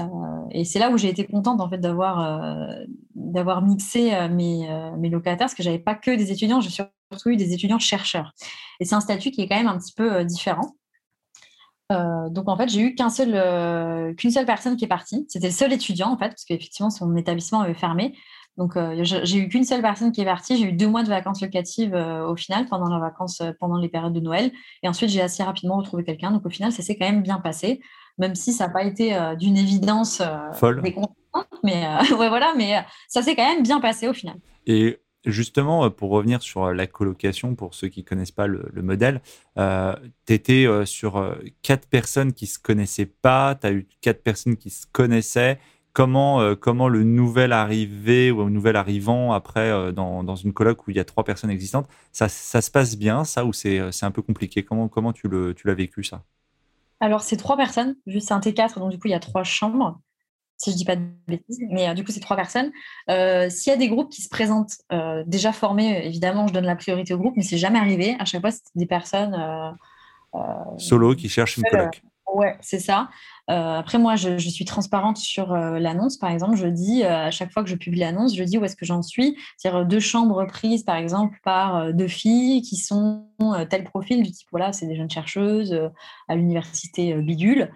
et 0.50 0.64
c'est 0.64 0.78
là 0.78 0.90
où 0.90 0.98
j'ai 0.98 1.08
été 1.08 1.26
contente 1.26 1.60
en 1.60 1.68
fait 1.68 1.78
d'avoir 1.78 2.20
euh, 2.20 2.84
d'avoir 3.14 3.62
mixé 3.62 4.14
euh, 4.14 4.28
mes, 4.28 4.68
mes, 4.98 5.08
locataires, 5.08 5.46
parce 5.46 5.54
que 5.54 5.62
j'avais 5.62 5.78
pas 5.78 5.94
que 5.94 6.10
des 6.10 6.30
étudiants, 6.30 6.60
j'ai 6.60 6.70
surtout 6.70 7.30
eu 7.30 7.36
des 7.36 7.54
étudiants 7.54 7.78
chercheurs. 7.78 8.32
Et 8.80 8.84
c'est 8.84 8.94
un 8.94 9.00
statut 9.00 9.30
qui 9.30 9.42
est 9.42 9.48
quand 9.48 9.56
même 9.56 9.68
un 9.68 9.78
petit 9.78 9.94
peu 9.94 10.24
différent. 10.24 10.74
donc 11.90 12.48
en 12.48 12.56
fait, 12.56 12.68
j'ai 12.68 12.80
eu 12.80 12.94
qu'un 12.94 13.08
seul, 13.08 14.14
qu'une 14.16 14.30
seule 14.30 14.46
personne 14.46 14.76
qui 14.76 14.84
est 14.84 14.88
partie. 14.88 15.24
C'était 15.28 15.48
le 15.48 15.52
seul 15.52 15.72
étudiant 15.72 16.12
en 16.12 16.18
fait, 16.18 16.28
parce 16.28 16.44
qu'effectivement 16.44 16.90
son 16.90 17.16
établissement 17.16 17.60
avait 17.60 17.74
fermé. 17.74 18.14
Donc 18.58 18.76
j'ai 19.02 19.38
eu 19.38 19.48
qu'une 19.48 19.64
seule 19.64 19.82
personne 19.82 20.12
qui 20.12 20.20
est 20.20 20.24
partie. 20.24 20.56
J'ai 20.58 20.64
eu 20.64 20.72
deux 20.72 20.88
mois 20.88 21.02
de 21.02 21.08
vacances 21.08 21.40
locatives 21.40 21.94
au 21.94 22.36
final 22.36 22.66
pendant 22.66 22.94
les 22.94 23.00
vacances, 23.00 23.42
pendant 23.58 23.78
les 23.78 23.88
périodes 23.88 24.12
de 24.12 24.20
Noël. 24.20 24.52
Et 24.82 24.88
ensuite 24.88 25.08
j'ai 25.10 25.22
assez 25.22 25.42
rapidement 25.42 25.78
retrouvé 25.78 26.04
quelqu'un. 26.04 26.30
Donc 26.30 26.44
au 26.44 26.50
final, 26.50 26.72
ça 26.72 26.82
s'est 26.82 26.96
quand 26.96 27.06
même 27.06 27.22
bien 27.22 27.38
passé 27.38 27.80
même 28.18 28.34
si 28.34 28.52
ça 28.52 28.66
n'a 28.66 28.72
pas 28.72 28.84
été 28.84 29.14
euh, 29.14 29.34
d'une 29.34 29.56
évidence 29.56 30.20
euh, 30.20 30.52
folle. 30.52 30.82
Mais 31.62 31.86
euh, 31.86 32.16
ouais, 32.16 32.28
voilà, 32.28 32.52
mais 32.56 32.84
ça 33.08 33.22
s'est 33.22 33.36
quand 33.36 33.48
même 33.48 33.62
bien 33.62 33.80
passé 33.80 34.08
au 34.08 34.12
final. 34.12 34.36
Et 34.66 34.98
justement, 35.24 35.90
pour 35.90 36.10
revenir 36.10 36.42
sur 36.42 36.72
la 36.72 36.86
colocation, 36.86 37.54
pour 37.54 37.74
ceux 37.74 37.88
qui 37.88 38.00
ne 38.00 38.04
connaissent 38.04 38.32
pas 38.32 38.46
le, 38.46 38.70
modèle, 38.82 39.20
tu 39.56 40.32
étais 40.32 40.66
sur 40.84 41.36
quatre 41.62 41.88
personnes 41.88 42.32
qui 42.32 42.44
ne 42.44 42.50
se 42.50 42.58
connaissaient 42.58 43.06
pas, 43.06 43.54
tu 43.54 43.66
as 43.66 43.72
eu 43.72 43.88
quatre 44.00 44.22
personnes 44.22 44.56
qui 44.56 44.70
se 44.70 44.86
connaissaient. 44.90 45.58
Comment, 45.94 46.54
comment 46.54 46.88
le 46.88 47.02
nouvel 47.02 47.52
arrivé 47.52 48.30
ou 48.30 48.44
le 48.44 48.50
nouvel 48.50 48.76
arrivant 48.76 49.32
après 49.32 49.92
dans, 49.92 50.22
dans, 50.22 50.36
une 50.36 50.52
coloc 50.52 50.86
où 50.86 50.90
il 50.92 50.96
y 50.96 51.00
a 51.00 51.04
trois 51.04 51.24
personnes 51.24 51.50
existantes, 51.50 51.88
ça, 52.12 52.28
ça 52.28 52.60
se 52.60 52.70
passe 52.70 52.96
bien, 52.96 53.24
ça, 53.24 53.44
ou 53.44 53.52
c'est 53.52 53.80
un 54.02 54.10
peu 54.10 54.22
compliqué? 54.22 54.62
Comment, 54.62 54.88
comment 54.88 55.12
tu 55.12 55.28
l'as 55.28 55.74
vécu, 55.74 56.04
ça? 56.04 56.22
Alors, 57.00 57.22
c'est 57.22 57.36
trois 57.36 57.56
personnes, 57.56 57.96
juste 58.06 58.32
un 58.32 58.40
T4, 58.40 58.78
donc 58.78 58.90
du 58.90 58.98
coup, 58.98 59.08
il 59.08 59.12
y 59.12 59.14
a 59.14 59.20
trois 59.20 59.44
chambres, 59.44 60.00
si 60.56 60.70
je 60.70 60.74
ne 60.74 60.78
dis 60.78 60.84
pas 60.84 60.96
de 60.96 61.02
bêtises, 61.28 61.60
mais 61.70 61.88
euh, 61.88 61.94
du 61.94 62.04
coup, 62.04 62.10
c'est 62.10 62.20
trois 62.20 62.36
personnes. 62.36 62.72
Euh, 63.08 63.48
s'il 63.48 63.70
y 63.70 63.74
a 63.74 63.78
des 63.78 63.88
groupes 63.88 64.10
qui 64.10 64.22
se 64.22 64.28
présentent 64.28 64.74
euh, 64.92 65.22
déjà 65.26 65.52
formés, 65.52 66.04
évidemment, 66.04 66.48
je 66.48 66.52
donne 66.52 66.64
la 66.64 66.74
priorité 66.74 67.14
au 67.14 67.18
groupe, 67.18 67.34
mais 67.36 67.44
c'est 67.44 67.58
jamais 67.58 67.78
arrivé. 67.78 68.16
À 68.18 68.24
chaque 68.24 68.40
fois, 68.40 68.50
c'est 68.50 68.62
des 68.74 68.86
personnes. 68.86 69.36
Solo 70.78 71.14
qui 71.14 71.28
cherchent 71.28 71.56
une 71.56 71.64
coloc. 71.64 72.02
Ouais, 72.34 72.56
c'est 72.60 72.78
ça. 72.78 73.08
Euh, 73.50 73.78
après, 73.78 73.98
moi, 73.98 74.16
je, 74.16 74.36
suis 74.38 74.64
transparente 74.66 75.16
sur 75.16 75.52
euh, 75.54 75.78
l'annonce. 75.78 76.18
Par 76.18 76.30
exemple, 76.30 76.56
je 76.56 76.66
dis 76.66 77.02
euh, 77.02 77.26
à 77.26 77.30
chaque 77.30 77.50
fois 77.50 77.62
que 77.62 77.70
je 77.70 77.74
publie 77.74 78.00
l'annonce, 78.00 78.36
je 78.36 78.44
dis 78.44 78.58
où 78.58 78.64
est-ce 78.64 78.76
que 78.76 78.84
j'en 78.84 79.02
suis. 79.02 79.36
C'est-à-dire 79.56 79.86
deux 79.86 80.00
chambres 80.00 80.44
prises, 80.46 80.82
par 80.82 80.96
exemple, 80.96 81.38
par 81.42 81.92
deux 81.94 82.08
filles 82.08 82.60
qui 82.62 82.76
sont 82.76 83.24
tel 83.70 83.84
profil 83.84 84.22
du 84.22 84.30
type, 84.30 84.48
voilà, 84.50 84.72
c'est 84.72 84.86
des 84.86 84.96
jeunes 84.96 85.10
chercheuses 85.10 85.78
à 86.28 86.34
l'université 86.34 87.14
bidule. 87.14 87.70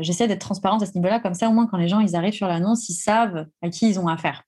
J'essaie 0.00 0.28
d'être 0.28 0.40
transparente 0.40 0.82
à 0.82 0.86
ce 0.86 0.94
niveau-là, 0.94 1.20
comme 1.20 1.34
ça, 1.34 1.48
au 1.48 1.52
moins, 1.52 1.66
quand 1.66 1.76
les 1.76 1.88
gens 1.88 2.04
arrivent 2.14 2.34
sur 2.34 2.48
l'annonce, 2.48 2.88
ils 2.88 2.94
savent 2.94 3.46
à 3.62 3.68
qui 3.70 3.88
ils 3.88 3.98
ont 4.00 4.08
affaire. 4.08 4.42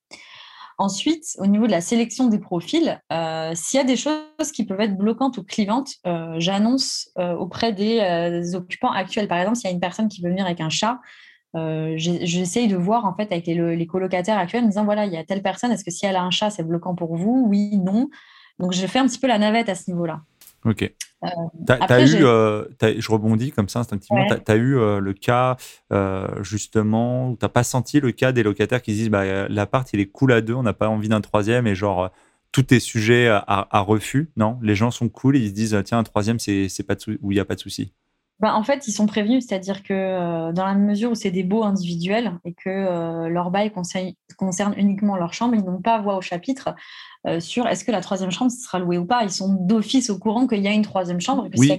Ensuite, 0.79 1.25
au 1.39 1.47
niveau 1.47 1.67
de 1.67 1.71
la 1.71 1.81
sélection 1.81 2.27
des 2.27 2.39
profils, 2.39 3.01
euh, 3.11 3.53
s'il 3.55 3.79
y 3.79 3.81
a 3.81 3.85
des 3.85 3.97
choses 3.97 4.53
qui 4.53 4.67
peuvent 4.67 4.81
être 4.81 4.97
bloquantes 4.97 5.39
ou 5.39 5.43
clivantes, 5.43 5.93
euh, 6.07 6.35
j'annonce 6.37 7.09
euh, 7.19 7.35
auprès 7.35 7.73
des 7.73 8.55
occupants 8.55 8.91
actuels. 8.91 9.27
Par 9.27 9.39
exemple, 9.39 9.57
s'il 9.57 9.71
y 9.71 9.73
a 9.73 9.75
une 9.75 9.81
personne 9.81 10.09
qui 10.09 10.21
veut 10.21 10.29
venir 10.29 10.45
avec 10.45 10.61
un 10.61 10.69
chat, 10.69 11.01
j'essaye 11.55 12.69
de 12.69 12.77
voir 12.77 13.07
en 13.07 13.15
fait 13.15 13.33
avec 13.33 13.47
les, 13.47 13.87
colocataires 13.87 14.37
actuels 14.37 14.65
en 14.65 14.67
disant 14.67 14.85
voilà, 14.85 15.07
il 15.07 15.13
y 15.13 15.17
a 15.17 15.25
telle 15.25 15.41
personne, 15.41 15.73
est-ce 15.73 15.85
que 15.85 15.91
si 15.91 16.05
elle 16.05 16.17
a 16.17 16.23
un 16.23 16.31
chat, 16.31 16.51
c'est 16.51 16.63
bloquant 16.63 16.95
pour 16.95 17.17
vous? 17.17 17.47
Oui, 17.49 17.79
non. 17.79 18.11
Donc, 18.59 18.73
je 18.73 18.87
fais 18.87 18.99
un 18.99 19.07
petit 19.07 19.19
peu 19.19 19.27
la 19.27 19.39
navette 19.39 19.71
à 19.71 19.75
ce 19.75 19.91
niveau-là. 19.91 20.21
Ok. 20.67 20.93
Euh, 21.25 21.29
eu, 22.05 22.25
euh, 22.25 22.65
je 22.83 23.11
rebondis 23.11 23.51
comme 23.51 23.69
ça 23.69 23.81
instinctivement, 23.81 24.27
tu 24.27 24.53
as, 24.53 24.57
eu 24.57 24.77
euh, 24.77 25.01
le 25.01 25.13
cas 25.15 25.57
justement 26.43 27.31
où 27.31 27.37
tu 27.37 27.45
n'as 27.45 27.49
pas 27.49 27.65
senti 27.65 28.01
le 28.01 28.13
cas 28.13 28.33
des 28.33 28.43
locataires 28.43 28.83
qui 28.83 28.93
disent 28.93 29.09
bah, 29.09 29.49
l'appart 29.49 29.89
il 29.93 30.01
est 30.01 30.07
cool 30.07 30.33
à 30.33 30.41
deux, 30.41 30.55
on 30.55 30.63
n'a 30.63 30.75
pas 30.75 30.89
envie 30.89 31.09
d'un 31.09 31.21
troisième 31.21 31.67
et 31.67 31.75
genre 31.75 32.11
tout 32.53 32.73
est 32.75 32.81
sujet 32.81 33.29
à, 33.29 33.81
refus. 33.81 34.31
Non, 34.37 34.59
les 34.63 34.75
gens 34.75 34.91
sont 34.91 35.09
cool 35.09 35.37
et 35.37 35.41
ils 35.41 35.49
se 35.49 35.55
disent 35.55 35.83
tiens, 35.85 35.99
un 35.99 36.05
troisième, 36.05 36.39
c'est 36.39 36.87
pas 36.87 36.95
où 37.23 37.33
il 37.33 37.35
n'y 37.35 37.41
a 37.41 37.45
pas 37.45 37.55
de 37.55 37.61
souci. 37.61 37.93
Bah, 38.39 38.55
en 38.55 38.63
fait, 38.63 38.87
ils 38.87 38.93
sont 38.93 39.07
prévenus, 39.07 39.47
c'est-à-dire 39.47 39.83
que 39.83 40.53
dans 40.53 40.67
la 40.67 40.75
mesure 40.75 41.13
où 41.13 41.15
c'est 41.15 41.31
des 41.31 41.43
baux 41.43 41.65
individuels 41.65 42.33
et 42.45 42.53
que 42.53 43.29
leur 43.29 43.51
bail 43.51 43.71
concerne, 43.71 44.13
concerne, 44.37 44.75
uniquement 44.77 45.17
leur 45.17 45.33
chambre, 45.33 45.55
ils 45.55 45.65
n'ont 45.65 45.81
pas 45.81 46.01
voix 46.01 46.17
au 46.17 46.21
chapitre. 46.21 46.75
Euh, 47.27 47.41
sur 47.41 47.67
est-ce 47.67 47.85
que 47.85 47.91
la 47.91 48.01
troisième 48.01 48.31
chambre 48.31 48.53
sera 48.53 48.79
louée 48.79 48.99
ou 48.99 49.05
pas. 49.05 49.25
Ils 49.25 49.31
sont 49.31 49.53
d'office 49.53 50.11
au 50.11 50.19
courant 50.19 50.47
qu'il 50.47 50.63
y 50.63 50.69
a 50.69 50.73
une 50.73 50.83
troisième 50.83 51.21
chambre. 51.21 51.49
oui, 51.59 51.79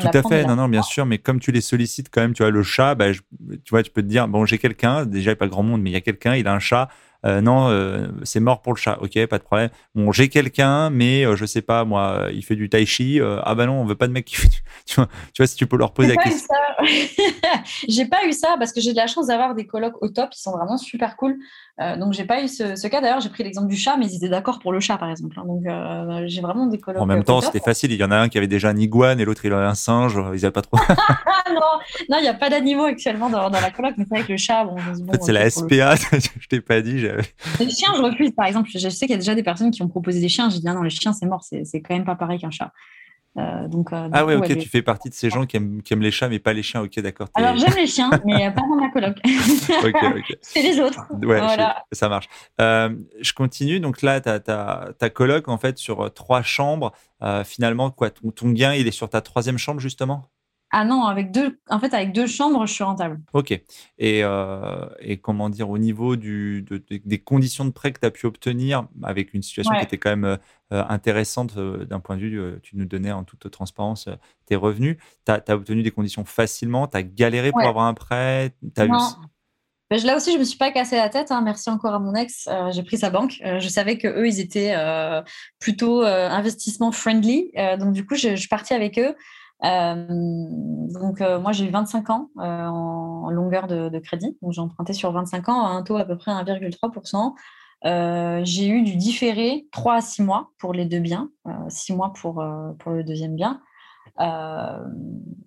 tout 0.00 0.08
à 0.12 0.22
fait. 0.22 0.44
Non, 0.44 0.56
non, 0.56 0.68
bien 0.68 0.82
sûr. 0.82 1.06
Mais 1.06 1.18
comme 1.18 1.38
tu 1.38 1.52
les 1.52 1.60
sollicites 1.60 2.08
quand 2.10 2.20
même, 2.20 2.32
tu 2.32 2.42
vois, 2.42 2.50
le 2.50 2.62
chat, 2.64 2.96
bah, 2.96 3.12
tu 3.12 3.70
vois, 3.70 3.82
tu 3.82 3.90
peux 3.90 4.02
te 4.02 4.08
dire, 4.08 4.26
bon, 4.26 4.44
j'ai 4.46 4.58
quelqu'un, 4.58 5.06
déjà, 5.06 5.30
il 5.30 5.34
n'y 5.34 5.36
a 5.36 5.36
pas 5.36 5.46
grand 5.46 5.62
monde, 5.62 5.80
mais 5.80 5.90
il 5.90 5.92
y 5.92 5.96
a 5.96 6.00
quelqu'un, 6.00 6.34
il 6.34 6.48
a 6.48 6.52
un 6.52 6.58
chat. 6.58 6.88
Euh, 7.26 7.40
non, 7.40 7.68
euh, 7.68 8.08
c'est 8.22 8.40
mort 8.40 8.62
pour 8.62 8.72
le 8.72 8.78
chat. 8.78 8.98
Ok, 9.00 9.26
pas 9.26 9.38
de 9.38 9.42
problème. 9.42 9.70
Bon, 9.94 10.12
j'ai 10.12 10.28
quelqu'un, 10.28 10.90
mais 10.90 11.24
je 11.36 11.44
sais 11.44 11.62
pas, 11.62 11.84
moi, 11.84 12.28
il 12.32 12.44
fait 12.44 12.56
du 12.56 12.68
tai 12.68 12.86
chi. 12.86 13.20
ah 13.20 13.54
bah 13.54 13.66
non, 13.66 13.80
on 13.80 13.84
veut 13.84 13.94
pas 13.94 14.06
de 14.06 14.12
mec 14.12 14.24
qui 14.24 14.36
fait. 14.36 14.48
Tu 14.86 14.96
vois, 14.96 15.08
tu 15.32 15.42
vois 15.42 15.46
si 15.46 15.56
tu 15.56 15.66
peux 15.66 15.76
leur 15.76 15.92
poser 15.92 16.14
la 16.14 16.22
question. 16.22 16.54
j'ai 17.88 18.06
pas 18.06 18.24
eu 18.26 18.32
ça 18.32 18.56
parce 18.58 18.72
que 18.72 18.80
j'ai 18.80 18.92
de 18.92 18.96
la 18.96 19.06
chance 19.06 19.26
d'avoir 19.26 19.54
des 19.54 19.66
colocs 19.66 20.02
au 20.02 20.08
top. 20.08 20.30
Ils 20.34 20.40
sont 20.40 20.52
vraiment 20.52 20.78
super 20.78 21.16
cool. 21.16 21.38
Euh, 21.80 21.96
donc, 21.96 22.12
j'ai 22.12 22.24
pas 22.24 22.42
eu 22.42 22.48
ce, 22.48 22.86
cas. 22.88 23.00
D'ailleurs, 23.00 23.20
j'ai 23.20 23.28
pris 23.28 23.42
l'exemple 23.42 23.68
du 23.68 23.76
chat, 23.76 23.96
mais 23.96 24.06
ils 24.06 24.16
étaient 24.16 24.28
d'accord 24.28 24.58
pour 24.58 24.72
le 24.72 24.80
chat, 24.80 24.98
par 24.98 25.10
exemple. 25.10 25.38
Hein. 25.38 25.44
Donc, 25.46 25.66
euh, 25.66 26.24
j'ai 26.26 26.40
vraiment 26.40 26.66
des 26.66 26.78
colocs. 26.78 27.00
En 27.00 27.06
même 27.06 27.24
temps, 27.24 27.40
c'était 27.40 27.60
facile. 27.60 27.92
Il 27.92 27.98
y 27.98 28.04
en 28.04 28.10
a 28.10 28.16
un 28.16 28.28
qui 28.28 28.38
avait 28.38 28.46
déjà 28.46 28.68
un 28.68 28.76
iguane 28.76 29.20
et 29.20 29.24
l'autre, 29.24 29.44
il 29.44 29.52
avait 29.52 29.64
un 29.64 29.74
singe. 29.74 30.14
Ils 30.14 30.42
n'avaient 30.42 30.50
pas 30.50 30.62
trop. 30.62 30.76
non, 32.08 32.18
il 32.18 32.22
n'y 32.22 32.28
a 32.28 32.34
pas 32.34 32.50
d'animaux 32.50 32.84
actuellement 32.84 33.30
dans, 33.30 33.48
la 33.48 33.70
coloc, 33.70 33.94
mais 33.96 34.04
c'est 34.08 34.14
vrai 34.14 34.26
que 34.26 34.32
le 34.32 34.38
chat, 34.38 34.64
bon. 34.64 34.76
en 34.76 35.12
fait, 35.12 35.22
c'est 35.22 35.32
la 35.32 35.48
SPA. 35.48 35.94
je 36.40 36.48
t'ai 36.48 36.60
pas 36.60 36.80
dit. 36.80 37.06
Les 37.58 37.70
chiens, 37.70 37.92
je 37.96 38.02
refuse, 38.02 38.32
par 38.32 38.46
exemple. 38.46 38.68
Je 38.72 38.88
sais 38.88 39.06
qu'il 39.06 39.14
y 39.14 39.14
a 39.14 39.18
déjà 39.18 39.34
des 39.34 39.42
personnes 39.42 39.70
qui 39.70 39.82
ont 39.82 39.88
proposé 39.88 40.20
des 40.20 40.28
chiens. 40.28 40.50
J'ai 40.50 40.60
dit, 40.60 40.68
ah 40.68 40.74
non, 40.74 40.82
les 40.82 40.90
chiens, 40.90 41.12
c'est 41.12 41.26
mort. 41.26 41.44
C'est 41.44 41.80
quand 41.80 41.94
même 41.94 42.04
pas 42.04 42.16
pareil 42.16 42.38
qu'un 42.38 42.50
chat. 42.50 42.72
Euh, 43.36 43.68
donc, 43.68 43.92
euh, 43.92 44.08
ah 44.12 44.24
ouais, 44.24 44.34
ok, 44.34 44.58
tu 44.58 44.68
fais 44.68 44.82
partie 44.82 45.08
de 45.08 45.14
ces 45.14 45.30
gens 45.30 45.46
qui 45.46 45.56
aiment, 45.56 45.82
qui 45.82 45.92
aiment, 45.92 46.02
les 46.02 46.10
chats 46.10 46.28
mais 46.28 46.40
pas 46.40 46.52
les 46.52 46.64
chiens, 46.64 46.82
ok, 46.82 46.98
d'accord. 47.00 47.28
Alors 47.34 47.56
j'aime 47.56 47.74
les 47.76 47.86
chiens, 47.86 48.10
mais 48.24 48.50
pas 48.52 48.62
dans 48.62 48.74
ma 48.74 48.90
coloc. 48.90 49.16
ok, 49.84 49.96
ok. 50.16 50.36
C'est 50.40 50.62
les 50.62 50.80
autres. 50.80 51.06
Ouais, 51.12 51.38
voilà. 51.38 51.84
ça 51.92 52.08
marche. 52.08 52.28
Euh, 52.60 52.90
je 53.20 53.32
continue, 53.32 53.78
donc 53.78 54.02
là, 54.02 54.20
ta, 54.20 55.10
coloc, 55.10 55.48
en 55.48 55.58
fait, 55.58 55.78
sur 55.78 56.12
trois 56.12 56.42
chambres, 56.42 56.92
finalement, 57.44 57.90
quoi, 57.90 58.10
ton, 58.10 58.30
ton 58.30 58.50
gain, 58.50 58.74
il 58.74 58.88
est 58.88 58.92
sur 58.92 59.08
ta 59.08 59.20
troisième 59.20 59.58
chambre, 59.58 59.80
justement? 59.80 60.28
Ah 60.72 60.84
non, 60.84 61.04
avec 61.04 61.32
deux, 61.32 61.58
en 61.68 61.80
fait, 61.80 61.92
avec 61.94 62.12
deux 62.12 62.28
chambres, 62.28 62.64
je 62.64 62.72
suis 62.72 62.84
rentable. 62.84 63.20
Ok. 63.32 63.50
Et, 63.50 64.22
euh, 64.22 64.88
et 65.00 65.16
comment 65.16 65.50
dire, 65.50 65.68
au 65.68 65.78
niveau 65.78 66.14
du, 66.14 66.64
des 66.88 67.18
conditions 67.18 67.64
de 67.64 67.70
prêt 67.70 67.92
que 67.92 67.98
tu 67.98 68.06
as 68.06 68.12
pu 68.12 68.26
obtenir, 68.26 68.86
avec 69.02 69.34
une 69.34 69.42
situation 69.42 69.74
qui 69.74 69.82
était 69.82 69.98
quand 69.98 70.10
même 70.10 70.24
euh, 70.72 70.84
intéressante 70.88 71.56
euh, 71.56 71.84
d'un 71.86 71.98
point 71.98 72.16
de 72.16 72.20
vue, 72.20 72.60
tu 72.62 72.76
nous 72.76 72.84
donnais 72.84 73.10
en 73.10 73.24
toute 73.24 73.50
transparence 73.50 74.08
tes 74.46 74.54
revenus, 74.54 74.96
tu 75.26 75.32
as, 75.32 75.42
obtenu 75.48 75.82
des 75.82 75.90
conditions 75.90 76.24
facilement, 76.24 76.86
tu 76.86 76.96
as 76.96 77.02
galéré 77.02 77.50
pour 77.50 77.62
avoir 77.62 77.86
un 77.86 77.94
prêt 77.94 78.54
non. 78.78 78.98
Ben, 79.90 80.00
là 80.04 80.16
aussi, 80.16 80.32
je 80.32 80.38
me 80.38 80.44
suis 80.44 80.56
pas 80.56 80.70
cassé 80.70 80.94
la 80.94 81.08
tête. 81.08 81.32
Hein. 81.32 81.42
Merci 81.44 81.68
encore 81.68 81.94
à 81.94 81.98
mon 81.98 82.14
ex. 82.14 82.48
j'ai 82.70 82.84
pris 82.84 82.96
sa 82.96 83.10
banque. 83.10 83.42
je 83.42 83.68
savais 83.68 83.98
que 83.98 84.06
eux, 84.06 84.28
ils 84.28 84.38
étaient 84.38 84.72
plutôt 85.58 86.02
investissement 86.02 86.92
friendly. 86.92 87.50
donc 87.80 87.92
du 87.92 88.06
coup, 88.06 88.14
je, 88.14 88.36
suis 88.36 88.48
partie 88.48 88.72
avec 88.72 89.00
eux. 89.00 89.16
Donc 89.62 91.20
moi, 91.20 91.52
j'ai 91.52 91.66
eu 91.66 91.70
25 91.70 92.10
ans 92.10 92.30
en, 92.36 93.30
longueur 93.30 93.66
de, 93.66 93.88
de 93.88 93.98
crédit. 93.98 94.36
Donc 94.42 94.52
j'ai 94.52 94.60
emprunté 94.60 94.92
sur 94.92 95.12
25 95.12 95.48
ans 95.48 95.64
à 95.64 95.70
un 95.70 95.82
taux 95.82 95.96
à 95.96 96.04
peu 96.04 96.16
près 96.16 96.32
1,3%. 96.32 97.34
Euh, 97.86 98.42
j'ai 98.44 98.68
eu 98.68 98.82
du 98.82 98.96
différé 98.96 99.66
3 99.72 99.94
à 99.96 100.00
6 100.00 100.22
mois 100.22 100.50
pour 100.58 100.74
les 100.74 100.84
deux 100.84 100.98
biens, 100.98 101.30
6 101.68 101.92
euh, 101.92 101.96
mois 101.96 102.12
pour, 102.12 102.40
euh, 102.40 102.72
pour 102.78 102.92
le 102.92 103.04
deuxième 103.04 103.36
bien. 103.36 103.60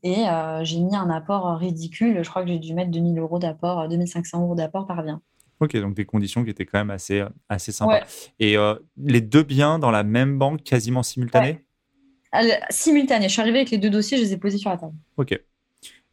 et 0.03 0.25
j'ai 0.63 0.79
mis 0.79 0.95
un 0.95 1.09
apport 1.09 1.57
ridicule. 1.57 2.23
Je 2.23 2.29
crois 2.29 2.43
que 2.43 2.49
j'ai 2.49 2.59
dû 2.59 2.73
mettre 2.73 2.91
2000 2.91 3.19
euros 3.19 3.39
d'apport, 3.39 3.87
2500 3.87 4.41
euros 4.41 4.55
d'apport 4.55 4.87
par 4.87 5.03
bien. 5.03 5.21
Ok, 5.59 5.77
donc 5.77 5.93
des 5.93 6.05
conditions 6.05 6.43
qui 6.43 6.49
étaient 6.49 6.65
quand 6.65 6.79
même 6.79 6.89
assez, 6.89 7.23
assez 7.49 7.71
sympas. 7.71 8.01
Et 8.39 8.55
les 8.97 9.21
deux 9.21 9.43
biens 9.43 9.77
dans 9.77 9.91
la 9.91 10.03
même 10.03 10.39
banque, 10.39 10.63
quasiment 10.63 11.03
simultanés 11.03 11.63
Simultanés. 12.69 13.27
Je 13.27 13.33
suis 13.33 13.41
arrivée 13.41 13.59
avec 13.59 13.71
les 13.71 13.77
deux 13.77 13.89
dossiers, 13.89 14.17
je 14.17 14.23
les 14.23 14.33
ai 14.33 14.37
posés 14.37 14.57
sur 14.57 14.69
la 14.69 14.77
table. 14.77 14.93
Ok. 15.17 15.39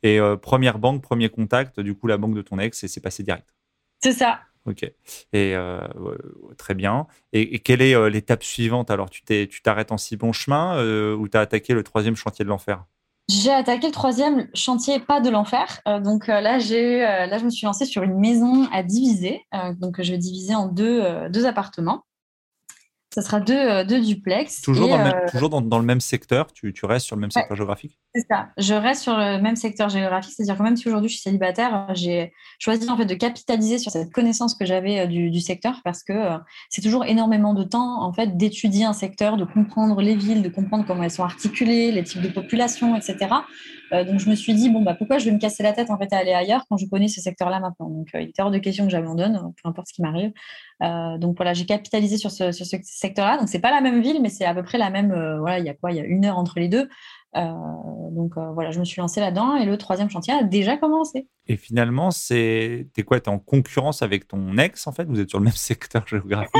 Et 0.02 0.18
première 0.40 0.78
banque, 0.78 1.02
premier 1.02 1.28
contact, 1.28 1.78
du 1.78 1.94
coup, 1.94 2.06
la 2.06 2.16
banque 2.16 2.34
de 2.34 2.42
ton 2.42 2.58
ex, 2.58 2.82
et 2.84 2.88
c'est 2.88 3.00
passé 3.00 3.22
direct. 3.22 3.46
C'est 4.02 4.12
ça. 4.12 4.40
Ok. 4.66 4.82
Et 4.82 4.94
euh, 5.54 5.80
très 6.58 6.74
bien. 6.74 7.06
Et, 7.32 7.58
quelle 7.60 7.82
est 7.82 7.94
euh, 7.94 8.10
l'étape 8.10 8.42
suivante? 8.42 8.90
Alors, 8.90 9.10
tu 9.10 9.22
t'arrêtes 9.62 9.92
en 9.92 9.98
si 9.98 10.16
bon 10.16 10.32
chemin 10.32 10.76
euh, 10.76 11.16
ou 11.16 11.28
tu 11.28 11.36
as 11.36 11.40
attaqué 11.40 11.74
le 11.74 11.82
troisième 11.82 12.16
chantier 12.16 12.44
de 12.44 12.50
l'enfer? 12.50 12.84
J'ai 13.28 13.52
attaqué 13.52 13.86
le 13.86 13.92
troisième 13.92 14.48
chantier, 14.54 14.98
pas 14.98 15.20
de 15.20 15.30
l'enfer. 15.30 15.80
donc 16.02 16.26
là, 16.26 16.58
j'ai 16.58 16.98
là, 16.98 17.38
je 17.38 17.44
me 17.44 17.50
suis 17.50 17.64
lancée 17.64 17.86
sur 17.86 18.02
une 18.02 18.18
maison 18.18 18.68
à 18.72 18.82
diviser. 18.82 19.46
donc, 19.78 20.02
je 20.02 20.10
vais 20.10 20.18
diviser 20.18 20.56
en 20.56 20.66
deux, 20.66 21.28
deux 21.28 21.46
appartements. 21.46 22.04
Ça 23.12 23.22
sera 23.22 23.40
deux, 23.40 23.58
euh, 23.58 23.84
deux 23.84 24.00
duplex. 24.00 24.62
Toujours, 24.62 24.88
dans, 24.88 24.98
le 24.98 25.02
même, 25.02 25.14
euh, 25.14 25.30
toujours 25.32 25.48
dans, 25.48 25.78
le 25.78 25.84
même 25.84 26.00
secteur 26.00 26.52
tu, 26.52 26.72
tu, 26.72 26.86
restes 26.86 27.06
sur 27.06 27.16
le 27.16 27.20
même 27.20 27.32
secteur 27.32 27.56
géographique? 27.56 27.98
C'est 28.14 28.24
ça. 28.30 28.50
Je 28.56 28.72
reste 28.72 29.02
sur 29.02 29.16
le 29.16 29.40
même 29.40 29.56
secteur 29.56 29.88
géographique. 29.88 30.32
C'est-à-dire 30.36 30.56
que 30.56 30.62
même 30.62 30.76
si 30.76 30.86
aujourd'hui 30.86 31.08
je 31.08 31.14
suis 31.14 31.22
célibataire, 31.22 31.88
j'ai 31.94 32.32
choisi 32.60 32.88
en 32.88 32.96
fait 32.96 33.06
de 33.06 33.14
capitaliser 33.14 33.78
sur 33.78 33.90
cette 33.90 34.12
connaissance 34.12 34.54
que 34.54 34.64
j'avais 34.64 35.00
euh, 35.00 35.06
du, 35.06 35.30
du, 35.30 35.40
secteur 35.40 35.80
parce 35.82 36.04
que 36.04 36.12
c'est 36.68 36.82
toujours 36.82 37.04
énormément 37.04 37.52
de 37.52 37.64
temps 37.64 38.02
en 38.02 38.12
fait 38.12 38.36
d'étudier 38.36 38.84
un 38.84 38.92
secteur, 38.92 39.36
de 39.36 39.44
comprendre 39.44 40.00
les 40.00 40.14
villes, 40.14 40.42
de 40.42 40.48
comprendre 40.48 40.84
comment 40.86 41.02
elles 41.02 41.10
sont 41.10 41.24
articulées, 41.24 41.90
les 41.90 42.04
types 42.04 42.22
de 42.22 42.28
population, 42.28 42.94
etc. 42.94 43.28
donc 43.92 44.20
je 44.20 44.30
me 44.30 44.34
suis 44.34 44.54
dit 44.54 44.70
bon 44.70 44.82
bah 44.82 44.94
pourquoi 44.94 45.18
je 45.18 45.24
vais 45.24 45.32
me 45.32 45.38
casser 45.38 45.62
la 45.62 45.72
tête 45.72 45.90
en 45.90 45.98
fait 45.98 46.12
à 46.12 46.18
aller 46.18 46.32
ailleurs 46.32 46.64
quand 46.68 46.76
je 46.76 46.86
connais 46.86 47.08
ce 47.08 47.20
secteur-là 47.20 47.60
maintenant? 47.60 47.88
Donc 47.88 48.08
il 48.14 48.28
était 48.28 48.42
hors 48.42 48.50
de 48.50 48.58
question 48.58 48.84
que 48.84 48.90
j'abandonne, 48.90 49.52
peu 49.62 49.68
importe 49.68 49.88
ce 49.88 49.94
qui 49.94 50.02
m'arrive. 50.02 50.32
donc 51.20 51.36
voilà, 51.36 51.54
j'ai 51.54 51.66
capitalisé 51.66 52.16
sur 52.16 52.30
ce, 52.30 52.52
secteur-là. 52.82 53.38
Donc, 53.38 53.48
c'est 53.48 53.60
pas 53.60 53.70
la 53.70 53.80
même 53.80 54.00
ville, 54.00 54.20
mais 54.22 54.28
c'est 54.28 54.44
à 54.44 54.54
peu 54.54 54.62
près 54.62 54.78
la 54.78 54.90
même. 54.90 55.12
Euh, 55.12 55.38
voilà, 55.38 55.58
il 55.58 55.64
y 55.64 55.68
a 55.68 55.74
quoi? 55.74 55.92
Il 55.92 55.96
y 55.96 56.00
a 56.00 56.04
une 56.04 56.24
heure 56.24 56.38
entre 56.38 56.58
les 56.58 56.68
deux. 56.68 56.88
Euh, 57.36 57.52
donc 58.10 58.32
euh, 58.36 58.50
voilà, 58.52 58.72
je 58.72 58.80
me 58.80 58.84
suis 58.84 59.00
lancée 59.00 59.20
là-dedans 59.20 59.54
et 59.54 59.64
le 59.64 59.78
troisième 59.78 60.10
chantier 60.10 60.34
a 60.34 60.42
déjà 60.42 60.76
commencé. 60.76 61.28
Et 61.46 61.56
finalement, 61.56 62.10
c'est 62.10 62.88
t'es 62.92 63.02
quoi? 63.02 63.20
T'es 63.20 63.28
en 63.28 63.38
concurrence 63.38 64.02
avec 64.02 64.26
ton 64.26 64.58
ex 64.58 64.86
en 64.86 64.92
fait? 64.92 65.04
Vous 65.04 65.20
êtes 65.20 65.28
sur 65.28 65.38
le 65.38 65.44
même 65.44 65.54
secteur 65.56 66.06
géographique? 66.06 66.50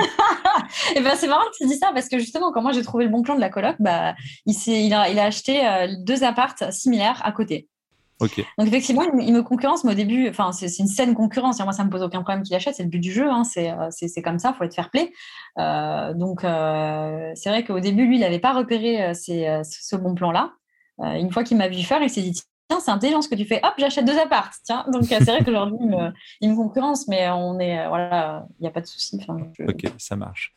Et 0.91 0.95
eh 0.97 1.01
ben 1.01 1.15
c'est 1.17 1.29
marrant 1.29 1.45
que 1.45 1.57
tu 1.57 1.67
dis 1.67 1.77
ça 1.77 1.91
parce 1.93 2.09
que 2.09 2.19
justement 2.19 2.53
quand 2.53 2.63
moi 2.63 2.73
j'ai 2.73 2.83
trouvé 2.83 3.05
le 3.05 3.11
bon 3.11 3.23
plan 3.23 3.35
de 3.35 3.41
la 3.41 3.49
coloc, 3.49 3.77
bah 3.79 4.15
il, 4.47 4.55
il, 4.67 4.95
a, 4.95 5.09
il 5.09 5.19
a 5.19 5.25
acheté 5.25 5.63
deux 6.05 6.25
appartes 6.25 6.71
similaires 6.73 7.21
à 7.25 7.33
côté. 7.33 7.69
Donc 8.21 8.67
effectivement, 8.67 9.03
il 9.19 9.33
me 9.33 9.43
concurrence, 9.43 9.83
mais 9.85 9.93
au 9.93 9.95
début, 9.95 10.29
enfin, 10.29 10.53
c'est 10.53 10.79
une 10.79 10.87
saine 10.87 11.15
concurrence. 11.15 11.61
Et 11.61 11.65
moi, 11.65 11.73
ça 11.73 11.85
me 11.85 11.91
pose 11.91 12.03
aucun 12.03 12.23
problème 12.23 12.43
qu'il 12.43 12.55
achète. 12.55 12.75
C'est 12.75 12.83
le 12.83 12.91
but 12.91 12.99
du 12.99 13.13
jeu. 13.13 13.31
Hein. 13.31 13.43
Euh, 13.57 13.89
c'est 13.91 14.23
comme 14.23 14.39
ça. 14.39 14.53
il 14.55 14.59
Faut 14.59 14.65
être 14.65 14.75
fair 14.75 14.91
play. 14.91 15.11
Euh, 15.59 16.13
donc 16.13 16.45
euh, 16.45 17.33
c'est 17.35 17.49
vrai 17.49 17.65
qu'au 17.65 17.81
début, 17.81 18.07
lui, 18.07 18.17
il 18.17 18.21
n'avait 18.21 18.39
pas 18.39 18.53
repéré 18.53 19.15
ce 19.15 19.97
bon 19.97 20.15
plan-là. 20.15 20.53
une 20.99 21.33
fois 21.33 21.45
qu'il 21.45 21.57
m'a 21.57 21.69
vu 21.69 21.83
faire, 21.83 22.03
il 22.03 22.11
s'est 22.11 22.23
dit 22.23 22.43
c'est 22.79 22.91
intelligent 22.91 23.23
ce 23.23 23.29
que 23.29 23.35
tu 23.35 23.45
fais. 23.45 23.61
Hop, 23.65 23.75
j'achète 23.79 24.05
deux 24.05 24.19
apparts. 24.19 24.53
Tiens, 24.63 24.85
donc 24.93 25.05
c'est 25.05 25.23
vrai 25.25 25.43
qu'aujourd'hui, 25.45 25.79
il 25.81 25.89
me, 25.89 26.13
il 26.41 26.51
me 26.51 26.57
concurrence, 26.57 27.09
mais 27.09 27.29
on 27.31 27.59
est, 27.59 27.89
voilà, 27.89 28.47
il 28.59 28.63
n'y 28.63 28.69
a 28.69 28.71
pas 28.71 28.81
de 28.81 28.87
souci. 28.87 29.19
ok, 29.29 29.93
ça 29.99 30.17
marche. 30.17 30.55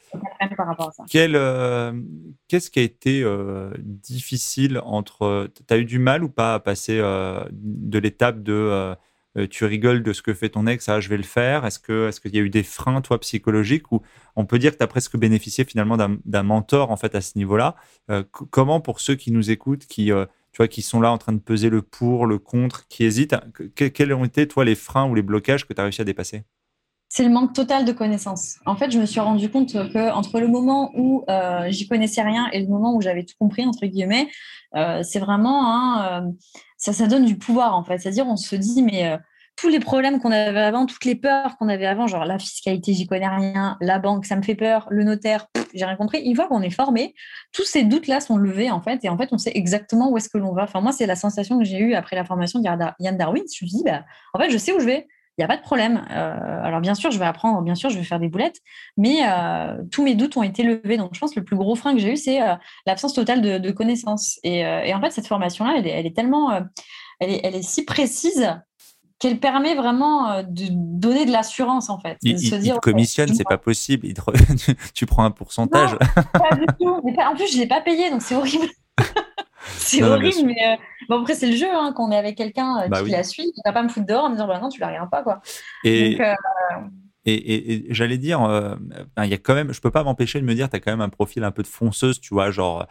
Par 0.56 0.68
rapport 0.68 0.90
à 0.90 0.92
ça. 0.92 1.04
Euh, 1.16 2.02
qu'est-ce 2.48 2.70
qui 2.70 2.80
a 2.80 2.84
été 2.84 3.24
euh, 3.24 3.72
difficile 3.80 4.80
entre. 4.84 5.50
Tu 5.68 5.74
as 5.74 5.78
eu 5.78 5.86
du 5.86 6.00
mal 6.00 6.24
ou 6.24 6.30
pas 6.30 6.56
à 6.56 6.60
passer 6.60 7.00
euh, 7.00 7.44
de 7.52 8.00
l'étape 8.00 8.44
de 8.44 8.96
tu 9.50 9.66
rigoles 9.66 10.04
de 10.04 10.14
ce 10.14 10.22
que 10.22 10.32
fait 10.36 10.50
ton 10.50 10.68
ex, 10.68 10.88
ah, 10.90 11.00
je 11.00 11.10
vais 11.10 11.18
le 11.18 11.24
faire 11.24 11.66
Est-ce 11.66 11.80
qu'il 11.80 11.96
est 11.96 12.22
qu'il 12.22 12.36
y 12.36 12.38
a 12.38 12.44
eu 12.44 12.52
des 12.52 12.62
freins, 12.62 13.02
toi, 13.02 13.20
psychologiques 13.20 13.92
ou 13.92 14.04
on 14.36 14.46
peut 14.46 14.60
dire 14.60 14.74
que 14.74 14.78
tu 14.78 14.84
as 14.84 14.88
presque 14.88 15.18
bénéficié 15.18 15.66
finalement 15.66 15.98
d'un 15.98 16.44
mentor 16.44 16.92
en 16.92 16.98
fait 16.98 17.16
à 17.16 17.22
ce 17.22 17.36
niveau-là 17.40 17.76
Comment, 18.52 18.80
pour 18.80 19.00
ceux 19.00 19.16
qui 19.16 19.32
nous 19.32 19.50
écoutent, 19.50 19.88
qui 19.88 20.12
tu 20.54 20.58
vois, 20.58 20.68
qui 20.68 20.84
sont 20.84 21.02
là 21.02 21.12
en 21.12 21.18
train 21.18 21.34
de 21.34 21.40
peser 21.40 21.70
le 21.70 21.82
pour, 21.82 22.28
le 22.28 22.38
contre, 22.38 22.88
qui 22.88 23.04
hésitent. 23.04 23.36
quels 23.76 24.14
ont 24.14 24.24
été, 24.24 24.48
toi, 24.48 24.64
les 24.64 24.76
freins 24.76 25.10
ou 25.10 25.16
les 25.16 25.24
blocages 25.24 25.68
que 25.68 25.74
tu 25.74 25.82
as 25.82 25.84
réussi 25.84 26.02
à 26.02 26.06
dépasser? 26.06 26.44
C'est 27.10 27.24
le 27.24 27.30
manque 27.30 27.54
total 27.54 27.86
de 27.86 27.92
connaissances. 27.92 28.60
En 28.66 28.76
fait, 28.76 28.92
je 28.92 29.00
me 29.00 29.06
suis 29.06 29.20
rendu 29.20 29.50
compte 29.50 29.74
que 29.74 30.12
entre 30.12 30.40
le 30.40 30.48
moment 30.48 30.92
où 30.96 31.24
euh, 31.30 31.68
j'y 31.70 31.88
connaissais 31.88 32.22
rien 32.22 32.50
et 32.54 32.60
le 32.60 32.68
moment 32.68 32.96
où 32.96 33.02
j'avais 33.02 33.24
tout 33.24 33.36
compris 33.40 33.66
entre 33.66 33.86
guillemets, 33.86 34.30
euh, 34.76 35.02
c'est 35.04 35.20
vraiment 35.20 36.02
euh, 36.02 36.22
ça, 36.78 36.94
ça 36.94 37.08
donne 37.08 37.26
du 37.26 37.38
pouvoir 37.38 37.76
en 37.76 37.84
fait. 37.84 37.98
C'est-à-dire, 38.00 38.26
on 38.28 38.36
se 38.36 38.56
dit 38.56 38.82
mais 38.82 39.18
tous 39.56 39.70
les 39.70 39.80
problèmes 39.80 40.20
qu'on 40.20 40.32
avait 40.32 40.60
avant, 40.60 40.86
toutes 40.86 41.06
les 41.06 41.16
peurs 41.16 41.58
qu'on 41.58 41.70
avait 41.70 41.86
avant, 41.86 42.08
genre 42.08 42.26
la 42.26 42.40
fiscalité, 42.40 42.94
j'y 42.94 43.08
connais 43.08 43.28
rien, 43.28 43.78
la 43.82 44.00
banque, 44.00 44.26
ça 44.26 44.36
me 44.36 44.42
fait 44.42 44.56
peur, 44.56 44.88
le 44.90 45.04
notaire, 45.04 45.48
j'ai 45.74 45.86
rien 45.86 45.96
compris. 45.96 46.20
Une 46.22 46.36
fois 46.36 46.48
qu'on 46.48 46.62
est 46.62 46.70
formé, 46.70 47.14
tous 47.52 47.66
ces 47.66 47.84
doutes-là 47.84 48.20
sont 48.20 48.38
levés 48.38 48.72
en 48.72 48.82
fait, 48.82 49.04
et 49.04 49.10
en 49.10 49.18
fait, 49.18 49.30
on 49.32 49.38
sait 49.38 49.52
exactement 49.56 50.10
où 50.10 50.18
est-ce 50.18 50.30
que 50.30 50.38
l'on 50.38 50.54
va. 50.54 50.64
Enfin, 50.64 50.82
moi, 50.82 50.92
c'est 50.92 51.06
la 51.06 51.16
sensation 51.16 51.60
que 51.60 51.66
j'ai 51.66 51.80
eue 51.80 51.94
après 51.94 52.16
la 52.16 52.26
formation 52.26 52.60
de 52.60 52.66
Yann 52.66 53.18
Darwin. 53.18 53.44
Je 53.44 53.66
me 53.66 53.70
suis 53.70 53.78
dit, 53.78 53.84
bah, 53.86 54.04
en 54.34 54.40
fait, 54.40 54.50
je 54.50 54.58
sais 54.58 54.74
où 54.74 54.80
je 54.80 54.86
vais. 54.86 55.08
Il 55.38 55.42
n'y 55.42 55.46
a 55.46 55.48
pas 55.48 55.58
de 55.58 55.64
problème. 55.64 56.06
Euh, 56.12 56.64
alors, 56.64 56.80
bien 56.80 56.94
sûr, 56.94 57.10
je 57.10 57.18
vais 57.18 57.26
apprendre, 57.26 57.62
bien 57.62 57.74
sûr, 57.74 57.90
je 57.90 57.98
vais 57.98 58.04
faire 58.04 58.20
des 58.20 58.28
boulettes, 58.28 58.60
mais 58.98 59.22
euh, 59.28 59.82
tous 59.92 60.04
mes 60.04 60.14
doutes 60.14 60.38
ont 60.38 60.44
été 60.44 60.62
levés. 60.62 60.98
Donc, 60.98 61.16
je 61.16 61.20
pense 61.20 61.34
que 61.34 61.40
le 61.40 61.46
plus 61.46 61.56
gros 61.56 61.74
frein 61.76 61.94
que 61.94 62.00
j'ai 62.00 62.12
eu, 62.12 62.18
c'est 62.18 62.42
euh, 62.42 62.54
l'absence 62.86 63.14
totale 63.14 63.42
de, 63.42 63.72
connaissances. 63.72 64.40
Et, 64.44 64.64
en 64.94 65.02
fait, 65.02 65.10
cette 65.10 65.26
formation-là, 65.26 65.76
elle, 65.78 65.88
elle, 65.88 66.06
est 66.06 66.16
tellement. 66.16 66.52
elle, 67.20 67.32
est, 67.32 67.42
elle 67.44 67.56
est 67.56 67.64
si 67.64 67.84
précise 67.84 68.48
qu'elle 69.24 69.40
permet 69.40 69.74
vraiment 69.74 70.32
euh, 70.32 70.44
de 70.44 70.66
donner 70.70 71.26
de 71.26 71.32
l'assurance 71.32 71.90
en 71.90 71.98
fait. 71.98 72.18
Il, 72.24 72.38
se 72.38 72.56
dire, 72.56 72.76
te 72.76 72.80
commissionne, 72.82 73.34
c'est 73.34 73.46
pas 73.46 73.58
possible. 73.58 74.06
tu 74.94 75.06
prends 75.06 75.24
un 75.24 75.32
pourcentage. 75.32 75.98
pas 76.34 76.56
du 76.58 76.66
tout. 76.78 76.90
en 76.90 77.34
plus, 77.34 77.54
je 77.54 77.58
l'ai 77.58 77.68
pas 77.68 77.80
payé, 77.80 78.10
donc 78.10 78.22
c'est 78.22 78.36
horrible. 78.36 78.66
c'est 79.78 80.04
horrible, 80.04 80.46
mais 80.46 80.58
euh, 80.68 80.76
bon, 81.08 81.22
après 81.22 81.36
c'est 81.36 81.48
le 81.48 81.56
jeu 81.56 81.70
hein, 81.74 81.94
qu'on 81.96 82.12
est 82.12 82.18
avec 82.18 82.36
quelqu'un 82.36 82.82
euh, 82.82 82.88
bah 82.90 83.02
qui 83.02 83.12
la 83.12 83.24
suit, 83.24 83.50
qui 83.54 83.62
va 83.64 83.72
pas 83.72 83.82
me 83.82 83.88
foutre 83.88 84.08
dehors 84.08 84.26
en 84.26 84.30
me 84.30 84.36
disant 84.36 84.46
bah 84.46 84.60
non 84.60 84.68
tu 84.68 84.82
la 84.82 84.88
regardes 84.88 85.10
pas 85.10 85.24
quoi. 85.24 85.42
Et... 85.86 86.20
Et, 87.26 87.86
j'allais 87.90 88.18
dire, 88.18 88.42
il 89.18 89.30
y 89.30 89.34
a 89.34 89.38
quand 89.38 89.56
même, 89.56 89.74
je 89.74 89.80
peux 89.80 89.92
pas 89.92 90.04
m'empêcher 90.04 90.42
de 90.42 90.46
me 90.46 90.56
dire, 90.56 90.70
tu 90.70 90.76
as 90.76 90.80
quand 90.80 90.92
même 90.92 91.02
un 91.02 91.10
profil 91.10 91.44
un 91.44 91.52
peu 91.52 91.64
de 91.64 91.68
fonceuse, 91.68 92.20
tu 92.20 92.34
vois, 92.34 92.52
genre 92.52 92.86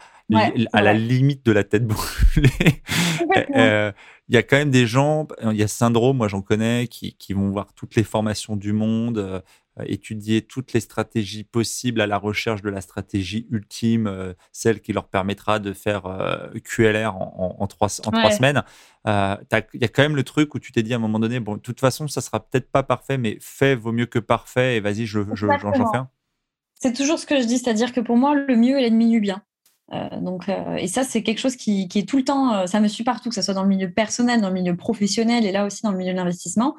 à 0.73 0.81
la 0.81 0.93
limite 0.93 1.45
de 1.45 1.51
la 1.51 1.63
tête 1.63 1.85
brûlée. 1.85 2.81
il 4.29 4.35
y 4.35 4.37
a 4.37 4.43
quand 4.43 4.57
même 4.57 4.71
des 4.71 4.87
gens, 4.87 5.27
il 5.43 5.57
y 5.57 5.63
a 5.63 5.67
syndrome, 5.67 6.17
moi 6.17 6.27
j'en 6.27 6.41
connais, 6.41 6.87
qui, 6.87 7.15
qui, 7.15 7.33
vont 7.33 7.49
voir 7.49 7.73
toutes 7.75 7.95
les 7.95 8.03
formations 8.03 8.55
du 8.55 8.73
monde, 8.73 9.17
euh, 9.17 9.41
étudier 9.85 10.41
toutes 10.41 10.73
les 10.73 10.79
stratégies 10.79 11.43
possibles 11.43 12.01
à 12.01 12.07
la 12.07 12.17
recherche 12.17 12.61
de 12.61 12.69
la 12.69 12.81
stratégie 12.81 13.47
ultime, 13.49 14.07
euh, 14.07 14.33
celle 14.51 14.81
qui 14.81 14.93
leur 14.93 15.07
permettra 15.07 15.59
de 15.59 15.73
faire 15.73 16.05
euh, 16.05 16.49
QLR 16.63 17.15
en, 17.15 17.57
en, 17.59 17.67
trois, 17.67 17.87
en 18.05 18.11
trois, 18.11 18.31
semaines. 18.31 18.63
Il 19.05 19.81
y 19.81 19.85
a 19.85 19.87
quand 19.87 20.03
même 20.03 20.15
le 20.15 20.23
truc 20.23 20.53
où 20.55 20.59
tu 20.59 20.71
t'es 20.71 20.83
dit 20.83 20.93
à 20.93 20.97
un 20.97 20.99
moment 20.99 21.19
donné, 21.19 21.39
bon, 21.39 21.55
de 21.55 21.61
toute 21.61 21.79
façon, 21.79 22.07
ça 22.07 22.21
sera 22.21 22.39
peut-être 22.39 22.71
pas 22.71 22.83
parfait, 22.83 23.17
mais 23.17 23.37
fait 23.41 23.75
vaut 23.75 23.91
mieux 23.91 24.05
que 24.05 24.19
parfait, 24.19 24.77
et 24.77 24.79
vas-y, 24.79 25.05
je, 25.05 25.21
je, 25.33 25.47
j'en 25.59 25.73
fais 25.73 25.97
un. 25.97 26.09
C'est 26.75 26.93
toujours 26.93 27.17
ce 27.17 27.25
que 27.25 27.39
je 27.39 27.45
dis, 27.45 27.57
c'est-à-dire 27.57 27.93
que 27.93 28.01
pour 28.01 28.17
moi, 28.17 28.35
le 28.35 28.55
mieux 28.55 28.77
est 28.77 28.81
l'ennemi 28.81 29.09
du 29.09 29.21
bien. 29.21 29.41
Euh, 29.93 30.19
donc, 30.19 30.49
euh, 30.49 30.75
et 30.75 30.87
ça, 30.87 31.03
c'est 31.03 31.23
quelque 31.23 31.39
chose 31.39 31.55
qui, 31.55 31.87
est 31.93 32.07
tout 32.07 32.17
le 32.17 32.23
temps, 32.23 32.53
euh, 32.53 32.65
ça 32.65 32.79
me 32.79 32.87
suit 32.87 33.03
partout, 33.03 33.29
que 33.29 33.35
ce 33.35 33.41
soit 33.41 33.53
dans 33.53 33.63
le 33.63 33.69
milieu 33.69 33.91
personnel, 33.91 34.41
dans 34.41 34.47
le 34.47 34.53
milieu 34.53 34.75
professionnel 34.75 35.45
et 35.45 35.51
là 35.51 35.65
aussi 35.65 35.81
dans 35.83 35.91
le 35.91 35.97
milieu 35.97 36.11
de 36.11 36.17
l'investissement. 36.17 36.75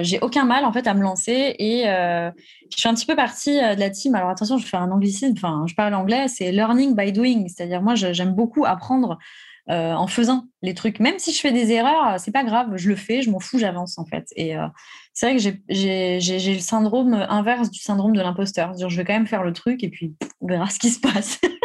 j'ai 0.00 0.18
aucun 0.20 0.44
mal 0.44 0.64
en 0.64 0.72
fait 0.72 0.86
à 0.86 0.94
me 0.94 1.02
lancer 1.02 1.54
et 1.58 1.84
je 1.84 2.76
suis 2.76 2.88
un 2.88 2.94
petit 2.94 3.06
peu 3.06 3.14
partie 3.14 3.52
de 3.52 3.78
la 3.78 3.90
team. 3.90 4.14
Alors 4.14 4.30
attention, 4.30 4.58
je 4.58 4.66
fais 4.66 4.76
un 4.76 4.90
anglicisme, 4.90 5.34
enfin, 5.36 5.64
je 5.68 5.74
parle 5.74 5.94
anglais, 5.94 6.26
c'est 6.28 6.50
learning 6.50 6.96
by 6.96 7.12
doing, 7.12 7.46
c'est-à-dire 7.48 7.82
moi, 7.82 7.94
j'aime 7.94 8.34
beaucoup 8.34 8.64
apprendre 8.64 9.18
en 9.68 10.06
faisant 10.06 10.46
les 10.62 10.74
trucs. 10.74 10.98
Même 10.98 11.18
si 11.18 11.32
je 11.32 11.40
fais 11.40 11.52
des 11.52 11.70
erreurs, 11.70 12.18
c'est 12.18 12.32
pas 12.32 12.44
grave, 12.44 12.76
je 12.76 12.88
le 12.88 12.96
fais, 12.96 13.22
je 13.22 13.30
m'en 13.30 13.38
fous, 13.38 13.58
j'avance 13.58 13.98
en 13.98 14.04
fait. 14.04 14.26
Et 14.34 14.54
c'est 15.12 15.26
vrai 15.26 15.36
que 15.36 15.42
j'ai 15.68 16.54
le 16.54 16.60
syndrome 16.60 17.14
inverse 17.28 17.70
du 17.70 17.80
syndrome 17.80 18.16
de 18.16 18.22
l'imposteur. 18.22 18.72
Je 18.76 18.96
vais 18.96 19.04
quand 19.04 19.14
même 19.14 19.28
faire 19.28 19.44
le 19.44 19.52
truc 19.52 19.84
et 19.84 19.90
puis 19.90 20.14
on 20.40 20.48
verra 20.48 20.68
ce 20.70 20.78
qui 20.78 20.90
se 20.90 20.98
passe. 20.98 21.38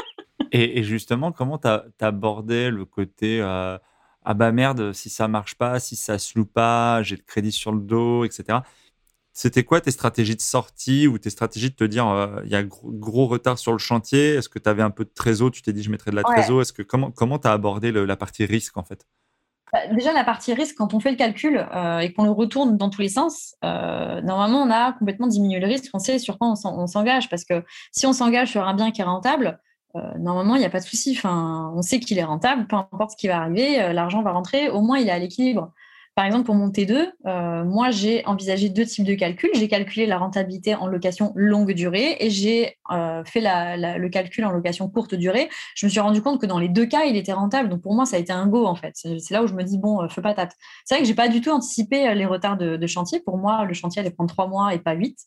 Et, 0.53 0.83
justement, 0.83 1.31
comment 1.31 1.57
tu 1.57 1.67
abordé 1.99 2.69
le 2.69 2.85
côté 2.85 3.41
euh, 3.41 3.77
ah 4.25 4.33
bah 4.33 4.51
merde, 4.51 4.93
si 4.93 5.09
ça 5.09 5.27
marche 5.27 5.55
pas, 5.55 5.79
si 5.79 5.95
ça 5.95 6.17
se 6.17 6.37
loue 6.37 6.45
pas, 6.45 7.03
j'ai 7.03 7.15
le 7.15 7.23
crédit 7.23 7.51
sur 7.51 7.71
le 7.71 7.81
dos, 7.81 8.23
etc. 8.23 8.59
C'était 9.33 9.63
quoi 9.63 9.81
tes 9.81 9.91
stratégies 9.91 10.35
de 10.35 10.41
sortie 10.41 11.07
ou 11.07 11.17
tes 11.17 11.31
stratégies 11.31 11.71
de 11.71 11.75
te 11.75 11.83
dire 11.83 12.07
euh, 12.07 12.39
il 12.45 12.51
y 12.51 12.55
a 12.55 12.63
gros, 12.63 13.25
retard 13.25 13.57
sur 13.57 13.71
le 13.71 13.79
chantier 13.79 14.35
Est-ce 14.35 14.47
que 14.47 14.59
tu 14.59 14.69
avais 14.69 14.83
un 14.83 14.91
peu 14.91 15.05
de 15.05 15.09
trésor 15.13 15.49
Tu 15.51 15.63
t'es 15.63 15.73
dit 15.73 15.81
je 15.81 15.89
mettrais 15.89 16.11
de 16.11 16.15
la 16.15 16.23
trésor 16.23 16.61
Est-ce 16.61 16.71
que 16.71 16.83
comment 16.83 17.09
comment 17.11 17.37
as 17.37 17.51
abordé 17.51 17.91
la 17.91 18.15
partie 18.15 18.45
risque 18.45 18.77
en 18.77 18.83
fait? 18.83 19.07
Bah, 19.73 19.87
Déjà 19.87 20.13
la 20.13 20.23
partie 20.23 20.53
risque 20.53 20.75
quand 20.77 20.93
on 20.93 20.99
fait 20.99 21.09
le 21.09 21.17
calcul 21.17 21.57
euh, 21.57 21.99
et 21.99 22.13
qu'on 22.13 22.25
le 22.25 22.31
retourne 22.31 22.77
dans 22.77 22.91
tous 22.91 23.01
les 23.01 23.09
sens, 23.09 23.55
euh, 23.65 24.21
normalement 24.21 24.61
on 24.61 24.69
a 24.69 24.93
complètement 24.93 25.27
diminué 25.27 25.59
le 25.59 25.65
risque. 25.65 25.89
On 25.95 25.99
sait 25.99 26.19
sur 26.19 26.37
quoi 26.37 26.53
on 26.63 26.87
s'engage 26.87 27.27
parce 27.27 27.43
que 27.43 27.63
si 27.91 28.05
on 28.05 28.13
s'engage 28.13 28.51
sur 28.51 28.67
un 28.67 28.75
bien 28.75 28.91
qui 28.91 29.01
est 29.01 29.05
rentable, 29.05 29.59
normalement, 30.17 30.55
il 30.55 30.59
n'y 30.59 30.65
a 30.65 30.69
pas 30.69 30.79
de 30.79 30.85
souci. 30.85 31.15
Enfin, 31.17 31.71
on 31.75 31.81
sait 31.81 31.99
qu'il 31.99 32.17
est 32.17 32.23
rentable, 32.23 32.67
peu 32.67 32.75
importe 32.75 33.11
ce 33.11 33.17
qui 33.17 33.27
va 33.27 33.41
arriver, 33.41 33.93
l'argent 33.93 34.21
va 34.21 34.31
rentrer, 34.31 34.69
au 34.69 34.81
moins 34.81 34.97
il 34.97 35.07
est 35.07 35.11
à 35.11 35.19
l'équilibre. 35.19 35.71
Par 36.15 36.25
exemple, 36.25 36.45
pour 36.45 36.53
mon 36.53 36.69
T2, 36.69 37.11
euh, 37.25 37.63
moi, 37.63 37.89
j'ai 37.89 38.23
envisagé 38.27 38.69
deux 38.69 38.85
types 38.85 39.05
de 39.05 39.15
calculs. 39.15 39.49
J'ai 39.55 39.67
calculé 39.67 40.05
la 40.05 40.19
rentabilité 40.19 40.75
en 40.75 40.85
location 40.85 41.31
longue 41.35 41.71
durée 41.71 42.17
et 42.19 42.29
j'ai 42.29 42.77
euh, 42.91 43.23
fait 43.25 43.41
le 43.41 44.07
calcul 44.09 44.45
en 44.45 44.51
location 44.51 44.87
courte 44.89 45.15
durée. 45.15 45.49
Je 45.75 45.87
me 45.87 45.89
suis 45.89 45.99
rendu 45.99 46.21
compte 46.21 46.39
que 46.39 46.45
dans 46.45 46.59
les 46.59 46.69
deux 46.69 46.85
cas, 46.85 47.05
il 47.05 47.15
était 47.15 47.33
rentable. 47.33 47.67
Donc, 47.67 47.81
pour 47.81 47.95
moi, 47.95 48.05
ça 48.05 48.17
a 48.17 48.19
été 48.19 48.31
un 48.31 48.45
go, 48.45 48.67
en 48.67 48.75
fait. 48.75 48.91
C'est 48.93 49.31
là 49.31 49.41
où 49.41 49.47
je 49.47 49.55
me 49.55 49.63
dis, 49.63 49.79
bon, 49.79 50.03
euh, 50.03 50.07
feu 50.07 50.21
patate. 50.21 50.55
C'est 50.85 50.95
vrai 50.95 51.01
que 51.01 51.07
j'ai 51.07 51.15
pas 51.15 51.29
du 51.29 51.41
tout 51.41 51.49
anticipé 51.49 52.13
les 52.13 52.25
retards 52.27 52.57
de, 52.57 52.77
de, 52.77 52.87
chantier. 52.87 53.19
Pour 53.19 53.39
moi, 53.39 53.65
le 53.65 53.73
chantier 53.73 54.01
allait 54.01 54.11
prendre 54.11 54.31
trois 54.31 54.47
mois 54.47 54.75
et 54.75 54.79
pas 54.79 54.93
huit. 54.93 55.17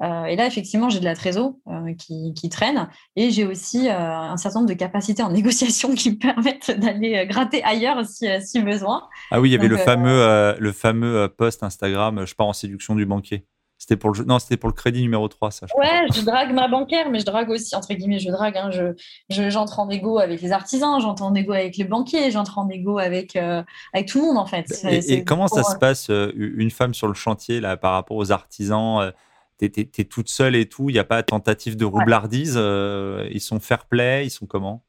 Euh, 0.00 0.24
et 0.24 0.36
là, 0.36 0.46
effectivement, 0.46 0.88
j'ai 0.88 1.00
de 1.00 1.04
la 1.04 1.14
trésor 1.14 1.54
euh, 1.68 1.94
qui, 1.94 2.48
traîne 2.48 2.88
et 3.16 3.30
j'ai 3.30 3.46
aussi 3.46 3.88
euh, 3.88 3.96
un 3.96 4.36
certain 4.36 4.60
nombre 4.60 4.70
de 4.70 4.78
capacités 4.78 5.22
en 5.22 5.30
négociation 5.32 5.94
qui 5.94 6.12
me 6.12 6.16
permettent 6.16 6.70
d'aller 6.70 7.26
gratter 7.26 7.62
ailleurs 7.62 8.04
si, 8.04 8.26
si, 8.40 8.60
besoin. 8.62 9.08
Ah 9.30 9.40
oui, 9.40 9.50
il 9.50 9.52
y 9.52 9.56
avait 9.56 9.68
le, 9.68 9.76
fameux, 9.76 10.56
le 10.58 10.72
fameux 10.72 11.28
post 11.28 11.62
Instagram 11.62 12.26
Je 12.26 12.34
pars 12.34 12.48
en 12.48 12.52
séduction 12.52 12.94
du 12.94 13.06
banquier. 13.06 13.46
C'était 13.78 13.96
pour 13.96 14.10
le 14.10 14.24
non, 14.24 14.38
c'était 14.38 14.56
pour 14.56 14.68
le 14.68 14.74
crédit 14.74 15.02
numéro 15.02 15.26
3, 15.26 15.50
ça. 15.50 15.66
Je 15.66 15.76
ouais, 15.76 16.06
je 16.14 16.20
drague 16.24 16.52
ma 16.52 16.68
bancaire, 16.68 17.10
mais 17.10 17.18
je 17.18 17.24
drague 17.24 17.50
aussi, 17.50 17.74
entre 17.74 17.92
guillemets, 17.94 18.20
je 18.20 18.30
drague. 18.30 18.56
Hein, 18.56 18.70
je, 18.70 19.50
j'entre 19.50 19.80
en 19.80 19.90
égo 19.90 20.20
avec 20.20 20.40
les 20.40 20.52
artisans, 20.52 21.00
j'entre 21.00 21.24
en 21.24 21.34
égo 21.34 21.52
avec 21.52 21.76
les 21.76 21.84
banquiers, 21.84 22.30
j'entre 22.30 22.58
en 22.58 22.68
égo 22.68 22.98
avec, 22.98 23.34
avec 23.34 24.06
tout 24.06 24.20
le 24.20 24.26
monde, 24.26 24.38
en 24.38 24.46
fait. 24.46 24.66
Et, 24.84 25.24
comment 25.24 25.48
ça 25.48 25.64
se 25.64 25.76
passe, 25.76 26.10
une 26.10 26.70
femme 26.70 26.94
sur 26.94 27.08
le 27.08 27.14
chantier, 27.14 27.60
là, 27.60 27.76
par 27.76 27.94
rapport 27.94 28.16
aux 28.16 28.30
artisans 28.30 29.12
tu 29.58 29.66
es, 29.66 30.04
toute 30.04 30.28
seule 30.28 30.56
et 30.56 30.66
tout, 30.68 30.90
il 30.90 30.94
n'y 30.94 30.98
a 30.98 31.04
pas 31.04 31.22
de 31.22 31.26
tentative 31.26 31.76
de 31.76 31.84
roublardise, 31.84 32.54
euh, 32.56 33.28
ils 33.30 33.40
sont 33.40 33.60
fair 33.60 33.86
play, 33.86 34.26
ils 34.26 34.30
sont 34.30 34.46
comment? 34.46 34.84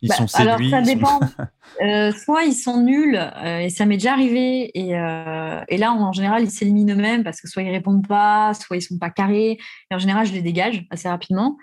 Ils 0.00 0.10
bah, 0.10 0.14
sont 0.14 0.28
séduits 0.28 0.48
Alors 0.48 0.70
ça 0.70 0.82
dépend. 0.82 1.20
Euh, 1.82 2.10
soit 2.12 2.44
ils 2.44 2.54
sont 2.54 2.82
nuls, 2.82 3.14
euh, 3.14 3.58
et 3.58 3.68
ça 3.68 3.84
m'est 3.84 3.98
déjà 3.98 4.12
arrivé, 4.12 4.70
et, 4.74 4.88
et 4.88 5.76
là 5.76 5.92
en, 5.92 6.12
général 6.12 6.42
ils 6.42 6.50
s'éliminent 6.50 6.94
eux-mêmes 6.94 7.22
parce 7.22 7.40
que 7.40 7.46
soit 7.46 7.62
ils 7.62 7.70
répondent 7.70 8.08
pas, 8.08 8.52
soit 8.54 8.78
ils 8.78 8.82
sont 8.82 8.98
pas 8.98 9.10
carrés, 9.10 9.58
et 9.90 9.94
en 9.94 9.98
général 9.98 10.26
je 10.26 10.32
les 10.32 10.40
dégage 10.40 10.86
assez 10.90 11.08
rapidement 11.08 11.56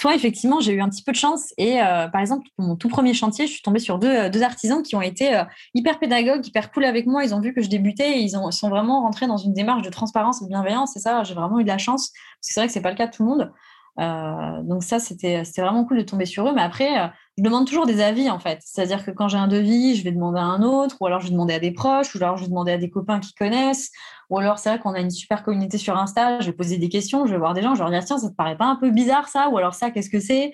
soit 0.00 0.14
effectivement 0.14 0.60
j'ai 0.60 0.72
eu 0.72 0.80
un 0.80 0.88
petit 0.88 1.02
peu 1.02 1.12
de 1.12 1.16
chance 1.16 1.52
et 1.58 1.82
euh, 1.82 2.08
par 2.08 2.22
exemple 2.22 2.48
pour 2.56 2.64
mon 2.64 2.74
tout 2.74 2.88
premier 2.88 3.12
chantier 3.12 3.46
je 3.46 3.52
suis 3.52 3.62
tombée 3.62 3.80
sur 3.80 3.98
deux, 3.98 4.08
euh, 4.08 4.42
artisans 4.42 4.82
qui 4.82 4.96
ont 4.96 5.02
été 5.02 5.36
euh, 5.36 5.44
hyper 5.74 5.98
pédagogues 5.98 6.46
hyper 6.46 6.72
cool 6.72 6.86
avec 6.86 7.06
moi. 7.06 7.22
Ils 7.22 7.34
ont 7.34 7.40
vu 7.40 7.52
que 7.52 7.60
je 7.60 7.68
débutais 7.68 8.18
et 8.18 8.20
ils 8.20 8.34
ont, 8.34 8.50
sont 8.50 8.70
vraiment 8.70 9.02
rentrés 9.02 9.26
dans 9.26 9.36
une 9.36 9.52
démarche 9.52 9.82
de 9.82 9.90
transparence 9.90 10.40
et 10.40 10.44
de 10.46 10.48
bienveillance. 10.48 10.96
Et 10.96 11.00
ça 11.00 11.22
j'ai 11.24 11.34
vraiment 11.34 11.60
eu 11.60 11.64
de 11.64 11.68
la 11.68 11.76
chance 11.76 12.08
parce 12.08 12.48
que 12.48 12.54
c'est 12.54 12.60
vrai 12.60 12.66
que 12.68 12.72
c'est 12.72 12.80
pas 12.80 12.90
le 12.90 12.96
cas 12.96 13.08
de 13.08 13.12
tout 13.12 13.22
le 13.22 13.28
monde 13.28 13.52
donc 13.98 14.82
ça 14.82 14.98
c'était 14.98 15.42
vraiment 15.58 15.84
cool 15.84 15.98
de 15.98 16.02
tomber 16.02 16.24
sur 16.24 16.48
eux 16.48 16.52
mais 16.54 16.62
après 16.62 17.12
je 17.36 17.42
demande 17.42 17.66
toujours 17.66 17.86
des 17.86 18.00
avis 18.00 18.30
en 18.30 18.38
fait 18.38 18.60
c'est 18.64 18.82
à 18.82 18.86
dire 18.86 19.04
que 19.04 19.10
quand 19.10 19.28
j'ai 19.28 19.36
un 19.36 19.48
devis 19.48 19.94
je 19.94 20.04
vais 20.04 20.12
demander 20.12 20.38
à 20.38 20.44
un 20.44 20.62
autre 20.62 20.96
ou 21.00 21.06
alors 21.06 21.20
je 21.20 21.26
vais 21.26 21.32
demander 21.32 21.54
à 21.54 21.58
des 21.58 21.72
proches 21.72 22.14
ou 22.14 22.18
alors 22.18 22.36
je 22.36 22.44
vais 22.44 22.48
demander 22.48 22.72
à 22.72 22.78
des 22.78 22.88
copains 22.88 23.20
qui 23.20 23.34
connaissent 23.34 23.90
ou 24.30 24.38
alors, 24.38 24.60
c'est 24.60 24.68
vrai 24.70 24.78
qu'on 24.78 24.94
a 24.94 25.00
une 25.00 25.10
super 25.10 25.42
communauté 25.42 25.76
sur 25.76 25.96
Insta, 25.96 26.40
je 26.40 26.46
vais 26.46 26.52
poser 26.52 26.78
des 26.78 26.88
questions, 26.88 27.26
je 27.26 27.32
vais 27.32 27.38
voir 27.38 27.52
des 27.52 27.62
gens, 27.62 27.74
je 27.74 27.80
vais 27.80 27.90
leur 27.90 27.90
dire, 27.90 28.04
tiens, 28.04 28.18
ça 28.18 28.30
te 28.30 28.34
paraît 28.34 28.56
pas 28.56 28.66
un 28.66 28.76
peu 28.76 28.90
bizarre 28.90 29.28
ça? 29.28 29.48
Ou 29.48 29.58
alors 29.58 29.74
ça, 29.74 29.90
qu'est-ce 29.90 30.08
que 30.08 30.20
c'est? 30.20 30.52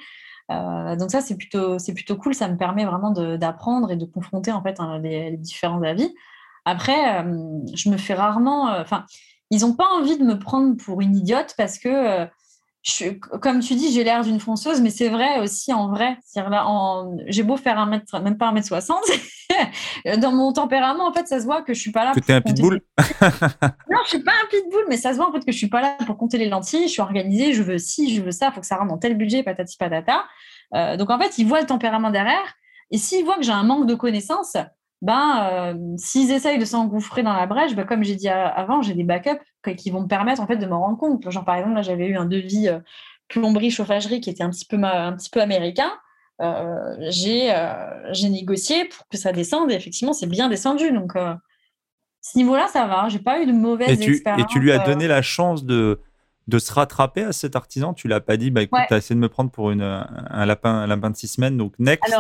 Euh, 0.50 0.96
donc 0.96 1.10
ça, 1.10 1.20
c'est 1.20 1.36
plutôt, 1.36 1.76
plutôt 1.94 2.16
cool. 2.16 2.34
Ça 2.34 2.48
me 2.48 2.56
permet 2.56 2.86
vraiment 2.86 3.10
d'apprendre 3.10 3.90
et 3.90 3.96
de 3.96 4.06
confronter 4.06 4.50
en 4.50 4.62
fait 4.62 4.80
hein, 4.80 4.98
les, 5.00 5.36
différents 5.36 5.82
avis. 5.82 6.12
Après, 6.64 7.22
euh, 7.22 7.36
je 7.74 7.90
me 7.90 7.98
fais 7.98 8.14
rarement. 8.14 8.70
Euh, 8.70 8.80
enfin, 8.80 9.04
ils 9.50 9.60
n'ont 9.60 9.74
pas 9.74 9.88
envie 10.00 10.16
de 10.16 10.24
me 10.24 10.38
prendre 10.38 10.74
pour 10.76 11.02
une 11.02 11.14
idiote 11.14 11.54
parce 11.58 11.78
que 11.78 12.26
comme 13.40 13.60
tu 13.60 13.74
dis, 13.74 13.92
j'ai 13.92 14.04
l'air 14.04 14.22
d'une 14.22 14.38
fonceuse, 14.38 14.80
mais 14.80 14.90
c'est 14.90 15.08
vrai 15.08 15.40
aussi 15.40 15.72
en 15.72 15.88
vrai. 15.88 16.18
j'ai 17.26 17.42
beau 17.42 17.56
faire 17.56 17.78
un 17.78 17.86
mètre, 17.86 18.20
même 18.20 18.38
pas 18.38 18.48
un 18.48 18.52
mètre 18.52 18.68
soixante, 18.68 19.02
dans 20.18 20.32
mon 20.32 20.52
tempérament, 20.52 21.08
en 21.08 21.12
fait, 21.12 21.26
ça 21.26 21.40
se 21.40 21.44
voit 21.44 21.62
que 21.62 21.74
je 21.74 21.80
suis 21.80 21.90
pas 21.90 22.04
là. 22.04 22.12
Que 22.12 22.20
es 22.30 22.34
un 22.34 22.40
pitbull 22.40 22.80
Non, 23.90 23.98
je 24.04 24.10
suis 24.10 24.22
pas 24.22 24.32
un 24.32 24.46
pitbull, 24.48 24.84
mais 24.88 24.96
ça 24.96 25.12
se 25.12 25.16
voit 25.16 25.28
en 25.28 25.32
fait 25.32 25.44
que 25.44 25.52
je 25.52 25.56
suis 25.56 25.68
pas 25.68 25.80
là 25.80 25.96
pour 26.06 26.16
compter 26.16 26.38
les 26.38 26.48
lentilles. 26.48 26.86
Je 26.86 26.92
suis 26.92 27.02
organisée, 27.02 27.52
je 27.52 27.62
veux 27.62 27.78
ci, 27.78 28.14
je 28.14 28.22
veux 28.22 28.30
ça, 28.30 28.48
il 28.48 28.54
faut 28.54 28.60
que 28.60 28.66
ça 28.66 28.76
rentre 28.76 28.90
dans 28.90 28.98
tel 28.98 29.16
budget, 29.16 29.42
patati 29.42 29.76
patata. 29.76 30.24
Euh, 30.74 30.96
donc 30.96 31.10
en 31.10 31.18
fait, 31.18 31.38
ils 31.38 31.46
voient 31.46 31.60
le 31.60 31.66
tempérament 31.66 32.10
derrière, 32.10 32.54
et 32.90 32.98
s'ils 32.98 33.24
voient 33.24 33.36
que 33.36 33.42
j'ai 33.42 33.52
un 33.52 33.64
manque 33.64 33.86
de 33.86 33.94
connaissances, 33.94 34.56
ben, 35.02 35.48
euh, 35.52 35.96
s'ils 35.96 36.30
essayent 36.30 36.58
de 36.58 36.64
s'engouffrer 36.64 37.22
dans 37.22 37.34
la 37.34 37.46
brèche, 37.46 37.74
ben, 37.74 37.84
comme 37.84 38.02
j'ai 38.02 38.14
dit 38.14 38.28
avant, 38.28 38.80
j'ai 38.82 38.94
des 38.94 39.04
backups 39.04 39.42
qui 39.74 39.90
vont 39.90 40.02
me 40.02 40.06
permettre 40.08 40.40
en 40.40 40.46
fait 40.46 40.56
de 40.56 40.66
me 40.66 40.74
rendre 40.74 40.98
compte. 40.98 41.28
Genre 41.30 41.44
par 41.44 41.56
exemple, 41.56 41.74
là 41.74 41.82
j'avais 41.82 42.06
eu 42.06 42.16
un 42.16 42.26
devis 42.26 42.68
euh, 42.68 42.78
plomberie 43.28 43.70
chauffagerie 43.70 44.20
qui 44.20 44.30
était 44.30 44.44
un 44.44 44.50
petit 44.50 44.66
peu 44.66 44.76
un 44.82 45.12
petit 45.14 45.30
peu 45.30 45.40
américain. 45.40 45.90
Euh, 46.42 46.96
j'ai 47.10 47.52
j'ai 48.12 48.28
négocié 48.28 48.84
pour 48.84 49.08
que 49.08 49.16
ça 49.16 49.32
descende 49.32 49.70
et 49.70 49.74
effectivement 49.74 50.12
c'est 50.12 50.26
bien 50.26 50.48
descendu. 50.48 50.92
Donc 50.92 51.14
ce 52.20 52.38
niveau-là 52.38 52.68
ça 52.68 52.86
va. 52.86 53.08
J'ai 53.08 53.18
pas 53.18 53.40
eu 53.40 53.46
de 53.46 53.52
mauvaise 53.52 54.00
expérience. 54.00 54.42
Et 54.42 54.52
tu 54.52 54.60
lui 54.60 54.70
as 54.70 54.78
donné 54.78 55.08
la 55.08 55.22
chance 55.22 55.64
de 55.64 56.00
de 56.46 56.58
se 56.58 56.72
rattraper 56.72 57.24
à 57.24 57.32
cet 57.32 57.56
artisan? 57.56 57.92
Tu 57.92 58.06
l'as 58.06 58.20
pas 58.20 58.36
dit, 58.36 58.52
bah 58.52 58.62
écoute, 58.62 58.78
tu 58.86 58.94
as 58.94 58.98
essayé 58.98 59.16
de 59.16 59.20
me 59.20 59.28
prendre 59.28 59.50
pour 59.50 59.72
une, 59.72 59.82
un 59.82 60.46
lapin 60.46 60.72
un 60.72 60.86
lapin 60.86 61.10
de 61.10 61.16
six 61.16 61.28
semaines, 61.28 61.56
donc 61.56 61.74
next 61.78 62.14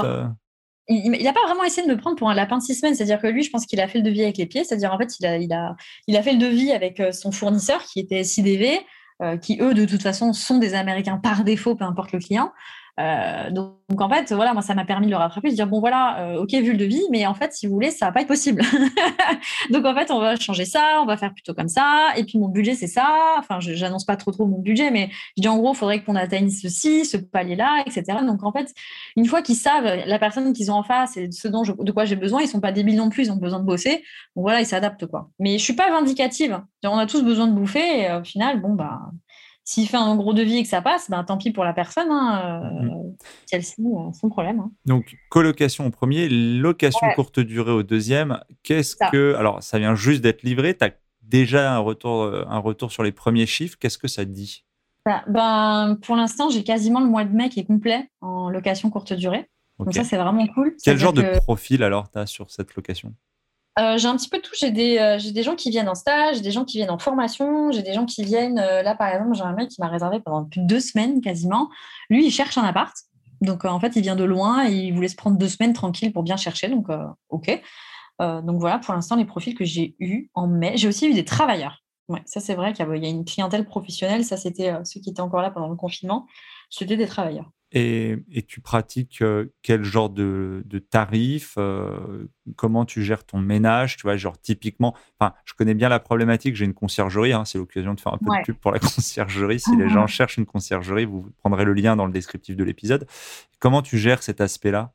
il 0.88 1.22
n'a 1.22 1.32
pas 1.32 1.44
vraiment 1.46 1.64
essayé 1.64 1.86
de 1.86 1.92
me 1.92 1.98
prendre 1.98 2.16
pour 2.16 2.30
un 2.30 2.34
lapin 2.34 2.58
de 2.58 2.62
six 2.62 2.74
semaines. 2.74 2.94
C'est-à-dire 2.94 3.20
que 3.20 3.26
lui, 3.26 3.42
je 3.42 3.50
pense 3.50 3.66
qu'il 3.66 3.80
a 3.80 3.88
fait 3.88 3.98
le 3.98 4.04
devis 4.04 4.22
avec 4.22 4.36
les 4.36 4.46
pieds. 4.46 4.64
C'est-à-dire, 4.64 4.92
en 4.92 4.98
fait, 4.98 5.18
il 5.18 5.26
a, 5.26 5.36
il, 5.36 5.52
a, 5.52 5.76
il 6.06 6.16
a 6.16 6.22
fait 6.22 6.32
le 6.32 6.38
devis 6.38 6.72
avec 6.72 7.00
euh, 7.00 7.12
son 7.12 7.32
fournisseur 7.32 7.82
qui 7.82 7.98
était 7.98 8.22
SIDV, 8.22 8.80
euh, 9.22 9.36
qui, 9.36 9.58
eux, 9.60 9.74
de 9.74 9.84
toute 9.84 10.02
façon, 10.02 10.32
sont 10.32 10.58
des 10.58 10.74
Américains 10.74 11.16
par 11.16 11.42
défaut, 11.42 11.74
peu 11.74 11.84
importe 11.84 12.12
le 12.12 12.20
client. 12.20 12.52
Euh, 12.98 13.50
donc, 13.50 14.00
en 14.00 14.08
fait, 14.08 14.32
voilà, 14.32 14.54
moi, 14.54 14.62
ça 14.62 14.74
m'a 14.74 14.84
permis 14.84 15.06
de 15.06 15.10
le 15.10 15.16
rattraper, 15.16 15.50
de 15.50 15.54
dire 15.54 15.66
bon, 15.66 15.80
voilà, 15.80 16.20
euh, 16.20 16.42
ok, 16.42 16.52
vu 16.52 16.72
le 16.72 16.78
devis, 16.78 17.02
mais 17.10 17.26
en 17.26 17.34
fait, 17.34 17.52
si 17.52 17.66
vous 17.66 17.74
voulez, 17.74 17.90
ça 17.90 18.06
va 18.06 18.12
pas 18.12 18.22
être 18.22 18.28
possible. 18.28 18.62
donc, 19.70 19.84
en 19.84 19.94
fait, 19.94 20.10
on 20.10 20.18
va 20.18 20.36
changer 20.36 20.64
ça, 20.64 21.00
on 21.02 21.06
va 21.06 21.16
faire 21.16 21.34
plutôt 21.34 21.52
comme 21.52 21.68
ça. 21.68 22.12
Et 22.16 22.24
puis, 22.24 22.38
mon 22.38 22.48
budget, 22.48 22.74
c'est 22.74 22.86
ça. 22.86 23.36
Enfin, 23.38 23.58
j'annonce 23.60 24.04
pas 24.04 24.16
trop 24.16 24.30
trop 24.30 24.46
mon 24.46 24.58
budget, 24.58 24.90
mais 24.90 25.10
je 25.36 25.42
dis 25.42 25.48
en 25.48 25.58
gros, 25.58 25.72
il 25.74 25.76
faudrait 25.76 26.02
qu'on 26.02 26.16
atteigne 26.16 26.48
ceci, 26.48 27.04
ce 27.04 27.16
palier-là, 27.18 27.82
etc. 27.86 28.18
Donc, 28.26 28.42
en 28.44 28.52
fait, 28.52 28.72
une 29.16 29.26
fois 29.26 29.42
qu'ils 29.42 29.56
savent 29.56 29.84
la 30.06 30.18
personne 30.18 30.52
qu'ils 30.52 30.70
ont 30.70 30.76
en 30.76 30.82
face 30.82 31.16
et 31.16 31.30
ce 31.30 31.48
dont 31.48 31.62
de 31.62 31.92
quoi 31.92 32.06
j'ai 32.06 32.16
besoin, 32.16 32.40
ils 32.40 32.48
sont 32.48 32.60
pas 32.60 32.72
débiles 32.72 32.96
non 32.96 33.10
plus, 33.10 33.24
ils 33.24 33.32
ont 33.32 33.36
besoin 33.36 33.60
de 33.60 33.64
bosser. 33.64 34.04
Donc, 34.34 34.44
voilà, 34.44 34.60
ils 34.60 34.66
s'adaptent 34.66 35.06
quoi. 35.06 35.30
Mais 35.38 35.58
je 35.58 35.64
suis 35.64 35.74
pas 35.74 35.90
vindicative. 35.90 36.60
On 36.84 36.98
a 36.98 37.06
tous 37.06 37.22
besoin 37.22 37.48
de 37.48 37.52
bouffer 37.52 38.02
et 38.02 38.12
au 38.12 38.22
final, 38.22 38.60
bon 38.60 38.74
bah 38.74 39.00
s'il 39.66 39.88
fait 39.88 39.96
un 39.96 40.14
gros 40.14 40.32
devis 40.32 40.58
et 40.58 40.62
que 40.62 40.68
ça 40.68 40.80
passe, 40.80 41.10
ben, 41.10 41.24
tant 41.24 41.36
pis 41.36 41.50
pour 41.50 41.64
la 41.64 41.72
personne. 41.72 42.08
Hein, 42.08 42.62
euh, 42.72 43.10
Celle-ci, 43.46 43.82
euh, 43.82 44.12
son 44.12 44.28
problème. 44.28 44.60
Hein. 44.60 44.70
Donc, 44.86 45.16
colocation 45.28 45.86
au 45.86 45.90
premier, 45.90 46.28
location 46.28 47.06
courte 47.16 47.40
durée 47.40 47.72
au 47.72 47.82
deuxième. 47.82 48.40
Qu'est-ce 48.62 48.96
que. 49.10 49.34
Alors, 49.34 49.62
ça 49.64 49.80
vient 49.80 49.96
juste 49.96 50.22
d'être 50.22 50.44
livré. 50.44 50.76
Tu 50.76 50.84
as 50.84 50.92
déjà 51.22 51.74
un 51.74 51.78
retour, 51.78 52.22
euh, 52.22 52.44
un 52.48 52.58
retour 52.58 52.92
sur 52.92 53.02
les 53.02 53.10
premiers 53.10 53.46
chiffres. 53.46 53.76
Qu'est-ce 53.78 53.98
que 53.98 54.06
ça 54.06 54.24
dit? 54.24 54.64
Bah, 55.04 55.24
ben, 55.26 55.98
Pour 56.00 56.14
l'instant, 56.14 56.48
j'ai 56.48 56.62
quasiment 56.62 57.00
le 57.00 57.06
mois 57.06 57.24
de 57.24 57.34
mai 57.34 57.48
qui 57.48 57.58
est 57.58 57.66
complet 57.66 58.08
en 58.20 58.48
location 58.48 58.88
courte 58.88 59.12
durée. 59.14 59.50
Donc, 59.80 59.92
ça, 59.92 60.04
c'est 60.04 60.16
vraiment 60.16 60.46
cool. 60.46 60.76
Quel 60.82 60.96
genre 60.96 61.12
de 61.12 61.38
profil 61.38 61.82
alors 61.82 62.08
tu 62.08 62.20
as 62.20 62.26
sur 62.26 62.52
cette 62.52 62.76
location? 62.76 63.12
Euh, 63.78 63.98
j'ai 63.98 64.08
un 64.08 64.16
petit 64.16 64.28
peu 64.28 64.40
tout. 64.40 64.52
J'ai 64.58 64.70
des, 64.70 64.98
euh, 64.98 65.18
des 65.32 65.42
gens 65.42 65.54
qui 65.54 65.70
viennent 65.70 65.88
en 65.88 65.94
stage, 65.94 66.40
des 66.40 66.50
gens 66.50 66.64
qui 66.64 66.78
viennent 66.78 66.90
en 66.90 66.98
formation, 66.98 67.70
j'ai 67.72 67.82
des 67.82 67.92
gens 67.92 68.06
qui 68.06 68.24
viennent. 68.24 68.58
Euh, 68.58 68.82
là, 68.82 68.94
par 68.94 69.08
exemple, 69.08 69.34
j'ai 69.34 69.42
un 69.42 69.52
mec 69.52 69.68
qui 69.68 69.80
m'a 69.80 69.88
réservé 69.88 70.20
pendant 70.20 70.44
plus 70.44 70.60
de 70.62 70.66
deux 70.66 70.80
semaines 70.80 71.20
quasiment. 71.20 71.68
Lui, 72.08 72.26
il 72.26 72.30
cherche 72.30 72.56
un 72.56 72.64
appart. 72.64 72.96
Donc, 73.42 73.66
en 73.66 73.78
fait, 73.78 73.94
il 73.96 74.02
vient 74.02 74.16
de 74.16 74.24
loin 74.24 74.66
et 74.66 74.72
il 74.72 74.94
voulait 74.94 75.08
se 75.08 75.16
prendre 75.16 75.36
deux 75.36 75.48
semaines 75.48 75.74
tranquille 75.74 76.10
pour 76.10 76.22
bien 76.22 76.38
chercher. 76.38 76.68
Donc, 76.68 76.86
OK. 77.28 77.62
donc, 78.18 78.58
voilà, 78.58 78.78
pour 78.78 78.94
l'instant, 78.94 79.14
les 79.14 79.26
profils 79.26 79.54
que 79.54 79.66
j'ai 79.66 79.94
eus 80.00 80.30
en 80.32 80.46
mai. 80.46 80.78
J'ai 80.78 80.88
aussi 80.88 81.06
eu 81.06 81.12
des 81.12 81.26
travailleurs. 81.26 81.82
Ouais, 82.08 82.22
ça, 82.24 82.40
c'est 82.40 82.54
vrai 82.54 82.72
qu'il 82.72 82.86
y 82.86 83.06
a 83.06 83.10
une 83.10 83.26
clientèle 83.26 83.66
professionnelle. 83.66 84.24
Ça, 84.24 84.38
c'était 84.38 84.72
ceux 84.84 85.00
qui 85.00 85.10
étaient 85.10 85.20
encore 85.20 85.42
là 85.42 85.50
pendant 85.50 85.68
le 85.68 85.76
confinement. 85.76 86.26
C'était 86.70 86.96
des 86.96 87.06
travailleurs. 87.06 87.50
Et, 87.72 88.16
tu 88.46 88.60
pratiques 88.60 89.22
euh, 89.22 89.52
quel 89.62 89.82
genre 89.82 90.08
de, 90.08 90.62
de 90.66 90.78
tarifs 90.78 91.54
euh, 91.58 92.28
Comment 92.54 92.84
tu 92.84 93.02
gères 93.02 93.24
ton 93.24 93.38
ménage 93.38 93.96
Tu 93.96 94.02
vois, 94.02 94.16
genre 94.16 94.40
typiquement, 94.40 94.94
enfin, 95.18 95.34
je 95.44 95.54
connais 95.54 95.74
bien 95.74 95.88
la 95.88 95.98
problématique. 95.98 96.54
J'ai 96.54 96.64
une 96.64 96.74
conciergerie. 96.74 97.32
Hein, 97.32 97.44
c'est 97.44 97.58
l'occasion 97.58 97.94
de 97.94 98.00
faire 98.00 98.14
un 98.14 98.18
peu 98.18 98.26
de 98.26 98.44
pub 98.44 98.56
pour 98.56 98.70
la 98.70 98.78
conciergerie. 98.80 99.60
Si 99.60 99.76
les 99.76 99.88
gens 99.88 100.06
cherchent 100.06 100.36
une 100.36 100.46
conciergerie, 100.46 101.04
vous 101.04 101.28
prendrez 101.38 101.64
le 101.64 101.72
lien 101.72 101.96
dans 101.96 102.06
le 102.06 102.12
descriptif 102.12 102.56
de 102.56 102.64
l'épisode. 102.64 103.06
Comment 103.58 103.82
tu 103.82 103.98
gères 103.98 104.22
cet 104.22 104.40
aspect-là? 104.40 104.92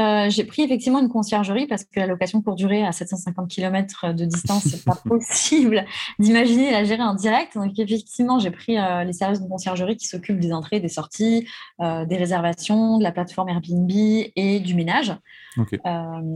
Euh, 0.00 0.30
j'ai 0.30 0.44
pris 0.44 0.62
effectivement 0.62 1.00
une 1.00 1.08
conciergerie 1.08 1.66
parce 1.66 1.84
que 1.84 2.00
la 2.00 2.06
location 2.06 2.40
pour 2.40 2.54
durer 2.54 2.84
à 2.86 2.92
750 2.92 3.50
km 3.50 4.14
de 4.14 4.24
distance, 4.24 4.64
c'est 4.64 4.84
pas 4.84 4.96
possible 5.08 5.84
d'imaginer 6.18 6.70
la 6.70 6.84
gérer 6.84 7.02
en 7.02 7.14
direct. 7.14 7.54
Donc 7.54 7.78
effectivement, 7.78 8.38
j'ai 8.38 8.50
pris 8.50 8.78
euh, 8.78 9.04
les 9.04 9.12
services 9.12 9.42
de 9.42 9.48
conciergerie 9.48 9.96
qui 9.96 10.06
s'occupent 10.06 10.40
des 10.40 10.52
entrées, 10.52 10.80
des 10.80 10.88
sorties, 10.88 11.46
euh, 11.80 12.06
des 12.06 12.16
réservations, 12.16 12.98
de 12.98 13.02
la 13.02 13.12
plateforme 13.12 13.50
Airbnb 13.50 13.90
et 13.90 14.60
du 14.60 14.74
ménage. 14.74 15.14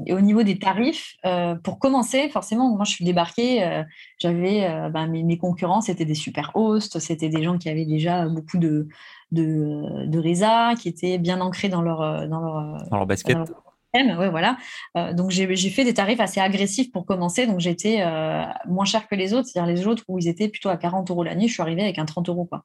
et 0.07 0.13
au 0.13 0.21
niveau 0.21 0.43
des 0.43 0.59
tarifs, 0.59 1.17
pour 1.63 1.79
commencer, 1.79 2.29
forcément, 2.29 2.75
moi 2.75 2.85
je 2.85 2.91
suis 2.91 3.05
débarquée, 3.05 3.85
j'avais 4.19 4.91
ben, 4.91 5.07
mes, 5.07 5.23
mes, 5.23 5.39
concurrents, 5.39 5.81
c'était 5.81 6.05
des 6.05 6.17
super 6.17 6.51
hosts, 6.55 6.99
c'était 6.99 7.29
des 7.29 7.43
gens 7.43 7.57
qui 7.57 7.69
avaient 7.69 7.85
déjà 7.85 8.27
beaucoup 8.27 8.59
de 8.59 8.89
de, 9.35 10.07
de 10.07 10.19
Reza, 10.19 10.75
qui 10.81 10.89
étaient 10.89 11.19
bien 11.19 11.41
ancrés 11.41 11.69
dans 11.69 11.83
leur, 11.83 12.01
euh, 12.01 12.27
dans 12.27 12.41
leur, 12.41 12.59
euh, 12.59 12.79
dans 12.91 12.97
leur 12.99 13.07
basket. 13.07 13.37
ouais, 13.95 14.31
voilà. 14.31 14.57
Euh, 14.97 15.13
donc 15.13 15.31
j'ai 15.31 15.57
fait 15.71 15.85
des 15.85 15.95
tarifs 15.95 16.21
assez 16.21 16.41
agressifs 16.41 16.91
pour 16.91 17.05
commencer. 17.05 17.47
Donc 17.47 17.61
j'étais 17.61 18.05
moins 18.67 18.85
cher 18.85 19.07
que 19.07 19.15
les 19.15 19.35
autres, 19.35 19.49
c'est-à-dire 19.49 19.73
les 19.73 19.87
autres 19.87 20.05
où 20.09 20.19
ils 20.19 20.29
étaient 20.29 20.49
plutôt 20.49 20.69
à 20.69 20.77
40 20.77 21.11
euros 21.11 21.23
l'année, 21.23 21.49
je 21.49 21.53
suis 21.53 21.63
arrivée 21.63 21.83
avec 21.83 21.99
un 21.99 22.05
30 22.05 22.29
euros. 22.29 22.45
Quoi. 22.47 22.65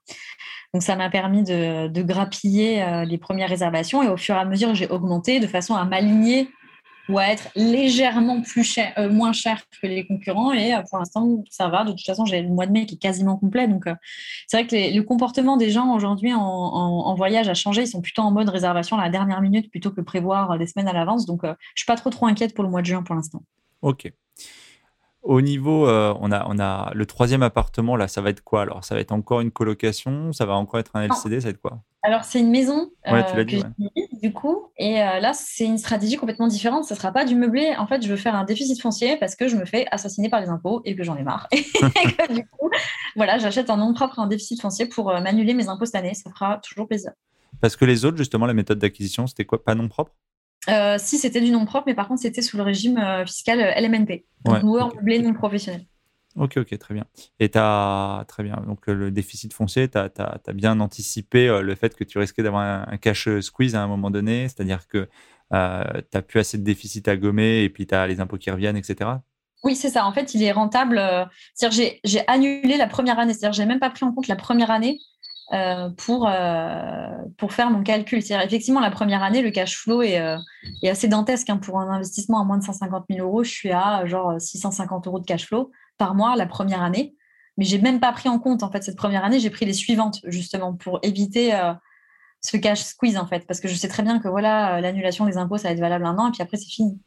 Donc 0.73 0.83
ça 0.83 0.95
m'a 0.95 1.09
permis 1.09 1.43
de, 1.43 1.87
de 1.87 2.01
grappiller 2.01 3.03
les 3.05 3.17
premières 3.17 3.49
réservations 3.49 4.01
et 4.03 4.07
au 4.07 4.17
fur 4.17 4.35
et 4.35 4.39
à 4.39 4.45
mesure 4.45 4.73
j'ai 4.75 4.87
augmenté 4.87 5.39
de 5.39 5.47
façon 5.47 5.75
à 5.75 5.83
m'aligner 5.85 6.49
ou 7.09 7.17
à 7.17 7.25
être 7.25 7.49
légèrement 7.55 8.41
plus 8.41 8.63
cher, 8.63 8.93
euh, 8.97 9.09
moins 9.09 9.33
cher 9.33 9.63
que 9.81 9.87
les 9.87 10.05
concurrents. 10.05 10.53
Et 10.53 10.73
euh, 10.73 10.81
pour 10.87 10.99
l'instant, 10.99 11.43
ça 11.49 11.67
va. 11.67 11.83
De 11.83 11.91
toute 11.91 12.05
façon, 12.05 12.23
j'ai 12.25 12.41
le 12.41 12.49
mois 12.49 12.67
de 12.67 12.71
mai 12.71 12.85
qui 12.85 12.95
est 12.95 12.99
quasiment 12.99 13.35
complet. 13.35 13.67
Donc, 13.67 13.87
euh, 13.87 13.95
c'est 14.47 14.57
vrai 14.57 14.67
que 14.67 14.95
le 14.95 15.01
comportement 15.01 15.57
des 15.57 15.71
gens 15.71 15.93
aujourd'hui 15.93 16.31
en, 16.33 17.15
voyage 17.15 17.49
a 17.49 17.55
changé. 17.55 17.81
Ils 17.81 17.87
sont 17.87 18.01
plutôt 18.01 18.21
en 18.21 18.31
mode 18.31 18.47
réservation 18.47 18.97
à 18.97 19.03
la 19.03 19.09
dernière 19.09 19.41
minute 19.41 19.69
plutôt 19.71 19.91
que 19.91 20.01
prévoir 20.01 20.57
des 20.57 20.67
semaines 20.67 20.87
à 20.87 20.93
l'avance. 20.93 21.25
Donc, 21.25 21.41
je 21.43 21.49
ne 21.49 21.55
suis 21.75 21.85
pas 21.85 21.95
trop, 21.95 22.11
trop 22.11 22.27
inquiète 22.27 22.53
pour 22.53 22.63
le 22.63 22.69
mois 22.69 22.81
de 22.81 22.85
juin 22.85 23.03
pour 23.03 23.15
l'instant. 23.15 23.41
OK. 23.81 24.11
Au 25.23 25.41
niveau, 25.41 25.87
on, 25.87 26.31
a, 26.31 26.45
on 26.47 26.59
a 26.59 26.91
le 26.93 27.05
troisième 27.05 27.43
appartement, 27.43 27.95
là, 27.95 28.07
ça 28.07 28.21
va 28.21 28.29
être 28.29 28.41
quoi? 28.41 28.61
Alors 28.61 28.85
Ça 28.85 28.95
va 28.95 29.01
être 29.01 29.11
encore 29.11 29.41
une 29.41 29.51
colocation? 29.51 30.31
Ça 30.31 30.45
va 30.45 30.53
encore 30.53 30.79
être 30.79 30.95
un 30.95 31.01
LCD 31.01 31.41
Ça 31.41 31.47
va 31.47 31.49
être 31.49 31.61
quoi? 31.61 31.81
Alors, 32.01 32.23
c'est 32.23 32.39
une 32.39 32.49
maison 32.49 32.89
euh, 33.07 33.21
que 33.23 34.21
du 34.21 34.31
coup. 34.31 34.67
Et 34.77 35.01
euh, 35.01 35.19
là, 35.19 35.33
c'est 35.33 35.65
une 35.65 35.77
stratégie 35.77 36.15
complètement 36.15 36.47
différente. 36.47 36.85
Ce 36.85 36.93
ne 36.93 36.97
sera 36.97 37.11
pas 37.11 37.25
du 37.25 37.35
meublé. 37.35 37.75
En 37.77 37.87
fait, 37.87 38.01
je 38.01 38.07
veux 38.07 38.15
faire 38.15 38.35
un 38.35 38.45
déficit 38.45 38.81
foncier 38.81 39.17
parce 39.17 39.35
que 39.35 39.49
je 39.49 39.57
me 39.57 39.65
fais 39.65 39.85
assassiner 39.91 40.29
par 40.29 40.39
les 40.39 40.47
impôts 40.47 40.81
et 40.85 40.95
que 40.95 41.03
j'en 41.03 41.17
ai 41.17 41.23
marre. 41.23 41.47
et 41.51 41.61
que, 41.61 42.33
du 42.33 42.47
coup, 42.47 42.69
voilà, 43.17 43.37
j'achète 43.37 43.69
un 43.69 43.75
nom 43.75 43.93
propre, 43.93 44.19
un 44.19 44.27
déficit 44.27 44.61
foncier 44.61 44.85
pour 44.85 45.09
euh, 45.09 45.19
m'annuler 45.19 45.53
mes 45.53 45.67
impôts 45.67 45.85
cette 45.85 45.95
année. 45.95 46.13
Ça 46.13 46.29
fera 46.29 46.59
toujours 46.59 46.87
plaisir. 46.87 47.11
Parce 47.59 47.75
que 47.75 47.83
les 47.83 48.05
autres, 48.05 48.17
justement, 48.17 48.45
la 48.45 48.53
méthode 48.53 48.79
d'acquisition, 48.79 49.27
c'était 49.27 49.45
quoi? 49.45 49.61
Pas 49.61 49.75
nom 49.75 49.89
propre? 49.89 50.13
Si, 50.99 51.17
c'était 51.17 51.41
du 51.41 51.51
nom 51.51 51.65
propre, 51.65 51.85
mais 51.87 51.95
par 51.95 52.07
contre, 52.07 52.21
c'était 52.21 52.43
sous 52.43 52.55
le 52.55 52.63
régime 52.63 53.01
fiscal 53.25 53.59
LMNP. 53.59 54.25
Donc, 54.45 54.61
loueur 54.61 54.95
meublé 54.95 55.19
non 55.19 55.33
professionnel. 55.33 55.85
Ok, 56.39 56.55
ok, 56.55 56.77
très 56.77 56.93
bien. 56.93 57.03
Et 57.41 57.51
as, 57.55 58.23
très 58.29 58.43
bien, 58.43 58.63
donc 58.65 58.87
euh, 58.87 58.93
le 58.93 59.11
déficit 59.11 59.53
foncier, 59.53 59.89
tu 59.89 59.97
as, 59.97 60.53
bien 60.53 60.79
anticipé 60.79 61.49
euh, 61.49 61.61
le 61.61 61.75
fait 61.75 61.93
que 61.97 62.05
tu 62.05 62.17
risquais 62.17 62.41
d'avoir 62.41 62.87
un, 62.89 62.97
cash 62.97 63.27
squeeze 63.41 63.75
à 63.75 63.83
un 63.83 63.87
moment 63.87 64.09
donné, 64.09 64.47
c'est-à-dire 64.47 64.87
que 64.87 65.09
euh, 65.53 65.83
tu 65.95 66.07
n'as 66.13 66.21
plus 66.21 66.39
assez 66.39 66.57
de 66.57 66.63
déficit 66.63 67.09
à 67.09 67.17
gommer 67.17 67.63
et 67.63 67.69
puis 67.69 67.85
tu 67.85 67.93
as 67.93 68.07
les 68.07 68.21
impôts 68.21 68.37
qui 68.37 68.49
reviennent, 68.51 68.77
etc. 68.77 69.09
Oui, 69.65 69.75
c'est 69.75 69.89
ça. 69.89 70.05
En 70.05 70.13
fait, 70.13 70.33
il 70.33 70.41
est 70.41 70.53
rentable. 70.53 71.01
C'est-à-dire, 71.53 71.99
j'ai 72.05 72.27
annulé 72.27 72.77
la 72.77 72.87
première 72.87 73.19
année. 73.19 73.33
C'est-à-dire, 73.33 73.51
j'ai 73.51 73.65
même 73.65 73.81
pas 73.81 73.89
pris 73.89 74.05
en 74.05 74.13
compte 74.13 74.29
la 74.29 74.37
première 74.37 74.71
année 74.71 74.97
pour, 75.97 76.31
pour 77.37 77.51
faire 77.51 77.69
mon 77.69 77.83
calcul. 77.83 78.21
C'est-à-dire, 78.21 78.47
effectivement, 78.47 78.79
la 78.79 78.91
première 78.91 79.21
année, 79.21 79.41
le 79.41 79.51
cash 79.51 79.75
flow 79.75 80.01
est, 80.01 80.21
est 80.81 80.89
assez 80.89 81.09
dantesque. 81.09 81.49
Hein. 81.49 81.57
Pour 81.57 81.77
un 81.81 81.89
investissement 81.89 82.39
à 82.39 82.45
moins 82.45 82.57
de 82.57 82.63
150 82.63 83.07
000 83.09 83.27
euros, 83.27 83.43
je 83.43 83.51
suis 83.51 83.71
à 83.71 84.05
genre 84.05 84.39
650 84.39 85.07
euros 85.07 85.19
de 85.19 85.25
cash 85.25 85.45
flow 85.47 85.71
par 85.99 86.15
mois 86.15 86.35
la 86.35 86.47
première 86.47 86.81
année. 86.81 87.15
Mais 87.57 87.65
j'ai 87.65 87.77
même 87.77 87.99
pas 87.99 88.11
pris 88.11 88.29
en 88.29 88.39
compte 88.39 88.63
en 88.63 88.71
fait 88.71 88.83
cette 88.83 88.95
première 88.95 89.23
année. 89.23 89.39
J'ai 89.39 89.51
pris 89.51 89.65
les 89.65 89.73
suivantes 89.73 90.21
justement 90.25 90.73
pour 90.73 90.99
éviter 91.03 91.53
euh, 91.53 91.73
ce 92.41 92.57
cash 92.57 92.81
squeeze 92.81 93.17
en 93.17 93.27
fait, 93.27 93.45
parce 93.45 93.59
que 93.59 93.67
je 93.67 93.75
sais 93.75 93.89
très 93.89 94.01
bien 94.01 94.19
que 94.19 94.27
voilà 94.27 94.77
euh, 94.77 94.81
l'annulation 94.81 95.27
des 95.27 95.37
impôts 95.37 95.57
ça 95.57 95.67
va 95.67 95.73
être 95.73 95.79
valable 95.79 96.05
un 96.05 96.17
an 96.17 96.29
et 96.29 96.31
puis 96.31 96.41
après 96.41 96.57
c'est 96.57 96.69
fini. 96.69 96.97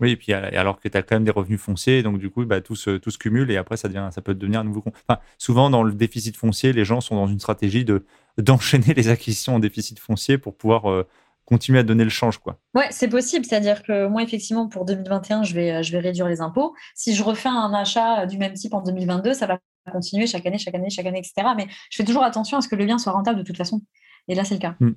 Oui, 0.00 0.12
et 0.12 0.16
puis 0.16 0.32
alors 0.32 0.80
que 0.80 0.88
tu 0.88 0.96
as 0.96 1.02
quand 1.02 1.16
même 1.16 1.24
des 1.24 1.30
revenus 1.30 1.60
fonciers, 1.60 2.02
donc 2.02 2.18
du 2.18 2.30
coup, 2.30 2.46
bah, 2.46 2.62
tout, 2.62 2.74
se, 2.74 2.96
tout 2.96 3.10
se 3.10 3.18
cumule 3.18 3.50
et 3.50 3.58
après, 3.58 3.76
ça, 3.76 3.86
devient, 3.86 4.08
ça 4.10 4.22
peut 4.22 4.34
devenir 4.34 4.60
un 4.60 4.64
nouveau. 4.64 4.82
Enfin, 4.86 5.20
souvent, 5.36 5.68
dans 5.68 5.82
le 5.82 5.92
déficit 5.92 6.36
foncier, 6.36 6.72
les 6.72 6.86
gens 6.86 7.02
sont 7.02 7.16
dans 7.16 7.26
une 7.26 7.38
stratégie 7.38 7.84
de 7.84 8.06
d'enchaîner 8.38 8.94
les 8.94 9.08
acquisitions 9.08 9.56
en 9.56 9.58
déficit 9.58 9.98
foncier 9.98 10.38
pour 10.38 10.56
pouvoir 10.56 10.90
euh, 10.90 11.06
continuer 11.50 11.80
à 11.80 11.82
donner 11.82 12.04
le 12.04 12.10
change. 12.10 12.38
Quoi. 12.38 12.58
Ouais, 12.74 12.86
c'est 12.90 13.08
possible. 13.08 13.44
C'est-à-dire 13.44 13.82
que 13.82 14.06
moi, 14.06 14.22
effectivement, 14.22 14.68
pour 14.68 14.84
2021, 14.84 15.42
je 15.42 15.54
vais, 15.54 15.82
je 15.82 15.92
vais 15.92 15.98
réduire 15.98 16.28
les 16.28 16.40
impôts. 16.40 16.74
Si 16.94 17.14
je 17.14 17.22
refais 17.22 17.48
un 17.48 17.74
achat 17.74 18.26
du 18.26 18.38
même 18.38 18.54
type 18.54 18.72
en 18.72 18.82
2022, 18.82 19.34
ça 19.34 19.46
va 19.46 19.58
continuer 19.90 20.26
chaque 20.26 20.46
année, 20.46 20.58
chaque 20.58 20.74
année, 20.74 20.90
chaque 20.90 21.06
année, 21.06 21.18
etc. 21.18 21.48
Mais 21.56 21.66
je 21.90 21.96
fais 21.96 22.04
toujours 22.04 22.22
attention 22.22 22.58
à 22.58 22.60
ce 22.60 22.68
que 22.68 22.76
le 22.76 22.86
bien 22.86 22.98
soit 22.98 23.12
rentable 23.12 23.38
de 23.38 23.44
toute 23.44 23.56
façon. 23.56 23.82
Et 24.28 24.34
là, 24.34 24.44
c'est 24.44 24.54
le 24.54 24.60
cas. 24.60 24.76
Hmm. 24.80 24.92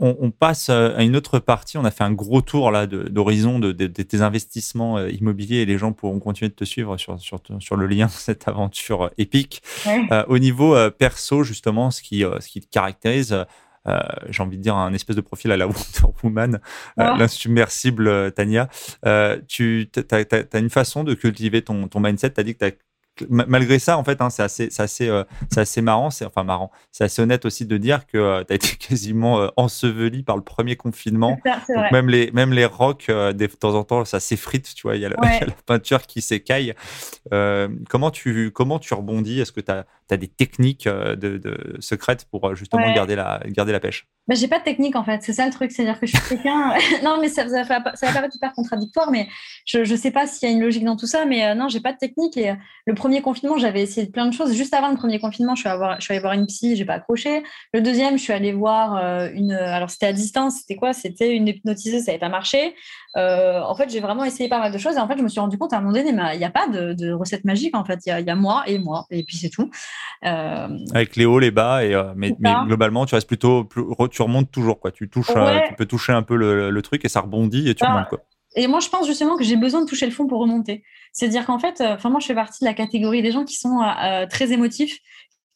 On, 0.00 0.30
passe 0.30 0.68
euh, 0.68 0.96
à 0.96 1.02
une 1.02 1.16
autre 1.16 1.40
partie. 1.40 1.76
On 1.76 1.84
a 1.84 1.90
fait 1.90 2.04
un 2.04 2.12
gros 2.12 2.40
tour 2.40 2.70
là 2.70 2.86
d'horizon 2.86 3.58
de, 3.58 3.72
tes 3.72 4.20
investissements 4.20 4.96
euh, 4.96 5.10
immobiliers 5.10 5.56
et 5.56 5.66
les 5.66 5.76
gens 5.76 5.92
pourront 5.92 6.20
continuer 6.20 6.50
de 6.50 6.54
te 6.54 6.62
suivre 6.62 6.96
sur, 6.98 7.18
sur, 7.18 7.40
sur 7.58 7.76
le 7.76 7.86
lien, 7.88 8.06
cette 8.06 8.46
aventure 8.46 9.06
euh, 9.06 9.10
épique. 9.18 9.60
au 10.28 10.38
niveau 10.38 10.76
perso, 10.92 11.42
justement, 11.42 11.90
ce 11.90 12.02
qui, 12.02 12.20
ce 12.20 12.46
qui 12.46 12.60
te 12.60 12.68
caractérise, 12.70 13.44
euh, 13.88 14.00
j'ai 14.28 14.42
envie 14.42 14.58
de 14.58 14.62
dire, 14.62 14.76
un 14.76 14.92
espèce 14.92 15.16
de 15.16 15.20
profil 15.20 15.50
à 15.52 15.56
la 15.56 15.66
Wonder 15.66 16.14
Woman, 16.22 16.54
euh, 16.54 16.58
ah. 16.98 17.16
l'insubmersible 17.18 18.08
euh, 18.08 18.30
Tania. 18.30 18.68
tu 19.48 19.90
as, 20.10 20.58
une 20.58 20.70
façon 20.70 21.04
de 21.04 21.14
cultiver 21.14 21.62
ton, 21.62 21.88
ton 21.88 22.00
mindset. 22.00 22.30
Tu 22.30 22.40
as 22.40 22.44
dit 22.44 22.54
que 22.54 22.58
tu 22.58 22.64
as 22.66 22.76
malgré 23.28 23.78
ça, 23.78 23.98
en 23.98 24.04
fait, 24.04 24.20
hein, 24.20 24.30
c'est 24.30 24.42
assez, 24.42 24.68
assez, 24.78 25.08
euh, 25.08 25.24
assez 25.56 25.82
marrant, 25.82 26.10
c'est 26.10 26.24
enfin 26.24 26.44
marrant, 26.44 26.70
c'est 26.92 27.04
assez 27.04 27.22
honnête 27.22 27.44
aussi 27.44 27.66
de 27.66 27.76
dire 27.76 28.06
que 28.06 28.18
euh, 28.18 28.44
tu 28.44 28.52
as 28.52 28.56
été 28.56 28.68
quasiment 28.88 29.40
euh, 29.40 29.48
enseveli 29.56 30.22
par 30.22 30.36
le 30.36 30.42
premier 30.42 30.76
confinement. 30.76 31.38
Donc 31.44 31.92
même 31.92 32.08
les, 32.08 32.30
même 32.32 32.52
les 32.52 32.64
rocs, 32.64 33.08
de 33.08 33.46
temps 33.46 33.74
en 33.74 33.84
temps, 33.84 34.04
ça 34.04 34.20
s'effrite, 34.20 34.74
tu 34.74 34.82
vois, 34.82 34.96
il 34.96 35.02
y, 35.02 35.06
a 35.06 35.08
la 35.08 35.16
peinture 35.66 36.02
qui 36.06 36.20
s'écaille. 36.20 36.74
comment, 37.30 38.10
tu, 38.10 38.50
comment 38.52 38.78
tu 38.78 38.94
rebondis? 38.94 39.40
Est-ce 39.40 39.52
que 39.52 39.60
tu 39.60 39.70
as, 39.70 39.86
as, 40.10 40.16
des 40.16 40.28
techniques 40.28 40.88
de, 40.88 41.76
secrètes 41.80 42.26
pour 42.30 42.54
justement 42.54 42.92
garder, 42.92 43.16
la, 43.16 43.40
garder 43.46 43.72
la 43.72 43.80
pêche 43.80 44.06
bah, 44.28 44.34
j'ai 44.34 44.46
pas 44.46 44.58
de 44.58 44.64
technique 44.64 44.94
en 44.94 45.04
fait, 45.04 45.22
c'est 45.22 45.32
ça 45.32 45.46
le 45.46 45.52
truc, 45.52 45.72
c'est-à-dire 45.72 45.98
que 45.98 46.06
je 46.06 46.14
suis 46.14 46.28
quelqu'un. 46.28 46.74
non, 47.02 47.18
mais 47.18 47.28
ça, 47.28 47.48
ça, 47.48 47.62
va, 47.62 47.96
ça 47.96 48.06
va 48.06 48.12
paraître 48.12 48.36
hyper 48.36 48.52
contradictoire, 48.52 49.10
mais 49.10 49.26
je, 49.64 49.84
je 49.84 49.96
sais 49.96 50.10
pas 50.10 50.26
s'il 50.26 50.46
y 50.46 50.52
a 50.52 50.54
une 50.54 50.60
logique 50.60 50.84
dans 50.84 50.96
tout 50.96 51.06
ça, 51.06 51.24
mais 51.24 51.46
euh, 51.46 51.54
non, 51.54 51.68
j'ai 51.68 51.80
pas 51.80 51.94
de 51.94 51.98
technique. 51.98 52.36
Et 52.36 52.50
euh, 52.50 52.54
le 52.86 52.92
premier 52.92 53.22
confinement, 53.22 53.56
j'avais 53.56 53.80
essayé 53.80 54.06
plein 54.06 54.26
de 54.26 54.34
choses. 54.34 54.52
Juste 54.52 54.74
avant 54.74 54.90
le 54.90 54.96
premier 54.96 55.18
confinement, 55.18 55.54
je 55.54 55.62
suis, 55.62 55.70
je 55.98 56.04
suis 56.04 56.12
allée 56.12 56.20
voir 56.20 56.34
une 56.34 56.46
psy, 56.46 56.76
j'ai 56.76 56.84
pas 56.84 56.94
accroché. 56.94 57.42
Le 57.72 57.80
deuxième, 57.80 58.18
je 58.18 58.22
suis 58.22 58.34
allée 58.34 58.52
voir 58.52 58.96
euh, 58.96 59.30
une. 59.32 59.52
Alors 59.52 59.88
c'était 59.88 60.06
à 60.06 60.12
distance, 60.12 60.58
c'était 60.58 60.76
quoi? 60.76 60.92
C'était 60.92 61.34
une 61.34 61.48
hypnotiseuse, 61.48 62.02
ça 62.02 62.12
n'avait 62.12 62.18
pas 62.20 62.28
marché. 62.28 62.74
En 63.14 63.74
fait, 63.74 63.90
j'ai 63.90 64.00
vraiment 64.00 64.24
essayé 64.24 64.48
pas 64.48 64.58
mal 64.58 64.72
de 64.72 64.78
choses 64.78 64.96
et 64.96 64.98
en 64.98 65.08
fait, 65.08 65.18
je 65.18 65.22
me 65.22 65.28
suis 65.28 65.40
rendu 65.40 65.58
compte 65.58 65.72
à 65.72 65.78
un 65.78 65.80
moment 65.80 65.92
donné, 65.92 66.10
il 66.10 66.38
n'y 66.38 66.44
a 66.44 66.50
pas 66.50 66.68
de, 66.68 66.92
de, 66.92 67.12
recette 67.12 67.44
magique 67.44 67.76
en 67.76 67.84
fait. 67.84 68.00
Il 68.06 68.18
y, 68.18 68.22
y 68.22 68.30
a, 68.30 68.34
moi 68.36 68.62
et 68.66 68.78
moi, 68.78 69.06
et 69.10 69.24
puis 69.24 69.36
c'est 69.36 69.50
tout. 69.50 69.70
Avec 70.22 71.16
les 71.16 71.24
hauts, 71.24 71.38
les 71.38 71.50
bas, 71.50 71.84
et, 71.84 72.00
mais, 72.16 72.34
mais, 72.38 72.52
globalement, 72.66 73.06
tu 73.06 73.14
restes 73.14 73.28
plutôt. 73.28 73.64
Plus, 73.64 73.84
tu 74.10 74.22
remontes 74.22 74.50
toujours, 74.50 74.80
quoi. 74.80 74.90
Tu, 74.90 75.08
touches, 75.08 75.30
euh, 75.36 75.60
tu 75.68 75.74
peux 75.74 75.86
toucher 75.86 76.12
un 76.12 76.22
peu 76.22 76.36
le, 76.36 76.82
truc 76.82 77.04
et 77.04 77.08
ça 77.08 77.20
rebondit 77.20 77.68
et 77.68 77.74
tu 77.74 77.84
bah, 77.84 77.92
remontes, 77.92 78.08
quoi. 78.08 78.20
Et 78.56 78.66
moi, 78.66 78.80
je 78.80 78.88
pense 78.88 79.06
justement 79.06 79.36
que 79.36 79.44
j'ai 79.44 79.56
besoin 79.56 79.82
de 79.82 79.86
toucher 79.86 80.06
le 80.06 80.12
fond 80.12 80.26
pour 80.26 80.40
remonter. 80.40 80.82
C'est-à-dire 81.12 81.44
qu'en 81.44 81.58
fait, 81.58 81.80
euh, 81.80 81.96
moi, 82.08 82.20
je 82.20 82.26
fais 82.26 82.34
partie 82.34 82.64
de 82.64 82.68
la 82.68 82.74
catégorie 82.74 83.22
des 83.22 83.30
gens 83.30 83.44
qui 83.44 83.56
sont 83.56 83.80
euh, 83.82 84.26
très 84.26 84.52
émotifs, 84.52 84.98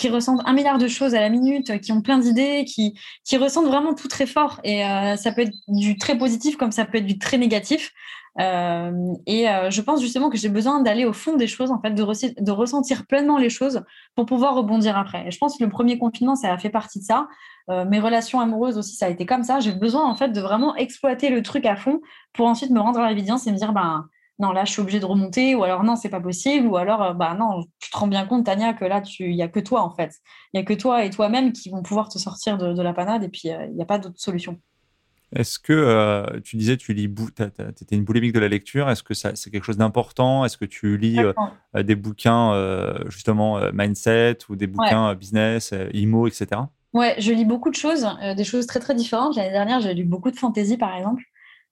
qui 0.03 0.09
ressentent 0.09 0.43
un 0.45 0.53
milliard 0.53 0.79
de 0.79 0.89
choses 0.89 1.15
à 1.15 1.21
la 1.21 1.29
minute, 1.29 1.81
qui 1.81 1.93
ont 1.93 2.03
plein 2.03 2.19
d'idées, 2.19 2.65
qui, 2.65 2.99
qui 3.25 3.37
ressentent 3.37 3.67
vraiment 3.67 3.95
tout 3.95 4.09
très 4.09 4.27
fort. 4.27 4.61
Et 4.65 4.83
ça 5.17 5.33
peut 5.33 5.43
être 5.43 5.55
du 5.69 5.97
très 5.97 6.19
positif 6.19 6.57
comme 6.57 6.73
ça 6.73 6.85
peut 6.85 6.99
être 6.99 7.07
du 7.07 7.19
très 7.19 7.39
négatif. 7.39 7.93
Euh, 8.41 9.13
et 9.27 9.49
euh, 9.49 9.71
je 9.71 9.83
pense 9.83 10.01
justement 10.01 10.31
que 10.31 10.39
j'ai 10.39 10.49
besoin 10.49 10.81
d'aller 10.81 11.05
au 11.05 11.13
fond 11.13 11.37
des 11.37 11.47
choses, 11.47 11.71
en 11.71 11.81
fait, 11.81 11.91
de, 11.91 12.53
ressentir 12.53 13.07
pleinement 13.07 13.39
les 13.39 13.51
choses 13.51 13.83
pour 14.15 14.27
pouvoir 14.27 14.55
rebondir 14.55 14.97
après. 14.97 15.27
Et 15.27 15.31
je 15.31 15.39
pense 15.39 15.59
que 15.59 15.65
le 15.65 15.71
premier 15.71 15.99
confinement, 15.99 16.35
ça 16.35 16.53
a 16.53 16.59
fait 16.59 16.71
partie 16.71 17.01
de 17.01 17.05
ça. 17.05 17.29
Euh, 17.71 17.85
mes 17.85 18.01
relations 18.01 18.41
amoureuses 18.41 18.79
aussi, 18.79 18.97
ça 18.97 19.07
a 19.07 19.09
été 19.11 19.27
comme 19.27 19.43
ça. 19.43 19.61
J'ai 19.61 19.73
besoin 19.73 20.05
en 20.05 20.15
fait 20.15 20.31
de 20.31 20.41
vraiment 20.41 20.75
exploiter 20.77 21.29
le 21.29 21.43
truc 21.43 21.67
à 21.67 21.77
fond 21.77 22.01
pour 22.33 22.47
ensuite 22.47 22.71
me 22.71 22.81
rendre 22.81 23.01
à 23.01 23.09
l'évidence 23.11 23.47
et 23.47 23.53
me 23.53 23.57
dire, 23.57 23.73
ben 23.73 24.09
non, 24.39 24.53
là, 24.53 24.65
je 24.65 24.73
suis 24.73 24.81
obligée 24.81 25.01
de 25.01 25.05
remonter, 25.05 25.55
ou 25.55 25.63
alors 25.65 25.85
non, 25.85 25.97
c'est 25.97 26.09
pas 26.09 26.21
possible, 26.21 26.67
ou 26.67 26.77
alors, 26.77 27.15
bah 27.15 27.35
non, 27.39 27.65
tu 27.79 27.91
te 27.91 27.97
rends 27.97 28.07
bien 28.07 28.27
compte, 28.27 28.47
Tania, 28.47 28.73
que 28.73 28.85
là, 28.85 29.03
il 29.21 29.35
n'y 29.35 29.43
a 29.43 29.49
que 29.49 29.61
toi, 29.61 29.83
en 29.83 29.95
fait. 29.95 30.15
Il 30.53 30.59
n'y 30.59 30.63
a 30.63 30.65
que 30.65 30.75
toi 30.75 31.05
et 31.05 31.11
toi-même 31.11 31.53
qui 31.53 31.71
vont 31.71 31.83
pouvoir 31.83 32.09
te 32.09 32.19
sortir 32.19 32.59
de, 32.59 32.73
de 32.73 32.83
la 32.83 32.93
panade, 32.93 33.23
et 33.23 33.29
puis 33.29 33.43
il 33.45 33.75
n'y 33.75 33.83
a 33.83 33.87
pas 33.87 33.99
d'autre 33.99 34.19
solution. 34.19 34.59
Est-ce 35.35 35.59
que 35.59 35.73
euh, 35.73 36.41
tu 36.45 36.57
disais 36.57 36.77
tu 36.77 36.93
lis, 36.93 37.13
tu 37.15 37.43
étais 37.43 37.97
une 37.97 38.05
boulimique 38.05 38.33
de 38.33 38.39
la 38.39 38.49
lecture 38.49 38.91
Est-ce 38.91 39.03
que 39.03 39.15
c'est 39.15 39.51
quelque 39.51 39.65
chose 39.65 39.79
d'important? 39.79 40.45
Est-ce 40.45 40.59
que 40.59 40.67
tu 40.67 40.99
lis 40.99 41.19
euh, 41.21 41.33
euh, 41.75 41.83
des 41.83 41.95
bouquins 41.95 42.53
justement 43.09 43.61
mindset 43.73 44.39
ou 44.49 44.57
des 44.57 44.67
bouquins 44.67 45.15
business, 45.15 45.75
IMO, 45.93 46.27
etc. 46.27 46.63
Ouais, 46.93 47.15
je 47.19 47.33
lis 47.33 47.47
beaucoup 47.47 47.71
de 47.71 47.75
choses, 47.75 48.07
des 48.37 48.45
choses 48.45 48.67
très 48.67 48.81
très 48.81 48.95
différentes. 48.95 49.37
L'année 49.37 49.53
dernière, 49.53 49.81
j'ai 49.81 49.95
lu 49.95 50.05
beaucoup 50.05 50.31
de 50.31 50.37
fantasy 50.37 50.77
par 50.77 50.95
exemple. 50.95 51.23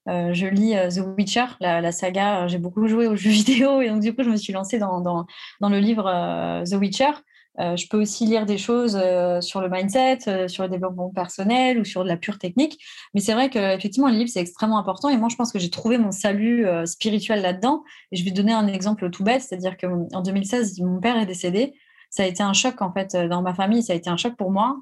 Je 0.07 0.47
lis 0.47 0.75
The 0.93 1.01
Witcher, 1.17 1.45
la, 1.59 1.91
saga. 1.91 2.47
J'ai 2.47 2.57
beaucoup 2.57 2.87
joué 2.87 3.07
aux 3.07 3.15
jeux 3.17 3.29
vidéo 3.29 3.81
et 3.81 3.89
donc 3.89 4.01
du 4.01 4.13
coup, 4.13 4.23
je 4.23 4.29
me 4.29 4.37
suis 4.37 4.53
lancée 4.53 4.79
dans, 4.79 5.01
dans, 5.01 5.69
le 5.69 5.79
livre 5.79 6.63
The 6.69 6.75
Witcher. 6.75 7.11
Euh, 7.59 7.75
je 7.75 7.87
peux 7.87 8.01
aussi 8.01 8.25
lire 8.25 8.45
des 8.45 8.57
choses 8.57 8.97
euh, 9.01 9.41
sur 9.41 9.61
le 9.61 9.69
mindset, 9.69 10.19
euh, 10.27 10.47
sur 10.47 10.63
le 10.63 10.69
développement 10.69 11.09
personnel 11.09 11.79
ou 11.79 11.83
sur 11.83 12.03
de 12.03 12.07
la 12.07 12.15
pure 12.15 12.37
technique. 12.37 12.79
Mais 13.13 13.19
c'est 13.19 13.33
vrai 13.33 13.49
qu'effectivement, 13.49 14.07
le 14.07 14.15
livre, 14.15 14.29
c'est 14.29 14.39
extrêmement 14.39 14.77
important. 14.77 15.09
Et 15.09 15.17
moi, 15.17 15.27
je 15.29 15.35
pense 15.35 15.51
que 15.51 15.59
j'ai 15.59 15.69
trouvé 15.69 15.97
mon 15.97 16.11
salut 16.11 16.65
spirituel 16.85 17.41
là-dedans. 17.41 17.83
Et 18.11 18.15
je 18.15 18.23
vais 18.23 18.31
donner 18.31 18.53
un 18.53 18.67
exemple 18.67 19.09
tout 19.09 19.23
bête, 19.23 19.41
c'est-à-dire 19.41 19.77
qu'en 19.77 20.21
2016, 20.21 20.79
mon 20.81 20.99
père 20.99 21.17
est 21.17 21.25
décédé. 21.25 21.73
Ça 22.11 22.23
a 22.23 22.25
été 22.27 22.43
un 22.43 22.53
choc, 22.53 22.81
en 22.81 22.91
fait, 22.91 23.15
dans 23.15 23.41
ma 23.41 23.53
famille. 23.53 23.81
Ça 23.81 23.93
a 23.93 23.95
été 23.95 24.09
un 24.09 24.17
choc 24.17 24.35
pour 24.35 24.51
moi. 24.51 24.77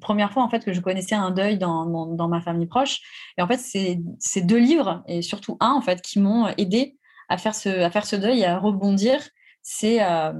première 0.00 0.32
fois, 0.32 0.42
en 0.42 0.48
fait, 0.48 0.64
que 0.64 0.72
je 0.72 0.80
connaissais 0.80 1.14
un 1.14 1.30
deuil 1.30 1.58
dans, 1.58 1.84
dans, 2.06 2.28
ma 2.28 2.40
famille 2.40 2.66
proche. 2.66 3.00
Et 3.38 3.42
en 3.42 3.46
fait, 3.46 3.58
c'est 3.58 4.00
ces 4.18 4.40
deux 4.40 4.58
livres, 4.58 5.02
et 5.06 5.20
surtout 5.20 5.56
un, 5.60 5.72
en 5.72 5.82
fait, 5.82 6.00
qui 6.00 6.18
m'ont 6.18 6.48
aidé 6.56 6.98
à 7.28 7.38
faire, 7.38 7.54
ce, 7.54 7.68
à 7.68 7.90
faire 7.90 8.06
ce 8.06 8.16
deuil 8.16 8.40
et 8.40 8.46
à 8.46 8.58
rebondir. 8.58 9.20
C'est 9.62 10.02
euh, 10.02 10.32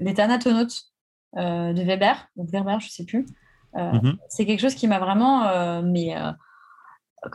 Les 0.00 0.14
Thanatonautes 0.14 0.94
euh, 1.36 1.72
de 1.72 1.82
Weber, 1.82 2.28
ou 2.36 2.46
Weber, 2.46 2.78
je 2.80 2.86
ne 2.86 2.90
sais 2.90 3.04
plus. 3.04 3.26
Euh, 3.76 3.92
mhm. 3.92 4.16
C'est 4.28 4.46
quelque 4.46 4.60
chose 4.60 4.74
qui 4.74 4.86
m'a 4.86 5.00
vraiment. 5.00 5.46
Euh, 5.48 5.82
mais 5.82 6.14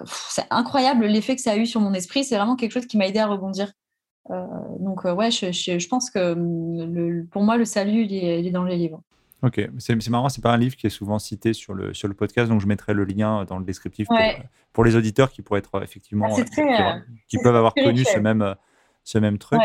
c'est 0.06 0.46
incroyable 0.52 1.06
l'effet 1.06 1.36
que 1.36 1.42
ça 1.42 1.52
a 1.52 1.58
eu 1.58 1.66
sur 1.66 1.82
mon 1.82 1.94
esprit. 1.94 2.24
C'est 2.24 2.38
vraiment 2.38 2.56
quelque 2.56 2.72
chose 2.72 2.86
qui 2.86 2.98
m'a 2.98 3.08
aidé 3.08 3.20
à 3.20 3.28
rebondir. 3.28 3.72
Donc, 4.80 5.04
ouais, 5.06 5.32
je, 5.32 5.88
pense 5.88 6.10
que 6.10 6.36
le, 6.36 7.26
pour 7.26 7.44
moi, 7.44 7.58
le 7.58 7.66
salut, 7.66 8.04
il 8.04 8.14
est, 8.14 8.52
dans 8.52 8.64
les 8.64 8.78
livres. 8.78 9.02
Ok, 9.42 9.62
c'est 9.78 10.10
marrant, 10.10 10.28
c'est 10.28 10.42
pas 10.44 10.54
un 10.54 10.58
livre 10.58 10.76
qui 10.76 10.88
est 10.88 10.92
souvent 10.92 11.18
cité 11.18 11.54
sur 11.54 11.74
le, 11.74 11.94
sur 11.94 12.08
le 12.10 12.14
podcast, 12.14 12.50
donc 12.50 12.60
je 12.60 12.68
mettrai 12.68 12.94
le 12.94 13.06
lien 13.06 13.46
dans 13.46 13.58
le 13.58 13.64
descriptif 13.64 14.08
pour, 14.74 14.84
les 14.84 14.96
auditeurs 14.96 15.32
qui 15.32 15.42
pourraient 15.42 15.60
être 15.60 15.82
effectivement, 15.82 16.28
ah, 16.38 17.00
qui, 17.28 17.38
peuvent 17.38 17.56
avoir 17.56 17.74
connu 17.74 18.04
ce 18.04 18.20
même, 18.20 18.56
ce 19.10 19.18
même 19.18 19.38
truc. 19.38 19.62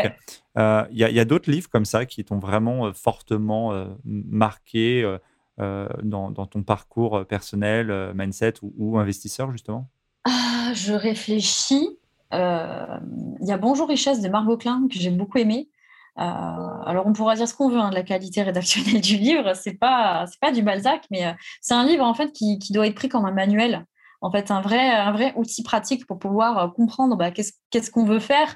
Euh, 0.57 0.85
il 0.91 0.97
y 0.97 1.19
a, 1.19 1.25
d'autres 1.25 1.51
livres 1.51 1.69
comme 1.69 1.85
ça 1.85 2.05
qui 2.05 2.23
t'ont 2.23 2.39
vraiment 2.39 2.87
euh, 2.87 2.93
fortement 2.93 3.73
euh, 3.73 3.85
marqué 4.03 5.17
dans, 5.57 6.31
ton 6.33 6.63
parcours 6.63 7.25
personnel, 7.25 8.13
mindset 8.15 8.55
ou, 8.61 8.97
investisseur, 8.97 9.51
justement? 9.51 9.89
Ah, 10.25 10.71
Je 10.73 10.93
réfléchis. 10.93 11.97
Il 12.31 13.47
y 13.47 13.51
a 13.51 13.57
Bonjour 13.57 13.87
Richesse 13.87 14.21
de 14.21 14.29
Margot 14.29 14.57
Klein 14.57 14.87
que 14.89 14.97
j'ai 14.97 15.09
beaucoup 15.09 15.37
aimé. 15.37 15.69
alors, 16.15 17.05
on 17.05 17.13
pourra 17.13 17.35
dire 17.35 17.47
ce 17.47 17.53
qu'on 17.53 17.69
veut 17.69 17.79
hein, 17.79 17.89
de 17.89 17.95
la 17.95 18.03
qualité 18.03 18.41
rédactionnelle 18.41 19.01
du 19.01 19.17
livre. 19.17 19.53
C'est 19.55 19.73
pas, 19.75 20.25
c'est 20.27 20.39
pas 20.39 20.51
du 20.51 20.61
Balzac, 20.61 21.05
mais 21.11 21.35
c'est 21.61 21.73
un 21.73 21.85
livre 21.85 22.05
en 22.05 22.13
fait 22.13 22.31
qui, 22.31 22.59
doit 22.71 22.87
être 22.87 22.95
pris 22.95 23.09
comme 23.09 23.25
un 23.25 23.31
manuel 23.31 23.85
en 24.25 24.31
fait 24.31 24.49
un 24.49 24.59
vrai, 24.59 24.89
un 24.89 25.11
vrai 25.11 25.33
outil 25.35 25.61
pratique 25.61 26.07
pour 26.07 26.17
pouvoir 26.17 26.57
euh, 26.57 26.67
comprendre 26.69 27.15
bah, 27.15 27.29
qu'est-ce 27.29 27.91
qu'on 27.91 28.05
veut 28.05 28.19
faire, 28.19 28.55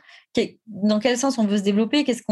dans 0.65 0.97
quel 0.99 1.15
sens 1.15 1.37
on 1.37 1.45
veut 1.45 1.57
se 1.57 1.61
développer, 1.61 2.03
qu'est-ce 2.03 2.23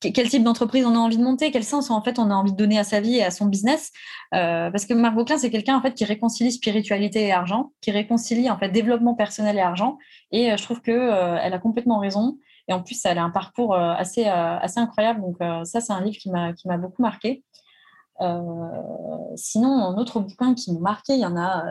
quel 0.00 0.28
type 0.28 0.42
d'entreprise 0.42 0.84
on 0.84 0.96
a 0.96 0.98
envie 0.98 1.16
de 1.16 1.22
monter, 1.22 1.52
quel 1.52 1.62
sens 1.62 1.88
en 1.92 2.02
fait 2.02 2.18
on 2.18 2.32
a 2.32 2.34
envie 2.34 2.50
de 2.50 2.56
donner 2.56 2.80
à 2.80 2.84
sa 2.84 3.00
vie 3.00 3.18
et 3.18 3.22
à 3.22 3.30
son 3.30 3.46
business. 3.46 3.92
Euh, 4.34 4.72
parce 4.72 4.86
que 4.86 4.94
Margot 4.94 5.24
Klein, 5.24 5.38
c'est 5.38 5.50
quelqu'un 5.50 5.76
en 5.76 5.82
fait 5.82 5.94
qui 5.94 6.04
réconcilie 6.04 6.50
spiritualité 6.50 7.28
et 7.28 7.32
argent, 7.32 7.70
qui 7.80 7.92
réconcilie 7.92 8.50
en 8.50 8.58
fait 8.58 8.70
développement 8.70 9.14
personnel 9.14 9.56
et 9.56 9.60
argent. 9.60 9.96
Et 10.32 10.50
euh, 10.50 10.56
je 10.56 10.64
trouve 10.64 10.80
que 10.80 10.90
elle 10.90 11.54
a 11.54 11.58
complètement 11.60 12.00
raison. 12.00 12.38
Et 12.66 12.72
en 12.72 12.82
plus, 12.82 13.00
elle 13.04 13.18
a 13.18 13.22
un 13.22 13.30
parcours 13.30 13.74
assez, 13.74 14.24
assez 14.26 14.78
incroyable. 14.78 15.20
Donc 15.22 15.38
ça, 15.64 15.80
c'est 15.80 15.92
un 15.92 16.00
livre 16.00 16.18
qui 16.18 16.30
m'a, 16.30 16.52
qui 16.52 16.68
m'a 16.68 16.76
beaucoup 16.76 17.02
marqué. 17.02 17.42
sinon, 19.34 19.72
un 19.72 19.96
autre 19.96 20.20
bouquin 20.20 20.54
qui 20.54 20.72
m'a 20.72 20.78
marqué, 20.78 21.14
il 21.14 21.20
y 21.20 21.26
en 21.26 21.36
a 21.36 21.64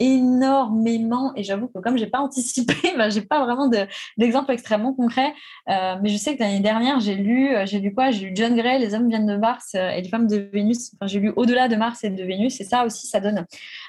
énormément 0.00 1.32
et 1.36 1.44
j'avoue 1.44 1.68
que 1.68 1.78
comme 1.78 1.96
j'ai 1.96 2.06
pas 2.06 2.18
anticipé, 2.18 2.74
bah, 2.96 3.10
j'ai 3.10 3.20
pas 3.20 3.44
vraiment 3.44 3.70
d'exemple 4.18 4.52
extrêmement 4.52 4.92
concret. 4.92 5.32
Euh, 5.68 5.96
mais 6.02 6.08
je 6.08 6.16
sais 6.16 6.36
que 6.36 6.42
l'année 6.42 6.60
dernière 6.60 7.00
j'ai 7.00 7.14
lu, 7.14 7.54
euh, 7.54 7.64
j'ai 7.66 7.78
lu 7.78 7.94
quoi? 7.94 8.10
J'ai 8.10 8.26
lu 8.26 8.32
John 8.34 8.56
Gray, 8.56 8.80
Les 8.80 8.94
hommes 8.94 9.08
viennent 9.08 9.26
de 9.26 9.36
Mars 9.36 9.72
euh, 9.74 9.90
et 9.90 10.02
les 10.02 10.08
femmes 10.08 10.26
de 10.26 10.48
Vénus. 10.52 10.92
Enfin, 10.94 11.06
j'ai 11.06 11.20
lu 11.20 11.32
Au-delà 11.36 11.68
de 11.68 11.76
Mars 11.76 12.02
et 12.02 12.10
de 12.10 12.24
Vénus 12.24 12.60
et 12.60 12.64
ça 12.64 12.84
aussi 12.84 13.06
ça 13.06 13.20
donne. 13.20 13.46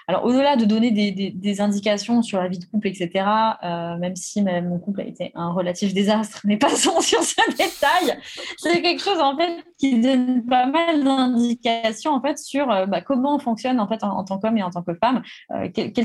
Alors 0.07 0.23
au-delà 0.25 0.55
de 0.55 0.65
donner 0.65 0.91
des, 0.91 1.61
indications 1.61 2.21
sur 2.21 2.39
la 2.39 2.49
vie 2.49 2.59
de 2.59 2.65
couple, 2.65 2.87
etc. 2.89 3.25
même 3.63 4.15
si 4.15 4.41
mon 4.41 4.77
couple 4.77 5.01
a 5.01 5.05
été 5.05 5.31
un 5.35 5.51
relatif 5.51 5.93
désastre, 5.93 6.41
mais 6.43 6.57
passons 6.57 6.99
sur 7.01 7.23
ce 7.23 7.35
détail. 7.51 8.19
C'est 8.57 8.81
quelque 8.81 9.01
chose 9.01 9.19
en 9.19 9.37
fait 9.37 9.63
qui 9.77 9.99
donne 9.99 10.45
pas 10.45 10.65
mal 10.65 11.03
d'indications 11.03 12.11
en 12.11 12.21
fait 12.21 12.37
sur 12.37 12.67
bah, 12.67 13.01
comment 13.01 13.35
on 13.35 13.39
fonctionne 13.39 13.79
en 13.79 13.87
fait 13.87 14.03
en, 14.03 14.23
tant 14.23 14.37
qu'homme 14.37 14.57
et 14.57 14.63
en 14.63 14.69
tant 14.69 14.83
que 14.83 14.93
femme 14.93 15.23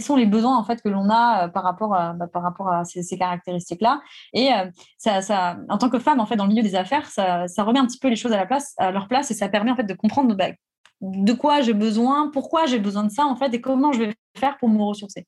quels 0.01 0.07
sont 0.07 0.17
les 0.17 0.27
besoins 0.27 0.57
en 0.57 0.65
fait 0.65 0.81
que 0.81 0.89
l'on 0.89 1.11
a 1.11 1.45
euh, 1.45 1.49
par 1.49 1.63
rapport 1.63 1.95
à, 1.95 2.15
bah, 2.15 2.27
par 2.27 2.43
rapport 2.43 2.73
à 2.73 2.85
ces, 2.85 3.19
caractéristiques-là. 3.19 4.01
Et 4.33 4.51
euh, 4.53 4.71
ça, 4.97 5.21
ça, 5.21 5.59
en 5.69 5.77
tant 5.77 5.91
que 5.91 5.99
femme 5.99 6.21
en 6.21 6.27
fait 6.27 6.37
dans 6.37 6.45
le 6.45 6.51
milieu 6.51 6.63
des 6.63 6.75
affaires, 6.75 7.07
ça, 7.07 7.47
ça, 7.49 7.65
remet 7.65 7.79
un 7.79 7.87
petit 7.87 7.99
peu 7.99 8.09
les 8.09 8.17
choses 8.17 8.33
à, 8.33 8.39
la 8.39 8.47
place, 8.47 8.75
à 8.79 8.91
leur 8.91 9.09
place 9.09 9.31
et 9.31 9.35
ça 9.35 9.51
permet 9.51 9.71
en 9.71 9.77
fait 9.77 9.85
de 9.85 9.93
comprendre 9.93 10.35
bah, 10.35 10.49
de 11.03 11.33
quoi 11.35 11.61
j'ai 11.61 11.75
besoin, 11.75 12.31
pourquoi 12.31 12.65
j'ai 12.65 12.79
besoin 12.79 13.05
de 13.05 13.11
ça 13.11 13.27
en 13.27 13.37
fait 13.37 13.53
et 13.53 13.61
comment 13.61 13.93
je 13.93 14.01
vais 14.01 14.15
faire 14.39 14.57
pour 14.57 14.71
me 14.71 14.83
ressourcer. 14.83 15.27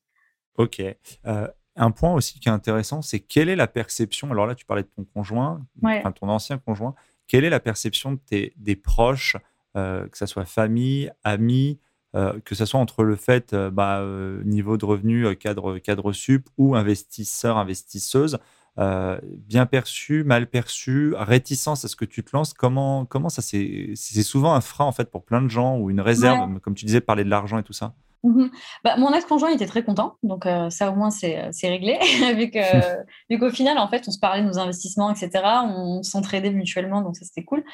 Ok. 0.57 0.83
Euh, 1.27 1.49
un 1.77 1.91
point 1.91 2.15
aussi 2.15 2.41
qui 2.41 2.49
est 2.49 2.53
intéressant, 2.53 3.03
c'est 3.03 3.21
quelle 3.21 3.51
est 3.51 3.57
la 3.57 3.67
perception. 3.67 4.31
Alors 4.31 4.47
là, 4.47 4.55
tu 4.55 4.65
parlais 4.65 4.85
de 4.85 4.91
ton 4.97 5.05
conjoint, 5.05 5.61
enfin, 5.85 6.13
ton 6.13 6.29
ancien 6.29 6.59
conjoint. 6.59 6.95
Quelle 7.29 7.45
est 7.45 7.51
la 7.51 7.61
perception 7.61 8.13
de 8.13 8.19
tes, 8.19 8.53
des 8.57 8.77
proches, 8.77 9.37
que 9.75 10.11
ce 10.13 10.27
soit 10.27 10.45
famille, 10.45 11.11
amis, 11.25 11.79
euh, 12.15 12.35
que 12.45 12.55
ce 12.55 12.67
soit 12.67 12.79
entre 12.79 13.05
le 13.05 13.17
fait 13.17 13.55
euh, 13.55 13.71
bah, 13.71 14.01
euh, 14.01 14.43
niveau 14.45 14.77
de 14.77 14.85
revenu 14.85 15.35
cadre, 15.37 15.79
cadre 15.79 16.13
sup 16.13 16.47
ou 16.59 16.75
investisseur, 16.75 17.57
investisseuse, 17.57 18.39
bien 18.77 19.65
perçu, 19.65 20.23
mal 20.23 20.47
perçu, 20.47 21.15
réticence 21.17 21.85
à 21.85 21.89
ce 21.89 21.97
que 21.97 22.05
tu 22.05 22.23
te 22.23 22.35
lances, 22.35 22.53
comment, 22.53 23.07
comment 23.07 23.29
ça 23.29 23.41
c'est 23.43 23.95
souvent 24.23 24.55
un 24.55 24.61
frein 24.61 24.85
en 24.85 24.93
fait 24.93 25.11
pour 25.11 25.25
plein 25.25 25.43
de 25.43 25.49
gens 25.49 25.79
ou 25.79 25.91
une 25.91 26.01
réserve, 26.01 26.59
comme 26.61 26.75
tu 26.75 26.85
disais, 26.85 27.01
parler 27.01 27.25
de 27.25 27.31
l'argent 27.31 27.59
et 27.59 27.63
tout 27.63 27.73
ça? 27.73 27.95
Mmh 28.25 28.47
bah, 28.85 28.97
mon 28.99 29.13
ex-conjoint 29.13 29.51
était 29.51 29.67
très 29.67 29.83
content, 29.83 30.17
donc 30.23 30.47
ça 30.71 30.91
au 30.91 30.95
moins 30.95 31.11
c'est 31.11 31.51
réglé. 31.63 31.99
vu 33.31 33.39
qu'au 33.39 33.51
final, 33.51 33.79
en 33.79 33.89
fait, 33.89 34.05
on 34.07 34.11
se 34.11 34.19
parlait 34.19 34.43
de 34.43 34.47
nos 34.47 34.59
investissements, 34.59 35.11
etc. 35.11 35.31
On 35.65 36.03
s'entraidait 36.03 36.51
mutuellement, 36.51 37.03
donc 37.03 37.17
ça 37.17 37.25
c'était 37.25 37.45
cool. 37.45 37.65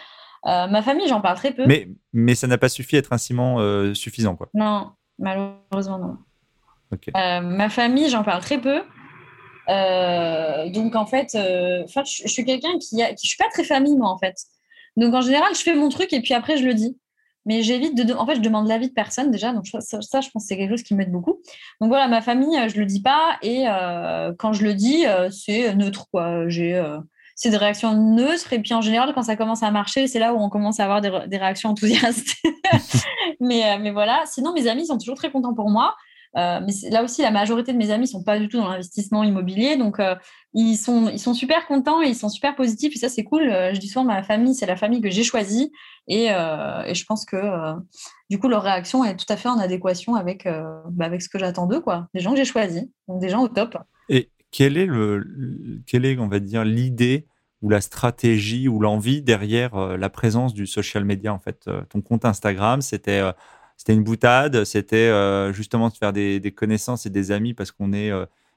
Euh, 0.46 0.66
ma 0.66 0.82
famille, 0.82 1.08
j'en 1.08 1.20
parle 1.20 1.36
très 1.36 1.52
peu. 1.52 1.66
Mais, 1.66 1.88
mais 2.12 2.34
ça 2.34 2.46
n'a 2.46 2.58
pas 2.58 2.68
suffi 2.68 2.96
à 2.96 2.98
être 3.00 3.12
un 3.12 3.18
ciment 3.18 3.60
euh, 3.60 3.94
suffisant, 3.94 4.36
quoi. 4.36 4.48
Non, 4.54 4.92
malheureusement, 5.18 5.98
non. 5.98 6.16
Euh, 7.16 7.40
ma 7.40 7.68
famille, 7.68 8.08
j'en 8.08 8.22
parle 8.22 8.40
très 8.40 8.60
peu. 8.60 8.78
donc, 10.72 10.94
en 10.94 11.06
fait, 11.06 11.30
je, 11.34 11.84
je, 12.24 12.28
suis 12.28 12.44
quelqu'un 12.44 12.78
qui, 12.78 13.02
a, 13.02 13.12
qui. 13.12 13.26
Je 13.26 13.28
suis 13.28 13.36
pas 13.36 13.50
très 13.52 13.64
famille, 13.64 13.96
moi, 13.96 14.08
en 14.08 14.18
fait. 14.18 14.36
Donc, 14.96 15.14
en 15.14 15.20
général, 15.20 15.54
je 15.54 15.60
fais 15.60 15.74
mon 15.74 15.88
truc 15.88 16.12
et 16.12 16.20
puis 16.20 16.34
après, 16.34 16.56
je 16.56 16.64
le 16.64 16.74
dis. 16.74 16.96
Mais 17.44 17.62
j'évite 17.62 17.94
de, 17.94 18.12
En 18.12 18.26
fait, 18.26 18.34
je 18.34 18.40
demande 18.40 18.68
l'avis 18.68 18.88
de 18.88 18.94
personne 18.94 19.30
déjà. 19.30 19.52
Donc, 19.52 19.66
ça, 19.66 20.00
je 20.00 20.08
pense 20.10 20.30
que 20.30 20.40
c'est 20.40 20.56
quelque 20.56 20.70
chose 20.70 20.82
qui 20.82 20.94
m'aide 20.94 21.10
beaucoup. 21.10 21.40
Donc, 21.80 21.88
voilà, 21.88 22.06
ma 22.08 22.20
famille, 22.20 22.58
je 22.68 22.78
le 22.78 22.86
dis 22.86 23.02
pas. 23.02 23.38
Et 23.42 23.64
quand 24.38 24.52
je 24.52 24.64
le 24.64 24.74
dis, 24.74 25.04
c'est 25.30 25.74
neutre, 25.74 26.08
quoi. 26.10 26.48
J'ai 26.48 26.80
c'est 27.38 27.50
des 27.50 27.56
réactions 27.56 27.94
neutres. 27.94 28.52
Et 28.52 28.58
puis 28.58 28.74
en 28.74 28.82
général, 28.82 29.12
quand 29.14 29.22
ça 29.22 29.36
commence 29.36 29.62
à 29.62 29.70
marcher, 29.70 30.08
c'est 30.08 30.18
là 30.18 30.34
où 30.34 30.38
on 30.38 30.50
commence 30.50 30.80
à 30.80 30.84
avoir 30.84 31.00
des, 31.00 31.36
réactions 31.38 31.70
enthousiastes. 31.70 32.34
mais, 33.40 33.64
euh, 33.64 33.78
mais 33.80 33.92
voilà. 33.92 34.24
Sinon, 34.26 34.52
mes 34.52 34.66
amis 34.66 34.86
sont 34.86 34.98
toujours 34.98 35.16
très 35.16 35.30
contents 35.30 35.54
pour 35.54 35.70
moi. 35.70 35.94
Euh, 36.36 36.60
mais 36.66 36.72
là 36.90 37.04
aussi, 37.04 37.22
la 37.22 37.30
majorité 37.30 37.72
de 37.72 37.78
mes 37.78 37.92
amis 37.92 38.08
sont 38.08 38.24
pas 38.24 38.40
du 38.40 38.48
tout 38.48 38.58
dans 38.58 38.68
l'investissement 38.68 39.22
immobilier, 39.22 39.76
donc 39.76 39.98
euh, 39.98 40.14
ils 40.52 40.76
sont 40.76 41.08
ils 41.08 41.18
sont 41.18 41.32
super 41.32 41.66
contents 41.66 42.02
et 42.02 42.08
ils 42.08 42.14
sont 42.14 42.28
super 42.28 42.54
positifs 42.54 42.94
et 42.94 42.98
ça 42.98 43.08
c'est 43.08 43.24
cool. 43.24 43.44
je 43.44 43.78
dis 43.78 43.88
souvent 43.88 44.04
ma 44.04 44.22
famille, 44.22 44.54
c'est 44.54 44.66
la 44.66 44.76
famille 44.76 45.00
que 45.00 45.08
j'ai 45.08 45.24
choisie 45.24 45.72
et, 46.06 46.26
et, 46.26 46.94
je 46.94 47.04
pense 47.06 47.24
que 47.24 47.40
du 48.28 48.38
coup 48.38 48.48
leur 48.48 48.62
réaction 48.62 49.04
est 49.04 49.16
tout 49.16 49.24
à 49.30 49.38
fait 49.38 49.48
en 49.48 49.58
adéquation 49.58 50.16
avec 50.16 50.46
bah, 50.90 51.06
avec 51.06 51.22
ce 51.22 51.30
que 51.30 51.38
j'attends 51.38 51.66
d'eux 51.66 51.82
des 52.12 52.20
gens 52.20 52.32
que 52.32 52.36
j'ai 52.36 52.44
choisis, 52.44 52.84
donc 53.08 53.20
des 53.20 53.30
gens 53.30 53.42
au 53.42 53.48
top. 53.48 53.78
Et 54.10 54.28
quelle 54.50 54.76
est, 54.76 54.86
le, 54.86 55.24
quelle 55.86 56.04
est, 56.04 56.18
on 56.18 56.28
va 56.28 56.40
dire, 56.40 56.64
l'idée 56.64 57.26
ou 57.62 57.70
la 57.70 57.80
stratégie 57.80 58.68
ou 58.68 58.80
l'envie 58.80 59.22
derrière 59.22 59.74
euh, 59.74 59.96
la 59.96 60.10
présence 60.10 60.54
du 60.54 60.66
social 60.66 61.04
media 61.04 61.34
en 61.34 61.38
fait 61.38 61.64
euh, 61.66 61.82
Ton 61.88 62.00
compte 62.00 62.24
Instagram, 62.24 62.80
c'était 62.82 63.20
euh, 63.20 63.32
c'était 63.76 63.94
une 63.94 64.02
boutade, 64.02 64.64
c'était 64.64 65.12
justement 65.52 65.88
de 65.88 65.94
faire 65.94 66.12
des, 66.12 66.52
connaissances 66.52 67.06
et 67.06 67.10
des 67.10 67.30
amis 67.30 67.54
parce 67.54 67.70
qu'on 67.70 67.92
est 67.92 68.10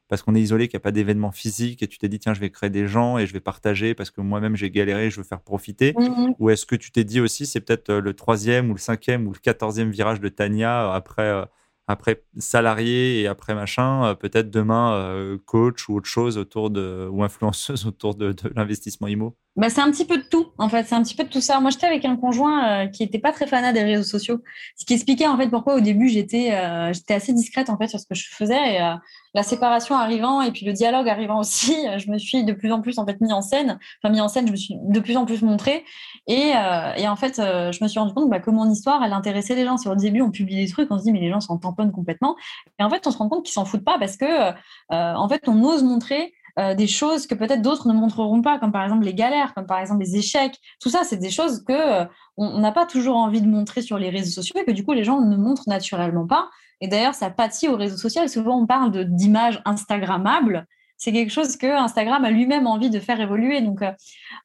parce 0.07 0.23
qu'on 0.23 0.33
est 0.33 0.41
isolé, 0.41 0.67
qu'il 0.67 0.77
n'y 0.77 0.81
a 0.81 0.83
pas 0.83 0.91
d'événement 0.91 1.29
physique 1.29 1.83
et 1.83 1.87
tu 1.87 1.99
t'es 1.99 2.09
dit 2.09 2.17
tiens 2.17 2.33
je 2.33 2.39
vais 2.39 2.49
créer 2.49 2.71
des 2.71 2.87
gens 2.87 3.19
et 3.19 3.27
je 3.27 3.33
vais 3.33 3.39
partager 3.39 3.93
parce 3.93 4.09
que 4.09 4.19
moi-même 4.19 4.55
j'ai 4.55 4.71
galéré, 4.71 5.11
je 5.11 5.17
veux 5.17 5.23
faire 5.23 5.41
profiter. 5.41 5.93
Mmh 5.95 6.33
ou 6.39 6.49
est-ce 6.49 6.65
que 6.65 6.75
tu 6.75 6.91
t'es 6.91 7.03
dit 7.03 7.19
aussi 7.19 7.45
c'est 7.45 7.61
peut-être 7.61 7.93
le 7.93 8.13
troisième 8.15 8.71
ou 8.71 8.73
le 8.73 8.79
cinquième 8.79 9.27
ou 9.27 9.33
le 9.33 9.37
quatorzième 9.37 9.91
virage 9.91 10.19
de 10.21 10.27
Tania 10.27 10.91
après 10.91 11.45
après 11.87 12.23
salarié 12.37 13.21
et 13.21 13.27
après 13.27 13.53
machin, 13.55 14.05
euh, 14.05 14.15
peut-être 14.15 14.49
demain 14.49 14.93
euh, 14.93 15.37
coach 15.45 15.89
ou 15.89 15.95
autre 15.95 16.07
chose 16.07 16.37
autour 16.37 16.69
de 16.69 17.07
ou 17.11 17.23
influenceuse 17.23 17.85
autour 17.87 18.15
de, 18.15 18.35
l'investissement 18.55 19.07
IMO 19.07 19.37
bah, 19.57 19.69
c'est 19.69 19.81
un 19.81 19.91
petit 19.91 20.05
peu 20.05 20.17
de 20.17 20.23
tout, 20.23 20.47
en 20.57 20.69
fait. 20.69 20.85
C'est 20.85 20.95
un 20.95 21.03
petit 21.03 21.15
peu 21.15 21.25
de 21.25 21.29
tout 21.29 21.41
ça. 21.41 21.59
Moi, 21.59 21.71
j'étais 21.71 21.85
avec 21.85 22.05
un 22.05 22.15
conjoint 22.15 22.85
euh, 22.85 22.87
qui 22.87 23.03
n'était 23.03 23.19
pas 23.19 23.33
très 23.33 23.47
fanat 23.47 23.73
des 23.73 23.83
réseaux 23.83 24.03
sociaux. 24.03 24.39
Ce 24.77 24.85
qui 24.85 24.93
expliquait, 24.93 25.27
en 25.27 25.35
fait, 25.37 25.49
pourquoi 25.49 25.75
au 25.75 25.81
début, 25.81 26.07
j'étais 26.07 26.53
euh, 26.53 26.93
j'étais 26.93 27.15
assez 27.15 27.33
discrète, 27.33 27.69
en 27.69 27.77
fait, 27.77 27.89
sur 27.89 27.99
ce 27.99 28.05
que 28.05 28.15
je 28.15 28.29
faisais. 28.29 28.75
Et 28.75 28.81
euh, 28.81 28.95
la 29.33 29.43
séparation 29.43 29.95
arrivant 29.95 30.41
et 30.41 30.51
puis 30.51 30.65
le 30.65 30.71
dialogue 30.71 31.09
arrivant 31.09 31.39
aussi, 31.41 31.75
je 31.97 32.09
me 32.09 32.17
suis 32.17 32.45
de 32.45 32.53
plus 32.53 32.71
en 32.71 32.81
plus, 32.81 32.97
en 32.97 33.05
fait, 33.05 33.19
mis 33.19 33.33
en 33.33 33.41
scène. 33.41 33.77
Enfin, 34.01 34.13
mis 34.13 34.21
en 34.21 34.29
scène, 34.29 34.47
je 34.47 34.53
me 34.53 34.57
suis 34.57 34.75
de 34.79 34.99
plus 35.01 35.17
en 35.17 35.25
plus 35.25 35.41
montrée. 35.41 35.83
Et, 36.27 36.51
et 36.97 37.07
en 37.07 37.15
fait, 37.17 37.35
je 37.37 37.83
me 37.83 37.89
suis 37.89 37.99
rendu 37.99 38.13
compte 38.13 38.29
bah, 38.29 38.39
que 38.39 38.51
mon 38.51 38.69
histoire, 38.69 39.03
elle 39.03 39.13
intéressait 39.13 39.55
les 39.55 39.65
gens. 39.65 39.77
Sur 39.77 39.91
le 39.91 39.97
début, 39.97 40.21
on 40.21 40.31
publie 40.31 40.55
des 40.55 40.67
trucs, 40.71 40.89
on 40.91 40.97
se 40.97 41.03
dit, 41.03 41.11
mais 41.11 41.19
les 41.19 41.29
gens 41.29 41.41
s'en 41.41 41.57
tamponnent 41.57 41.91
complètement. 41.91 42.35
Et 42.79 42.83
en 42.83 42.89
fait, 42.89 43.05
on 43.05 43.11
se 43.11 43.17
rend 43.17 43.27
compte 43.27 43.43
qu'ils 43.43 43.53
s'en 43.53 43.65
foutent 43.65 43.83
pas 43.83 43.99
parce 43.99 44.15
que, 44.15 44.51
en 44.89 45.27
fait, 45.27 45.47
on 45.47 45.61
ose 45.63 45.83
montrer 45.83 46.31
euh, 46.59 46.73
des 46.73 46.87
choses 46.87 47.27
que 47.27 47.35
peut-être 47.35 47.61
d'autres 47.61 47.87
ne 47.87 47.93
montreront 47.93 48.41
pas, 48.41 48.59
comme 48.59 48.71
par 48.71 48.83
exemple 48.83 49.05
les 49.05 49.13
galères, 49.13 49.53
comme 49.53 49.65
par 49.65 49.79
exemple 49.79 50.01
les 50.01 50.17
échecs. 50.17 50.57
Tout 50.79 50.89
ça, 50.89 51.03
c'est 51.03 51.17
des 51.17 51.29
choses 51.29 51.63
que 51.63 51.73
euh, 51.73 52.05
on 52.37 52.59
n'a 52.59 52.71
pas 52.71 52.85
toujours 52.85 53.17
envie 53.17 53.41
de 53.41 53.47
montrer 53.47 53.81
sur 53.81 53.97
les 53.97 54.09
réseaux 54.09 54.31
sociaux 54.31 54.59
et 54.59 54.65
que 54.65 54.71
du 54.71 54.83
coup 54.83 54.93
les 54.93 55.03
gens 55.03 55.21
ne 55.21 55.37
montrent 55.37 55.67
naturellement 55.67 56.27
pas. 56.27 56.49
Et 56.81 56.87
d'ailleurs, 56.87 57.13
ça 57.13 57.29
pâtit 57.29 57.67
aux 57.67 57.77
réseaux 57.77 57.97
sociaux. 57.97 58.27
Souvent, 58.27 58.59
on 58.59 58.65
parle 58.65 59.05
d'images 59.05 59.61
Instagrammables. 59.65 60.65
C'est 60.97 61.11
quelque 61.11 61.31
chose 61.31 61.57
que 61.57 61.67
Instagram 61.67 62.25
a 62.25 62.31
lui-même 62.31 62.67
envie 62.67 62.89
de 62.89 62.99
faire 62.99 63.19
évoluer. 63.21 63.61
Donc, 63.61 63.81
euh, 63.81 63.91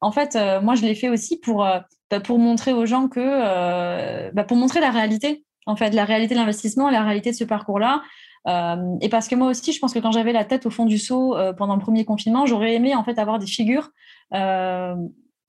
en 0.01 0.13
fait, 0.13 0.39
moi, 0.63 0.75
je 0.75 0.83
l'ai 0.83 0.95
fait 0.95 1.09
aussi 1.09 1.39
pour, 1.39 1.67
bah, 2.11 2.21
pour 2.21 2.39
montrer 2.39 2.73
aux 2.73 2.87
gens 2.87 3.09
que, 3.09 4.31
bah, 4.33 4.45
pour 4.45 4.57
montrer 4.57 4.81
la 4.81 4.91
réalité, 4.91 5.45
en 5.67 5.77
fait, 5.77 5.91
la 5.91 6.05
réalité 6.05 6.35
de 6.35 6.41
l'investissement, 6.41 6.91
la 6.91 7.03
réalité 7.03 7.31
de 7.31 7.37
ce 7.37 7.45
parcours-là, 7.45 8.03
euh, 8.47 8.97
et 9.01 9.09
parce 9.09 9.29
que 9.29 9.35
moi 9.35 9.49
aussi, 9.49 9.73
je 9.73 9.81
pense 9.81 9.93
que 9.93 9.99
quand 9.99 10.13
j'avais 10.13 10.33
la 10.33 10.45
tête 10.45 10.67
au 10.67 10.71
fond 10.71 10.85
du 10.85 10.99
seau 10.99 11.37
euh, 11.37 11.53
pendant 11.53 11.75
le 11.75 11.81
premier 11.81 12.05
confinement, 12.05 12.47
j'aurais 12.47 12.75
aimé 12.75 12.95
en 12.95 13.03
fait 13.03 13.19
avoir 13.19 13.39
des 13.39 13.47
figures 13.47 13.91
euh, 14.35 14.95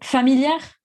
familières 0.02 0.80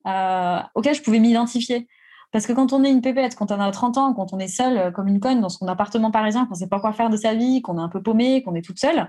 auxquelles 0.74 0.94
je 0.94 1.02
pouvais 1.02 1.20
m'identifier. 1.20 1.88
Parce 2.32 2.46
que 2.46 2.52
quand 2.54 2.72
on 2.72 2.82
est 2.82 2.90
une 2.90 3.02
pépette, 3.02 3.36
quand 3.36 3.52
on 3.52 3.60
a 3.60 3.70
30 3.70 3.98
ans, 3.98 4.14
quand 4.14 4.32
on 4.32 4.38
est 4.38 4.48
seul 4.48 4.90
comme 4.92 5.06
une 5.06 5.20
conne 5.20 5.40
dans 5.40 5.50
son 5.50 5.68
appartement 5.68 6.10
parisien, 6.10 6.46
qu'on 6.46 6.54
ne 6.54 6.58
sait 6.58 6.68
pas 6.68 6.80
quoi 6.80 6.92
faire 6.92 7.10
de 7.10 7.16
sa 7.16 7.34
vie, 7.34 7.60
qu'on 7.60 7.78
est 7.78 7.82
un 7.82 7.90
peu 7.90 8.02
paumé, 8.02 8.42
qu'on 8.42 8.54
est 8.54 8.62
toute 8.62 8.78
seule, 8.78 9.08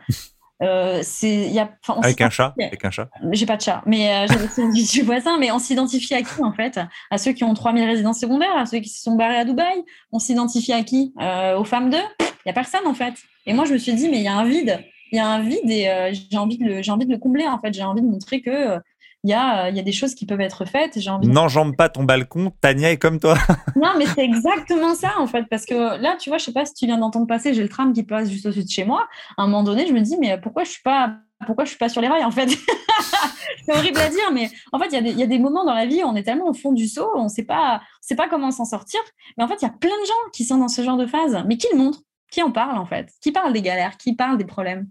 c'est 1.01 1.49
y 1.49 1.59
a, 1.59 1.69
avec 2.01 2.21
un 2.21 2.29
chat 2.29 2.53
avec 2.57 2.85
un 2.85 2.91
chat 2.91 3.09
j'ai 3.31 3.45
pas 3.45 3.57
de 3.57 3.61
chat 3.61 3.81
mais 3.85 4.25
j'ai 4.29 4.71
du 5.01 5.01
voisin 5.01 5.37
mais 5.37 5.51
on 5.51 5.59
s'identifie 5.59 6.13
à 6.13 6.21
qui 6.21 6.41
en 6.41 6.53
fait? 6.53 6.79
À 7.11 7.17
ceux 7.17 7.33
qui 7.33 7.43
ont 7.43 7.53
3000 7.53 7.83
résidences 7.85 8.19
secondaires 8.19 8.55
à 8.55 8.65
ceux 8.65 8.79
qui 8.79 8.89
se 8.89 9.01
sont 9.01 9.15
barrés 9.15 9.37
à 9.37 9.45
Dubaï? 9.45 9.83
On 10.13 10.19
s'identifie 10.19 10.73
à 10.73 10.83
qui? 10.83 11.13
Aux 11.57 11.65
femmes 11.65 11.89
d'eux? 11.89 12.27
Il 12.45 12.49
n'y 12.49 12.51
a 12.51 12.53
personne 12.53 12.85
en 12.85 12.93
fait. 12.93 13.13
Et 13.45 13.53
moi, 13.53 13.65
je 13.65 13.73
me 13.73 13.77
suis 13.77 13.93
dit, 13.93 14.09
mais 14.09 14.17
il 14.17 14.23
y 14.23 14.27
a 14.27 14.35
un 14.35 14.45
vide. 14.45 14.83
Il 15.11 15.17
y 15.17 15.19
a 15.19 15.27
un 15.27 15.41
vide 15.41 15.69
et 15.69 15.89
euh, 15.89 16.11
j'ai 16.11 16.37
envie, 16.37 16.57
de 16.57 16.65
le, 16.65 16.81
j'ai 16.81 16.91
envie 16.91 17.05
de 17.05 17.11
le 17.11 17.17
combler 17.17 17.47
en 17.47 17.59
fait. 17.59 17.73
J'ai 17.73 17.83
envie 17.83 18.01
de 18.01 18.07
montrer 18.07 18.41
que. 18.41 18.49
Euh, 18.75 18.79
y, 19.25 19.31
a, 19.31 19.69
il 19.69 19.77
y 19.77 19.79
a 19.79 19.83
des 19.83 19.93
choses 19.93 20.15
qui 20.15 20.25
peuvent 20.25 20.41
être 20.41 20.65
faites. 20.65 20.99
J'ai 20.99 21.09
envie 21.09 21.29
N'enjambe 21.29 21.77
pas 21.77 21.87
ton 21.87 22.03
balcon, 22.03 22.51
Tania 22.59 22.91
est 22.91 22.97
comme 22.97 23.19
toi. 23.19 23.37
non, 23.77 23.91
mais 23.97 24.05
c'est 24.05 24.23
exactement 24.23 24.95
ça, 24.95 25.13
en 25.17 25.27
fait. 25.27 25.45
Parce 25.49 25.65
que 25.65 26.01
là, 26.01 26.17
tu 26.19 26.29
vois, 26.29 26.39
je 26.39 26.45
sais 26.45 26.51
pas 26.51 26.65
si 26.65 26.73
tu 26.73 26.87
viens 26.87 26.97
d'entendre 26.97 27.27
passer, 27.27 27.53
j'ai 27.53 27.63
le 27.63 27.69
tram 27.69 27.93
qui 27.93 28.03
passe 28.03 28.29
juste 28.29 28.45
au-dessus 28.45 28.65
de 28.65 28.69
chez 28.69 28.83
moi. 28.83 29.07
À 29.37 29.43
un 29.43 29.45
moment 29.45 29.63
donné, 29.63 29.87
je 29.87 29.93
me 29.93 30.01
dis, 30.01 30.17
mais 30.19 30.37
pourquoi 30.41 30.65
je 30.65 30.71
suis 30.71 30.81
pas 30.83 31.15
pourquoi 31.45 31.65
je 31.65 31.69
suis 31.69 31.77
pas 31.77 31.89
sur 31.89 32.01
les 32.01 32.07
rails 32.07 32.23
en 32.23 32.31
fait? 32.31 32.47
C'est 33.65 33.73
horrible 33.73 33.99
à 33.99 34.09
dire, 34.09 34.31
mais 34.33 34.49
en 34.71 34.79
fait, 34.79 34.87
il 34.91 35.07
y, 35.07 35.19
y, 35.19 35.23
a 35.23 35.27
des 35.27 35.39
moments 35.39 35.65
dans 35.65 35.73
la 35.73 35.85
vie 35.85 36.03
où 36.03 36.07
on 36.07 36.15
est 36.15 36.23
tellement 36.23 36.47
au 36.47 36.53
fond 36.53 36.71
du 36.71 36.87
seau, 36.87 37.09
on 37.15 37.25
ne 37.25 37.29
sait 37.29 37.43
pas, 37.43 37.81
sait 38.01 38.15
pas 38.15 38.27
comment 38.27 38.51
s'en 38.51 38.65
sortir. 38.65 38.99
Mais 39.37 39.43
en 39.43 39.47
fait, 39.47 39.55
il 39.61 39.65
y 39.65 39.67
a 39.67 39.73
plein 39.73 39.89
de 39.89 40.05
gens 40.05 40.31
qui 40.31 40.43
sont 40.43 40.57
dans 40.57 40.67
ce 40.67 40.81
genre 40.81 40.97
de 40.97 41.05
phase, 41.05 41.43
mais 41.47 41.57
qui 41.57 41.67
le 41.71 41.77
montrent 41.77 42.01
qui 42.33 42.41
en 42.41 42.51
parle 42.51 42.77
en 42.79 42.85
fait? 42.85 43.13
Qui 43.21 43.31
parle 43.31 43.53
des 43.53 43.61
galères? 43.61 43.95
Qui 43.95 44.15
parle 44.15 44.39
des 44.39 44.45
problèmes? 44.45 44.87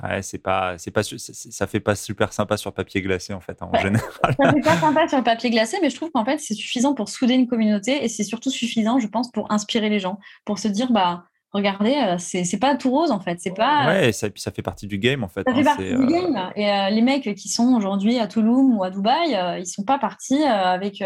Ouais, 0.00 0.22
c'est 0.22 0.38
pas, 0.38 0.78
c'est 0.78 0.92
pas, 0.92 1.02
ça 1.02 1.66
fait 1.66 1.80
pas 1.80 1.96
super 1.96 2.32
sympa 2.32 2.56
sur 2.56 2.72
papier 2.72 3.02
glacé 3.02 3.34
en 3.34 3.40
fait, 3.40 3.60
en 3.60 3.74
général. 3.74 4.36
Ça 4.40 4.52
fait 4.52 4.60
pas 4.60 4.76
sympa 4.76 5.08
sur 5.08 5.24
papier 5.24 5.50
glacé, 5.50 5.76
mais 5.82 5.90
je 5.90 5.96
trouve 5.96 6.12
qu'en 6.12 6.24
fait 6.24 6.38
c'est 6.38 6.54
suffisant 6.54 6.94
pour 6.94 7.08
souder 7.08 7.34
une 7.34 7.48
communauté 7.48 8.04
et 8.04 8.08
c'est 8.08 8.22
surtout 8.22 8.50
suffisant, 8.50 9.00
je 9.00 9.08
pense, 9.08 9.32
pour 9.32 9.50
inspirer 9.50 9.88
les 9.88 9.98
gens, 9.98 10.20
pour 10.44 10.60
se 10.60 10.68
dire 10.68 10.92
bah 10.92 11.24
regardez, 11.52 11.94
euh, 11.94 12.16
c'est 12.18 12.58
pas 12.58 12.76
tout 12.76 12.90
rose 12.90 13.10
en 13.10 13.20
fait. 13.20 13.38
C'est 13.40 13.54
pas. 13.54 13.86
Ouais, 13.86 14.12
ça, 14.12 14.28
ça 14.34 14.50
fait 14.50 14.62
partie 14.62 14.86
du 14.86 14.98
game 14.98 15.24
en 15.24 15.28
fait. 15.28 15.42
Ça 15.46 15.54
fait 15.54 15.60
hein, 15.60 15.64
partie 15.64 15.84
du 15.84 15.94
euh, 15.94 16.06
game. 16.06 16.50
Et 16.56 16.70
euh, 16.70 16.90
les 16.90 17.00
mecs 17.00 17.34
qui 17.34 17.48
sont 17.48 17.74
aujourd'hui 17.74 18.18
à 18.18 18.26
Toulouse 18.26 18.74
ou 18.76 18.82
à 18.84 18.90
Dubaï, 18.90 19.60
ils 19.60 19.66
sont 19.66 19.84
pas 19.84 19.98
partis 19.98 20.42
avec, 20.42 21.02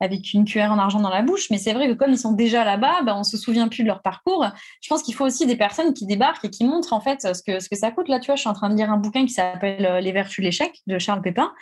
avec 0.00 0.32
une 0.32 0.44
cuillère 0.44 0.72
en 0.72 0.78
argent 0.78 1.00
dans 1.00 1.10
la 1.10 1.22
bouche. 1.22 1.50
Mais 1.50 1.58
c'est 1.58 1.72
vrai 1.72 1.88
que 1.88 1.92
comme 1.92 2.10
ils 2.10 2.18
sont 2.18 2.32
déjà 2.32 2.64
là-bas, 2.64 3.02
bah, 3.04 3.14
on 3.16 3.24
se 3.24 3.36
souvient 3.36 3.68
plus 3.68 3.82
de 3.82 3.88
leur 3.88 4.02
parcours. 4.02 4.46
Je 4.80 4.88
pense 4.88 5.02
qu'il 5.02 5.14
faut 5.14 5.24
aussi 5.24 5.46
des 5.46 5.56
personnes 5.56 5.94
qui 5.94 6.06
débarquent 6.06 6.44
et 6.44 6.50
qui 6.50 6.64
montrent 6.64 6.92
en 6.92 7.00
fait 7.00 7.34
ce 7.34 7.42
que, 7.42 7.60
ce 7.60 7.68
que 7.68 7.76
ça 7.76 7.90
coûte. 7.90 8.08
Là, 8.08 8.20
tu 8.20 8.26
vois, 8.26 8.36
je 8.36 8.40
suis 8.40 8.50
en 8.50 8.54
train 8.54 8.70
de 8.70 8.76
lire 8.76 8.90
un 8.90 8.98
bouquin 8.98 9.26
qui 9.26 9.32
s'appelle 9.32 10.02
Les 10.02 10.12
vertus 10.12 10.38
de 10.38 10.44
l'échec 10.44 10.72
de 10.86 10.98
Charles 10.98 11.22
Pépin. 11.22 11.52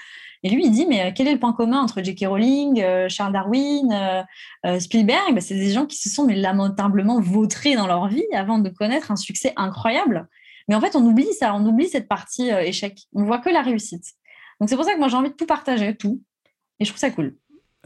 Et 0.45 0.51
lui, 0.51 0.67
il 0.67 0.71
dit, 0.71 0.87
mais 0.87 1.07
euh, 1.07 1.11
quel 1.15 1.27
est 1.27 1.33
le 1.33 1.41
point 1.41 1.55
commun 1.55 1.81
entre 1.81 2.03
J.K. 2.03 2.27
Rowling, 2.27 2.83
euh, 2.83 3.09
Charles 3.09 3.33
Darwin, 3.33 4.25
euh, 4.67 4.79
Spielberg? 4.79 5.35
Bah, 5.35 5.41
C'est 5.41 5.55
des 5.55 5.71
gens 5.71 5.87
qui 5.87 5.97
se 5.97 6.11
sont 6.11 6.27
lamentablement 6.27 7.19
vautrés 7.19 7.77
dans 7.77 7.87
leur 7.87 8.09
vie 8.09 8.27
avant 8.35 8.59
de 8.59 8.69
connaître 8.69 9.11
un 9.11 9.17
succès 9.17 9.55
incroyable. 9.57 10.29
Mais 10.69 10.75
en 10.75 10.83
fait, 10.83 10.97
on 10.97 11.05
oublie 11.05 11.33
ça, 11.33 11.55
on 11.55 11.65
oublie 11.67 11.89
cette 11.89 12.09
partie 12.09 12.49
échec. 12.49 13.07
On 13.15 13.25
voit 13.25 13.39
que 13.39 13.49
la 13.49 13.63
réussite. 13.63 14.05
Donc 14.61 14.69
c'est 14.69 14.77
pour 14.77 14.85
ça 14.85 14.93
que 14.93 14.99
moi, 14.99 15.09
j'ai 15.09 15.17
envie 15.17 15.31
de 15.31 15.35
tout 15.35 15.47
partager, 15.47 15.97
tout. 15.97 16.23
Et 16.79 16.85
je 16.85 16.91
trouve 16.91 17.01
ça 17.01 17.11
cool. 17.11 17.37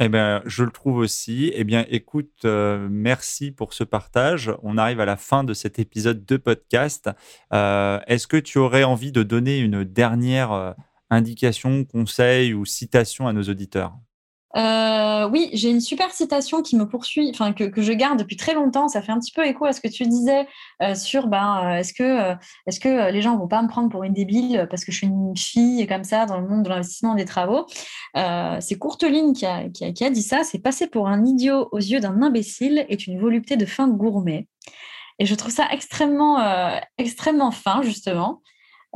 Eh 0.00 0.08
bien, 0.08 0.42
je 0.44 0.62
le 0.62 0.70
trouve 0.70 0.96
aussi. 0.96 1.50
Eh 1.54 1.64
bien, 1.64 1.84
écoute, 1.90 2.44
merci 2.44 3.50
pour 3.50 3.74
ce 3.74 3.82
partage. 3.82 4.52
On 4.62 4.78
arrive 4.78 5.00
à 5.00 5.04
la 5.04 5.16
fin 5.16 5.42
de 5.42 5.54
cet 5.54 5.80
épisode 5.80 6.24
de 6.24 6.36
podcast. 6.36 7.10
Est-ce 7.50 8.26
que 8.28 8.36
tu 8.36 8.58
aurais 8.58 8.84
envie 8.84 9.10
de 9.10 9.24
donner 9.24 9.58
une 9.58 9.82
dernière 9.82 10.76
indications, 11.10 11.84
conseils 11.84 12.54
ou 12.54 12.64
citations 12.64 13.26
à 13.26 13.32
nos 13.32 13.42
auditeurs? 13.42 13.94
Euh, 14.56 15.28
oui, 15.28 15.50
j'ai 15.52 15.70
une 15.70 15.80
super 15.80 16.10
citation 16.10 16.62
qui 16.62 16.74
me 16.76 16.88
poursuit, 16.88 17.30
enfin 17.30 17.52
que, 17.52 17.82
je 17.82 17.92
garde 17.92 18.18
depuis 18.18 18.36
très 18.36 18.54
longtemps. 18.54 18.88
Ça 18.88 19.02
fait 19.02 19.12
un 19.12 19.18
petit 19.18 19.32
peu 19.32 19.46
écho 19.46 19.66
à 19.66 19.72
ce 19.72 19.80
que 19.80 19.88
tu 19.88 20.04
disais 20.04 20.46
euh, 20.82 20.94
sur 20.94 21.28
ben, 21.28 21.60
euh, 21.64 21.78
est-ce 21.78 21.92
que, 21.92 22.34
est-ce 22.66 22.80
que 22.80 23.12
les 23.12 23.20
gens 23.20 23.36
vont 23.36 23.46
pas 23.46 23.62
me 23.62 23.68
prendre 23.68 23.90
pour 23.90 24.04
une 24.04 24.14
débile 24.14 24.66
parce 24.70 24.84
que 24.84 24.92
je 24.92 24.98
suis 24.98 25.06
une 25.06 25.36
fille 25.36 25.86
comme 25.86 26.04
ça 26.04 26.24
dans 26.24 26.40
le 26.40 26.48
monde 26.48 26.62
de 26.62 26.68
l'investissement 26.70 27.14
des 27.14 27.24
travaux? 27.24 27.66
c'est 28.60 28.78
Courteline 28.78 29.32
qui 29.32 29.46
a, 29.46 29.68
qui, 29.68 29.84
a, 29.84 29.92
qui 29.92 30.04
a 30.04 30.10
dit 30.10 30.22
ça. 30.22 30.44
C'est 30.44 30.58
passer 30.58 30.86
pour 30.86 31.08
un 31.08 31.24
idiot 31.24 31.68
aux 31.72 31.78
yeux 31.78 32.00
d'un 32.00 32.22
imbécile 32.22 32.86
est 32.88 33.06
une 33.06 33.20
volupté 33.20 33.56
de 33.56 33.66
fin 33.66 33.88
gourmet. 33.88 34.48
Et 35.18 35.26
je 35.26 35.34
trouve 35.34 35.52
ça 35.52 35.68
extrêmement, 35.70 36.38
extrêmement 36.96 37.50
fin 37.50 37.82
justement. 37.82 38.40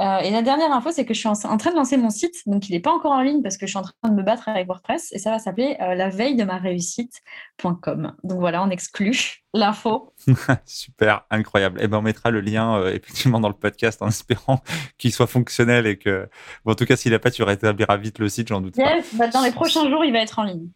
Euh, 0.01 0.19
et 0.19 0.31
la 0.31 0.41
dernière 0.41 0.73
info, 0.73 0.91
c'est 0.91 1.05
que 1.05 1.13
je 1.13 1.19
suis 1.19 1.29
en, 1.29 1.35
train 1.35 1.71
de 1.71 1.77
lancer 1.77 1.97
mon 1.97 2.11
site. 2.11 2.37
Donc, 2.47 2.69
il 2.69 2.73
n'est 2.73 2.81
pas 2.81 2.93
encore 2.93 3.13
en 3.13 3.21
ligne 3.21 3.43
parce 3.43 3.59
que 3.59 3.67
je 3.67 3.73
suis 3.73 3.79
en 3.79 3.83
train 3.83 4.09
de 4.09 4.15
me 4.15 4.23
battre 4.23 4.49
avec 4.49 4.67
WordPress. 4.67 5.13
Et 5.13 5.19
ça 5.19 5.31
va 5.31 5.39
s'appeler 5.39 5.77
euh, 5.81 5.95
la 5.95 6.09
veille 6.09 6.35
de 6.35 6.45
ma 6.45 6.57
réussite.com. 6.57 8.15
Donc, 8.25 8.41
voilà, 8.41 8.63
on 8.63 8.71
exclut 8.71 9.43
l'info. 9.55 10.15
Super, 10.65 11.27
incroyable. 11.31 11.81
Et 11.81 11.85
eh 11.85 11.89
ben, 11.89 11.99
on 11.99 12.03
mettra 12.03 12.31
le 12.31 12.41
lien 12.41 12.77
euh, 12.77 12.95
effectivement 12.95 13.41
dans 13.41 13.49
le 13.49 13.55
podcast 13.55 14.01
en 14.01 14.09
espérant 14.09 14.63
qu'il 14.99 15.13
soit 15.13 15.27
fonctionnel 15.27 15.87
et 15.87 15.99
que, 15.99 16.29
en 16.65 16.75
tout 16.75 16.87
cas, 16.87 16.97
s'il 16.97 17.13
n'a 17.13 17.19
pas, 17.19 17.31
tu 17.31 17.43
rétabliras 17.43 17.99
vite 17.99 18.19
le 18.19 18.29
site, 18.29 18.49
j'en 18.49 18.63
doute 18.63 18.77
yes, 18.79 19.11
pas. 19.11 19.27
Bah, 19.27 19.29
dans 19.29 19.43
les 19.43 19.53
prochains 19.53 19.89
jours, 19.91 20.05
il 20.05 20.13
va 20.13 20.21
être 20.21 20.39
en 20.39 20.45
ligne. 20.45 20.69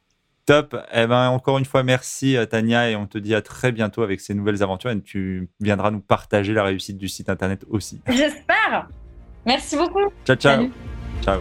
Top. 0.45 0.77
Eh 0.93 1.07
ben, 1.09 1.31
encore 1.31 1.59
une 1.59 1.65
fois, 1.65 1.83
merci 1.83 2.37
Tania 2.49 2.89
et 2.89 2.95
on 2.95 3.07
te 3.07 3.19
dit 3.19 3.35
à 3.35 3.43
très 3.43 3.73
bientôt 3.73 4.03
avec 4.03 4.21
ces 4.21 4.33
nouvelles 4.33 4.63
aventures 4.63 4.91
et 4.91 5.01
tu 5.01 5.51
viendras 5.59 5.91
nous 5.91 5.99
partager 6.01 6.53
la 6.53 6.63
réussite 6.63 6.99
du 6.99 7.09
site 7.09 7.29
internet 7.29 7.65
aussi. 7.69 8.01
J'espère. 8.07 8.89
Merci 9.47 9.77
beaucoup. 9.77 10.13
Ciao, 10.27 10.37
ciao. 10.37 10.69
Ciao. 11.23 11.41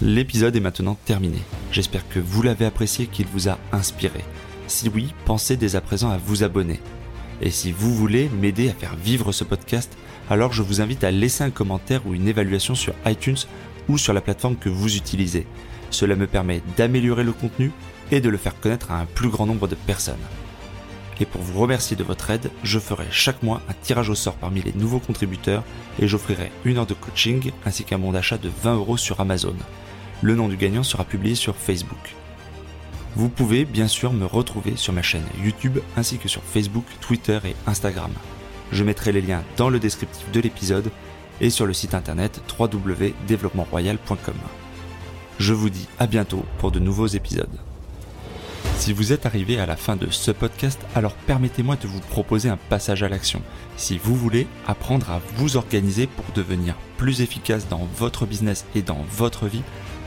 L'épisode 0.00 0.54
est 0.54 0.60
maintenant 0.60 0.96
terminé. 1.04 1.38
J'espère 1.72 2.08
que 2.08 2.20
vous 2.20 2.42
l'avez 2.42 2.66
apprécié, 2.66 3.06
qu'il 3.06 3.26
vous 3.26 3.48
a 3.48 3.58
inspiré. 3.72 4.24
Si 4.68 4.88
oui, 4.88 5.12
pensez 5.24 5.56
dès 5.56 5.76
à 5.76 5.80
présent 5.80 6.10
à 6.10 6.18
vous 6.18 6.44
abonner. 6.44 6.80
Et 7.40 7.50
si 7.50 7.72
vous 7.72 7.92
voulez 7.92 8.28
m'aider 8.40 8.68
à 8.68 8.72
faire 8.72 8.94
vivre 8.94 9.32
ce 9.32 9.42
podcast, 9.44 9.96
alors 10.30 10.52
je 10.52 10.62
vous 10.62 10.80
invite 10.80 11.04
à 11.04 11.10
laisser 11.10 11.42
un 11.42 11.50
commentaire 11.50 12.06
ou 12.06 12.14
une 12.14 12.28
évaluation 12.28 12.74
sur 12.74 12.94
iTunes 13.04 13.36
ou 13.88 13.98
sur 13.98 14.12
la 14.12 14.20
plateforme 14.20 14.56
que 14.56 14.68
vous 14.68 14.96
utilisez. 14.96 15.46
Cela 15.90 16.16
me 16.16 16.26
permet 16.26 16.62
d'améliorer 16.76 17.24
le 17.24 17.32
contenu 17.32 17.72
et 18.10 18.20
de 18.20 18.28
le 18.28 18.38
faire 18.38 18.58
connaître 18.60 18.92
à 18.92 19.00
un 19.00 19.06
plus 19.06 19.28
grand 19.28 19.46
nombre 19.46 19.68
de 19.68 19.74
personnes. 19.74 20.14
Et 21.20 21.26
pour 21.26 21.40
vous 21.40 21.60
remercier 21.60 21.96
de 21.96 22.04
votre 22.04 22.30
aide, 22.30 22.50
je 22.62 22.78
ferai 22.78 23.06
chaque 23.10 23.42
mois 23.42 23.62
un 23.68 23.74
tirage 23.82 24.10
au 24.10 24.14
sort 24.14 24.34
parmi 24.34 24.62
les 24.62 24.72
nouveaux 24.72 24.98
contributeurs 24.98 25.62
et 26.00 26.08
j'offrirai 26.08 26.50
une 26.64 26.78
heure 26.78 26.86
de 26.86 26.94
coaching 26.94 27.52
ainsi 27.64 27.84
qu'un 27.84 27.98
bon 27.98 28.12
d'achat 28.12 28.38
de 28.38 28.50
20 28.62 28.74
euros 28.76 28.96
sur 28.96 29.20
Amazon. 29.20 29.54
Le 30.22 30.34
nom 30.34 30.48
du 30.48 30.56
gagnant 30.56 30.82
sera 30.82 31.04
publié 31.04 31.34
sur 31.34 31.54
Facebook. 31.56 32.14
Vous 33.16 33.28
pouvez 33.28 33.64
bien 33.64 33.86
sûr 33.86 34.12
me 34.12 34.26
retrouver 34.26 34.74
sur 34.76 34.92
ma 34.92 35.02
chaîne 35.02 35.26
YouTube 35.42 35.78
ainsi 35.96 36.18
que 36.18 36.28
sur 36.28 36.42
Facebook, 36.42 36.86
Twitter 37.00 37.38
et 37.44 37.54
Instagram. 37.66 38.10
Je 38.72 38.82
mettrai 38.82 39.12
les 39.12 39.22
liens 39.22 39.44
dans 39.56 39.70
le 39.70 39.78
descriptif 39.78 40.30
de 40.32 40.40
l'épisode 40.40 40.90
et 41.40 41.50
sur 41.50 41.66
le 41.66 41.74
site 41.74 41.94
internet 41.94 42.40
www.développementroyal.com. 42.58 44.34
Je 45.38 45.52
vous 45.52 45.70
dis 45.70 45.88
à 45.98 46.06
bientôt 46.06 46.44
pour 46.58 46.72
de 46.72 46.80
nouveaux 46.80 47.06
épisodes. 47.06 47.58
Si 48.76 48.92
vous 48.92 49.12
êtes 49.12 49.24
arrivé 49.24 49.58
à 49.58 49.66
la 49.66 49.76
fin 49.76 49.96
de 49.96 50.10
ce 50.10 50.30
podcast, 50.30 50.78
alors 50.94 51.14
permettez-moi 51.14 51.76
de 51.76 51.86
vous 51.86 52.00
proposer 52.00 52.48
un 52.48 52.56
passage 52.56 53.02
à 53.02 53.08
l'action. 53.08 53.40
Si 53.76 53.96
vous 53.96 54.14
voulez 54.14 54.46
apprendre 54.66 55.10
à 55.10 55.20
vous 55.36 55.56
organiser 55.56 56.06
pour 56.06 56.26
devenir 56.34 56.74
plus 56.98 57.22
efficace 57.22 57.68
dans 57.68 57.88
votre 57.96 58.26
business 58.26 58.66
et 58.74 58.82
dans 58.82 59.04
votre 59.10 59.46
vie, 59.46 59.62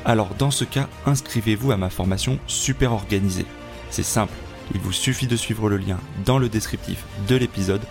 alors 0.05 0.35
dans 0.37 0.51
ce 0.51 0.63
cas, 0.63 0.87
inscrivez-vous 1.05 1.71
à 1.71 1.77
ma 1.77 1.89
formation 1.89 2.37
Super 2.45 2.93
Organisée. 2.93 3.45
C'est 3.89 4.03
simple, 4.03 4.33
il 4.73 4.79
vous 4.79 4.91
suffit 4.91 5.27
de 5.27 5.35
suivre 5.35 5.69
le 5.69 5.77
lien 5.77 5.99
dans 6.25 6.37
le 6.37 6.49
descriptif 6.49 7.03
de 7.27 7.35
l'épisode 7.35 7.81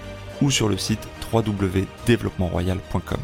ou 0.41 0.51
sur 0.51 0.69
le 0.69 0.79
site 0.79 1.09
www.développementroyal.com. 1.33 3.19